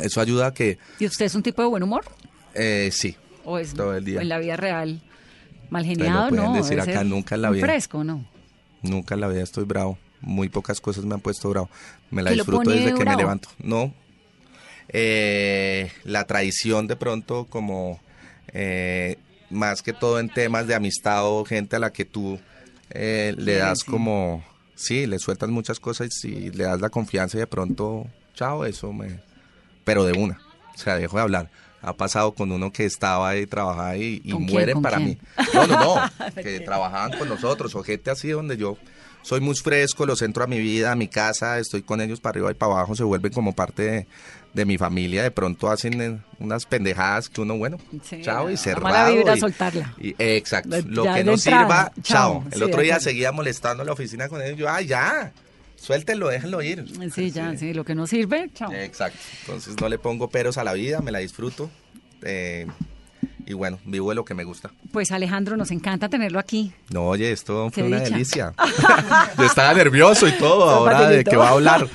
Eso 0.00 0.20
ayuda 0.20 0.48
a 0.48 0.54
que, 0.54 0.78
¿Y 0.98 1.06
usted 1.06 1.24
es 1.26 1.34
un 1.34 1.42
tipo 1.42 1.62
de 1.62 1.68
buen 1.68 1.82
humor? 1.82 2.04
eh, 2.54 2.90
sí, 2.92 3.16
¿O 3.44 3.58
es 3.58 3.72
Todo 3.74 3.94
el 3.96 4.04
día. 4.04 4.20
en 4.20 4.28
la 4.28 4.38
vida 4.38 4.56
real 4.56 5.00
mal 5.70 5.84
geniado? 5.84 6.28
pueden 6.30 6.44
no, 6.44 6.52
decir 6.54 6.80
acá, 6.80 7.04
nunca 7.04 7.34
en 7.36 7.42
la 7.42 7.50
vida. 7.50 7.64
fresco, 7.66 8.04
¿no? 8.04 8.24
nunca 8.82 9.14
en 9.14 9.20
la 9.20 9.28
vida 9.28 9.42
estoy 9.42 9.64
bravo. 9.64 9.98
Muy 10.20 10.48
pocas 10.48 10.80
cosas 10.80 11.04
me 11.04 11.14
han 11.14 11.20
puesto 11.20 11.48
bravo. 11.50 11.68
Me 12.10 12.22
la 12.22 12.30
¿Qué 12.30 12.36
lo 12.36 12.44
disfruto 12.44 12.70
desde 12.70 12.94
que 12.94 13.04
me 13.04 13.14
levanto. 13.16 13.48
No. 13.58 13.92
Eh, 14.88 15.90
la 16.04 16.24
traición 16.26 16.86
de 16.86 16.96
pronto 16.96 17.46
como 17.46 18.00
eh, 18.48 19.16
más 19.50 19.82
que 19.82 19.92
todo 19.92 20.18
en 20.20 20.28
temas 20.28 20.66
de 20.66 20.74
amistad 20.74 21.26
o 21.26 21.44
gente 21.44 21.76
a 21.76 21.78
la 21.78 21.92
que 21.92 22.04
tú 22.04 22.38
eh, 22.90 23.34
le 23.36 23.54
Sí, 23.54 23.58
das 23.58 23.78
sí. 23.80 23.90
como, 23.90 24.44
sí, 24.74 25.06
le 25.06 25.18
sueltas 25.18 25.48
muchas 25.48 25.80
cosas 25.80 26.08
y 26.24 26.50
le 26.50 26.64
das 26.64 26.80
la 26.80 26.90
confianza 26.90 27.36
y 27.36 27.40
de 27.40 27.46
pronto, 27.46 28.06
chao, 28.34 28.64
eso 28.64 28.92
me... 28.92 29.20
Pero 29.84 30.04
de 30.04 30.12
una, 30.18 30.40
o 30.74 30.78
sea, 30.78 30.96
dejo 30.96 31.16
de 31.16 31.22
hablar. 31.22 31.50
Ha 31.82 31.92
pasado 31.92 32.32
con 32.32 32.50
uno 32.50 32.72
que 32.72 32.86
estaba 32.86 33.28
ahí, 33.28 33.46
trabajaba 33.46 33.96
y 33.96 34.20
¿Con 34.20 34.44
quién, 34.44 34.52
mueren 34.54 34.74
con 34.74 34.82
para 34.82 34.96
quién? 34.96 35.08
mí. 35.10 35.18
No, 35.52 35.66
no, 35.66 35.78
no, 35.78 36.10
que 36.42 36.60
trabajaban 36.60 37.18
con 37.18 37.28
nosotros 37.28 37.74
o 37.74 37.82
gente 37.82 38.10
así 38.10 38.30
donde 38.30 38.56
yo 38.56 38.78
soy 39.20 39.40
muy 39.40 39.54
fresco, 39.54 40.06
los 40.06 40.22
entro 40.22 40.44
a 40.44 40.46
mi 40.46 40.58
vida, 40.58 40.92
a 40.92 40.96
mi 40.96 41.08
casa, 41.08 41.58
estoy 41.58 41.82
con 41.82 42.00
ellos 42.00 42.20
para 42.20 42.32
arriba 42.32 42.50
y 42.50 42.54
para 42.54 42.72
abajo, 42.72 42.94
se 42.94 43.04
vuelven 43.04 43.32
como 43.32 43.54
parte 43.54 43.82
de, 43.82 44.06
de 44.54 44.64
mi 44.64 44.78
familia, 44.78 45.22
de 45.24 45.30
pronto 45.30 45.68
hacen 45.70 46.00
eh, 46.00 46.18
unas 46.38 46.64
pendejadas 46.64 47.28
que 47.28 47.40
uno, 47.40 47.56
bueno, 47.58 47.76
Sí, 48.02 48.20
chao 48.22 48.48
y 48.50 48.56
cerrado. 48.56 48.84
mala 48.84 49.10
vibra, 49.10 49.36
y- 49.36 49.40
soltarla. 49.40 49.94
y- 49.98 50.10
eh, 50.10 50.36
exacto, 50.36 50.68
De- 50.70 50.82
lo 50.82 51.02
que 51.02 51.24
no 51.24 51.32
entrada, 51.32 51.36
sirva, 51.36 51.92
chao. 52.02 52.40
chao. 52.42 52.44
El 52.52 52.58
Sí, 52.58 52.62
otro 52.64 52.80
día 52.80 53.00
seguía 53.00 53.32
molestando 53.32 53.84
la 53.84 53.92
oficina 53.92 54.28
con 54.28 54.40
ellos, 54.40 54.56
yo, 54.56 54.70
ay, 54.70 54.86
ya, 54.86 55.32
suéltenlo, 55.76 56.28
déjenlo 56.28 56.62
ir. 56.62 56.84
Sí, 57.12 57.30
ya, 57.32 57.56
sí, 57.56 57.74
lo 57.74 57.84
que 57.84 57.94
no 57.96 58.06
sirve, 58.06 58.48
chao. 58.54 58.72
Exacto. 58.72 59.18
Entonces 59.40 59.74
no 59.80 59.88
le 59.88 59.98
pongo 59.98 60.28
peros 60.28 60.56
a 60.56 60.64
la 60.64 60.72
vida, 60.72 61.00
me 61.00 61.10
la 61.10 61.18
disfruto. 61.18 61.68
eh, 62.26 62.66
y 63.46 63.52
bueno, 63.52 63.78
vivo 63.84 64.08
de 64.10 64.14
lo 64.14 64.24
que 64.24 64.34
me 64.34 64.44
gusta. 64.44 64.70
Pues 64.92 65.12
Alejandro, 65.12 65.56
nos 65.56 65.70
encanta 65.70 66.08
tenerlo 66.08 66.38
aquí. 66.38 66.72
No, 66.90 67.06
oye, 67.08 67.30
esto 67.32 67.70
fue 67.70 67.82
una 67.84 67.98
dicha. 68.00 68.10
delicia. 68.10 68.54
Yo 69.38 69.44
estaba 69.44 69.74
nervioso 69.74 70.26
y 70.28 70.32
todo 70.32 70.68
ahora 70.70 71.08
de 71.08 71.24
qué 71.24 71.36
va 71.36 71.48
a 71.48 71.52
hablar. 71.52 71.88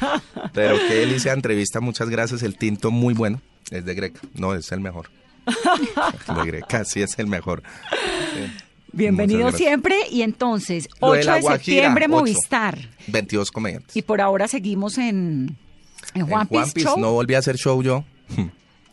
Pero 0.53 0.77
qué 0.87 0.95
delicia 0.95 1.31
de 1.31 1.35
entrevista, 1.37 1.79
muchas 1.79 2.09
gracias. 2.09 2.43
El 2.43 2.57
tinto 2.57 2.91
muy 2.91 3.13
bueno. 3.13 3.41
Es 3.71 3.85
de 3.85 3.93
Greca. 3.95 4.19
No, 4.33 4.53
es 4.55 4.71
el 4.71 4.79
mejor. 4.79 5.09
De 5.45 6.45
Greca, 6.45 6.85
sí 6.85 7.01
es 7.01 7.17
el 7.19 7.27
mejor. 7.27 7.63
Sí. 7.91 8.51
Bienvenido 8.91 9.51
siempre. 9.51 9.95
Y 10.11 10.23
entonces, 10.23 10.89
Lo 11.01 11.11
de 11.11 11.19
8 11.19 11.27
La 11.27 11.35
de 11.35 11.41
Guajira, 11.41 11.57
septiembre. 11.57 12.07
Movistar. 12.07 12.77
22 13.07 13.51
comediantes. 13.51 13.95
Y 13.95 14.01
por 14.01 14.21
ahora 14.21 14.47
seguimos 14.47 14.97
en, 14.97 15.55
en 16.15 16.27
Juan 16.27 16.47
En 16.51 16.65
Show. 16.73 16.99
no 16.99 17.11
volví 17.11 17.35
a 17.35 17.39
hacer 17.39 17.55
show 17.57 17.81
yo. 17.83 18.03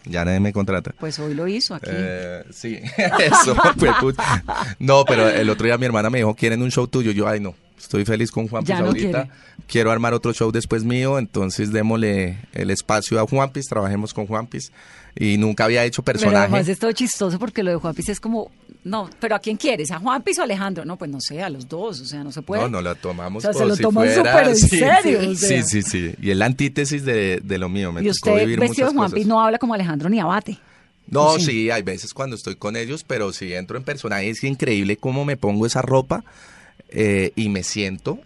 Ya 0.09 0.25
nadie 0.25 0.41
me 0.41 0.53
contrata. 0.53 0.93
Pues 0.99 1.19
hoy 1.19 1.35
lo 1.35 1.47
hizo 1.49 1.75
aquí. 1.75 1.91
Eh, 1.91 2.45
sí, 2.51 2.79
eso 3.19 3.55
fue 3.77 3.93
puta. 4.01 4.45
No, 4.79 5.05
pero 5.05 5.29
el 5.29 5.51
otro 5.51 5.67
día 5.67 5.77
mi 5.79 5.87
hermana 5.87 6.11
me 6.11 6.19
dijo, 6.19 6.35
¿quieren 6.35 6.63
un 6.63 6.71
show 6.71 6.87
tuyo? 6.87 7.11
Yo, 7.11 7.27
ay, 7.29 7.41
no, 7.41 7.55
estoy 7.79 8.05
feliz 8.05 8.31
con 8.31 8.49
Juan 8.49 8.65
Piz 8.65 8.79
no 8.79 8.87
ahorita. 8.87 9.23
quiere. 9.25 9.31
Quiero 9.67 9.91
armar 9.91 10.15
otro 10.15 10.33
show 10.33 10.53
después 10.53 10.85
mío, 10.85 11.19
entonces 11.19 11.73
démosle 11.73 12.39
el 12.53 12.71
espacio 12.71 13.19
a 13.21 13.27
Juan 13.27 13.51
Piz, 13.51 13.67
trabajemos 13.67 14.15
con 14.15 14.27
Juan 14.27 14.47
Piz. 14.47 14.71
Y 15.19 15.39
nunca 15.39 15.65
había 15.65 15.83
hecho 15.85 16.03
Pero 16.03 16.19
personaje. 16.19 16.37
además 16.45 16.69
es 16.69 16.79
todo 16.79 16.93
chistoso 16.93 17.39
porque 17.39 17.63
lo 17.63 17.71
de 17.71 17.77
Juan 17.79 17.95
Piece 17.95 18.13
es 18.13 18.21
como, 18.21 18.51
no, 18.87 19.11
pero 19.19 19.35
¿a 19.35 19.39
quién 19.41 19.57
quieres? 19.57 19.91
¿A 19.91 19.99
Juan 19.99 20.23
Piece 20.23 20.41
o 20.41 20.43
a 20.43 20.45
Alejandro? 20.45 20.85
No, 20.85 20.97
pues 20.97 21.11
no 21.11 21.21
sé, 21.21 21.43
a 21.43 21.51
los 21.51 21.69
dos, 21.69 22.01
o 22.01 22.05
sea, 22.05 22.23
no 22.23 22.31
se 22.31 22.43
puede. 22.43 22.63
No, 22.63 22.69
no 22.69 22.81
lo 22.83 22.95
tomamos 22.95 23.45
O 23.45 23.53
sea, 23.53 23.59
se 23.59 23.67
lo 23.67 23.75
si 23.75 23.83
fuera- 23.83 24.15
súper 24.15 24.49
en 24.49 24.57
sí, 24.57 24.69
serio, 24.69 25.21
Sí, 25.21 25.27
o 25.27 25.35
sea. 25.35 25.63
sí, 25.65 25.83
sí, 25.83 25.83
sí. 25.83 26.15
Y 26.23 26.31
es 26.31 26.37
la 26.37 26.47
antítesis 26.47 27.05
de, 27.05 27.41
de 27.43 27.59
lo 27.59 27.69
mío. 27.69 27.91
Me 27.93 28.03
y 28.03 28.11
usted 28.11 28.39
vivir 28.41 28.61
vestido 28.61 28.89
de 28.89 28.95
Juan. 28.95 29.11
Piece 29.11 29.29
no 29.29 29.41
habla 29.41 29.59
como 29.59 29.75
Alejandro 29.75 30.09
ni 30.09 30.21
abate. 30.21 30.59
No, 31.09 31.39
sí? 31.39 31.71
hay 31.71 31.83
veces 31.83 32.15
cuando 32.15 32.37
estoy 32.37 32.57
con 32.57 32.77
ellos, 32.77 33.05
pero 33.05 33.33
si 33.33 33.53
entro 33.55 33.77
en 33.77 33.83
personaje 33.85 34.29
es 34.31 34.43
increíble 34.45 34.97
cómo 34.97 35.25
me 35.25 35.37
pongo 35.37 35.67
esa 35.67 35.83
ropa 35.83 36.25
eh, 36.89 37.33
y 37.37 37.49
me 37.49 37.63
siento 37.63 38.19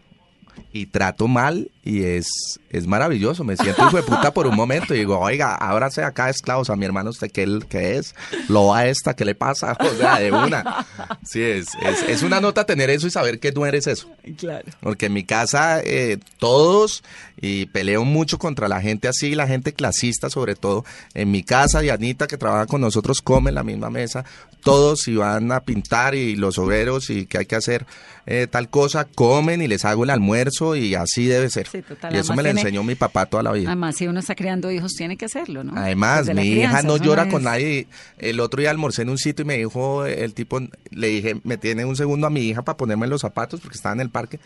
y 0.73 0.87
trato 0.87 1.27
mal 1.29 1.71
y 1.85 2.03
es, 2.05 2.29
es 2.71 2.87
maravilloso. 2.87 3.45
Me 3.45 3.57
siento 3.57 3.87
hijo 3.87 3.97
de 3.97 4.03
puta 4.03 4.33
por 4.33 4.47
un 4.47 4.57
momento 4.57 4.95
y 4.95 4.99
digo, 4.99 5.19
oiga, 5.19 5.55
ahora 5.55 5.91
sea 5.91 6.09
acá 6.09 6.31
esclavos 6.31 6.71
a 6.71 6.77
mi 6.77 6.85
hermano, 6.85 7.11
¿usted 7.11 7.31
qué, 7.31 7.59
qué 7.69 7.97
es? 7.97 8.15
¿Lo 8.49 8.69
va 8.69 8.87
esta? 8.87 9.15
¿Qué 9.15 9.25
le 9.25 9.35
pasa? 9.35 9.77
O 9.91 9.95
sea, 9.95 10.21
de 10.21 10.31
una. 10.31 10.87
Sí, 11.25 11.43
es, 11.43 11.69
es, 11.83 12.03
es 12.09 12.23
una 12.23 12.41
nota 12.41 12.65
tener 12.65 12.91
eso 12.91 13.09
y 13.09 13.11
saber 13.11 13.41
que 13.41 13.51
no 13.51 13.67
eres 13.67 13.87
eso. 13.89 14.09
Claro. 14.39 14.65
Porque 14.81 15.07
en 15.07 15.13
mi 15.13 15.25
casa 15.25 15.81
eh, 15.83 16.19
todos, 16.39 17.03
y 17.41 17.67
peleo 17.67 18.05
mucho 18.05 18.39
contra 18.39 18.69
la 18.69 18.81
gente 18.81 19.09
así, 19.09 19.35
la 19.35 19.49
gente 19.49 19.73
clasista 19.73 20.31
sobre 20.31 20.55
todo. 20.55 20.85
En 21.15 21.31
mi 21.31 21.43
casa, 21.43 21.81
Dianita, 21.81 22.27
que 22.27 22.37
trabaja 22.37 22.67
con 22.67 22.81
nosotros, 22.81 23.21
come 23.21 23.49
en 23.51 23.57
la 23.57 23.65
misma 23.65 23.91
mesa. 23.91 24.25
Todos, 24.63 25.01
si 25.01 25.17
van 25.17 25.51
a 25.53 25.61
pintar 25.61 26.15
y 26.15 26.37
los 26.37 26.59
obreros 26.59 27.11
y 27.11 27.27
que 27.27 27.39
hay 27.39 27.47
que 27.47 27.57
hacer 27.57 27.87
eh, 28.27 28.47
tal 28.49 28.69
cosa, 28.69 29.07
comen 29.07 29.63
y 29.63 29.69
les 29.69 29.85
hago 29.85 30.05
el 30.05 30.11
almuerzo 30.11 30.77
y 30.77 30.95
así 30.95 31.27
debe 31.27 31.49
ser. 31.49 31.67
Sí, 31.67 31.83
total. 31.83 32.15
y 32.15 32.19
eso 32.19 32.35
me 32.35 32.43
lo 32.43 32.51
enseñó 32.61 32.83
mi 32.83 32.95
papá 32.95 33.27
toda 33.27 33.43
la 33.43 33.53
vida. 33.53 33.69
Además, 33.69 33.97
si 33.97 34.07
uno 34.07 34.21
está 34.21 34.35
creando 34.35 34.71
hijos, 34.71 34.93
tiene 34.95 35.17
que 35.17 35.25
hacerlo, 35.25 35.65
¿no? 35.65 35.73
Además, 35.77 36.27
Desde 36.27 36.41
mi 36.41 36.49
hija 36.49 36.83
no 36.83 36.97
llora 36.97 37.29
con 37.29 37.45
nadie. 37.45 37.87
El 38.19 38.41
otro 38.41 38.61
día 38.61 38.71
almorcé 38.71 39.03
en 39.03 39.11
un 39.11 39.19
sitio 39.19 39.43
y 39.43 39.47
me 39.47 39.57
dijo 39.59 40.05
el 40.07 40.35
tipo, 40.35 40.61
le 40.91 41.07
dije, 41.09 41.41
me 41.45 41.57
tiene 41.57 41.85
un 41.85 41.97
segundo 41.97 42.27
a 42.27 42.31
mi 42.31 42.41
hija 42.43 42.63
para 42.63 42.77
ponerme 42.77 43.07
los 43.07 43.21
zapatos 43.23 43.61
porque 43.61 43.77
estaba 43.77 43.95
en 43.95 44.01
el 44.01 44.11
parque. 44.11 44.41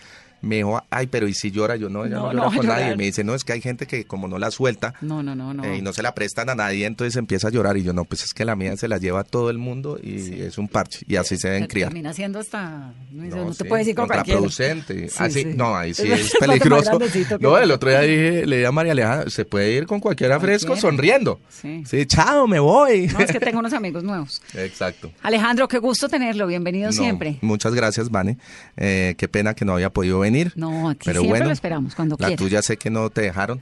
Me 0.45 0.57
dijo, 0.57 0.82
ay, 0.90 1.07
pero 1.07 1.26
¿y 1.28 1.34
si 1.34 1.51
llora? 1.51 1.76
Yo 1.76 1.88
no, 1.88 2.05
ella 2.05 2.16
no, 2.16 2.22
No, 2.26 2.32
llora 2.32 2.51
no 2.51 2.57
con 2.57 2.66
nadie. 2.66 2.97
Me 2.97 3.05
dice, 3.05 3.24
no, 3.24 3.34
es 3.34 3.45
que 3.45 3.53
hay 3.55 3.61
gente 3.61 3.86
que 3.86 4.05
como 4.05 4.28
no 4.28 4.38
la 4.38 4.51
suelta 4.51 4.95
No, 5.01 5.22
no, 5.22 5.34
no, 5.34 5.55
no. 5.55 5.64
eh, 5.64 5.78
y 5.78 5.82
no 5.82 5.92
se 5.92 6.03
la 6.03 6.14
prestan 6.14 6.51
a 6.51 6.55
nadie, 6.55 6.86
entonces 6.86 7.16
empieza 7.16 7.49
a 7.49 7.51
llorar. 7.51 7.76
Y 7.76 7.82
yo, 7.82 7.92
no, 7.92 8.05
pues 8.05 8.22
es 8.24 8.34
que 8.34 8.45
la 8.45 8.55
mía 8.57 8.76
se 8.76 8.88
la 8.88 8.99
lleva 8.99 9.20
a 9.20 9.24
todo 9.24 9.51
el 9.51 9.59
mundo 9.59 9.99
y 10.03 10.40
es 10.42 10.59
un 10.59 10.68
parche. 10.68 11.01
Y 11.09 11.16
así 11.16 11.36
se 11.36 11.49
deben 11.49 11.66
criar. 11.66 11.88
Termina 11.88 12.12
siendo 12.12 12.38
hasta... 12.38 12.92
No, 13.11 13.24
No, 13.24 13.36
no 13.47 13.51
te 13.51 13.64
sí, 13.64 13.64
puedes 13.64 13.88
ir 13.88 13.95
con 13.95 14.07
contraproducente. 14.07 15.09
Sí, 15.09 15.16
Así, 15.18 15.42
sí. 15.42 15.49
No, 15.57 15.74
ahí 15.76 15.95
sí 15.95 16.11
Es 16.11 16.32
peligroso. 16.40 16.99
No, 17.40 17.57
el 17.59 17.70
otro 17.70 17.88
día 17.90 18.01
dije, 18.01 18.47
le 18.47 18.57
dije 18.57 18.66
a 18.66 18.72
María 18.72 18.92
Alejandra, 18.92 19.30
se 19.30 19.45
puede 19.45 19.72
ir 19.72 19.86
con 19.86 20.01
cualquiera 20.01 20.38
fresco 20.40 20.68
Cualquiera. 20.68 20.90
sonriendo. 20.90 21.40
Sí. 21.49 21.82
Sí, 21.86 22.07
chao, 22.07 22.47
me 22.47 22.59
voy. 22.59 23.07
No, 23.09 23.20
es 23.20 23.32
que 23.32 23.40
tengo 23.40 23.61
unos 23.61 23.72
amigos 23.72 24.03
nuevos. 24.05 24.42
Exacto. 24.55 25.11
Alejandro, 25.22 25.68
qué 25.68 25.78
gusto 25.78 26.09
tenerlo. 26.09 26.47
Bienvenido 26.47 26.86
No, 26.88 26.92
siempre. 26.92 27.38
Muchas 27.40 27.74
gracias, 27.74 28.11
Vane. 28.11 28.36
Eh, 28.76 29.14
qué 29.16 29.28
pena 29.28 29.55
que 29.55 29.64
no 29.64 29.72
había 29.74 29.90
podido 29.90 30.18
venir. 30.18 30.34
No, 30.57 30.89
aquí 30.91 31.01
Pero 31.05 31.20
siempre 31.20 31.28
bueno, 31.41 31.47
lo 31.47 31.53
esperamos, 31.53 31.95
cuando 31.95 32.16
La 32.18 32.26
quiera. 32.28 32.39
tuya 32.39 32.62
sé 32.62 32.76
que 32.76 32.91
no 32.91 33.11
te 33.11 33.22
dejaron. 33.22 33.61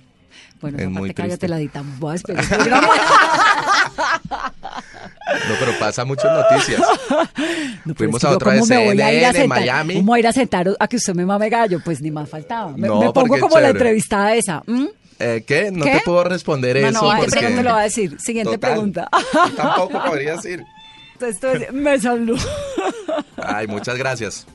Bueno, 0.61 0.79
es 0.79 0.89
muy 0.89 1.13
cállate, 1.13 1.49
la 1.49 1.57
editamos. 1.59 1.99
Voy 1.99 2.13
a 2.13 2.17
esperar 2.17 2.43
el 2.45 2.49
programa. 2.59 2.89
No, 5.49 5.55
pero 5.59 5.73
pasa 5.79 6.05
muchas 6.05 6.31
noticias. 6.33 6.81
No, 7.85 7.97
Fuimos 7.97 8.23
a 8.23 8.31
otra 8.31 8.53
me 8.53 8.63
CNN 8.63 9.41
en 9.43 9.49
Miami. 9.49 9.95
¿Cómo 9.95 10.17
ir 10.17 10.25
a 10.29 10.33
sentar 10.33 10.69
a 10.79 10.87
que 10.87 10.97
usted 10.97 11.15
me 11.17 11.27
mame 11.27 11.49
gallo? 11.51 11.81
Pues 11.85 12.01
ni 12.01 12.13
más 12.13 12.29
faltaba. 12.31 12.71
Me, 12.77 12.87
No, 12.87 13.01
me 13.01 13.07
pongo 13.13 13.27
porque 13.27 13.41
como 13.41 13.59
la 13.59 13.71
entrevistada 13.71 14.37
esa. 14.37 14.63
Eh, 15.19 15.43
¿Qué? 15.45 15.73
No 15.73 15.85
¿Qué? 15.85 15.91
te 15.95 16.01
puedo 16.05 16.23
responder 16.23 16.81
No, 16.81 16.89
eso. 16.89 17.03
no, 17.13 17.17
porque... 17.19 17.31
pero 17.35 17.51
no 17.51 17.57
me 17.57 17.63
lo 17.65 17.71
va 17.71 17.81
a 17.81 17.85
decir. 17.85 18.17
Siguiente 18.21 18.53
Total. 18.53 18.71
pregunta. 18.73 19.09
Tampoco 19.57 20.01
podrías 20.05 20.45
ir. 20.45 20.63
Esto 21.21 21.51
es 21.53 21.73
Mesa 21.73 22.15
Blue. 22.15 22.39
Ay, 23.37 23.67
muchas 23.67 23.97
gracias. 23.99 24.47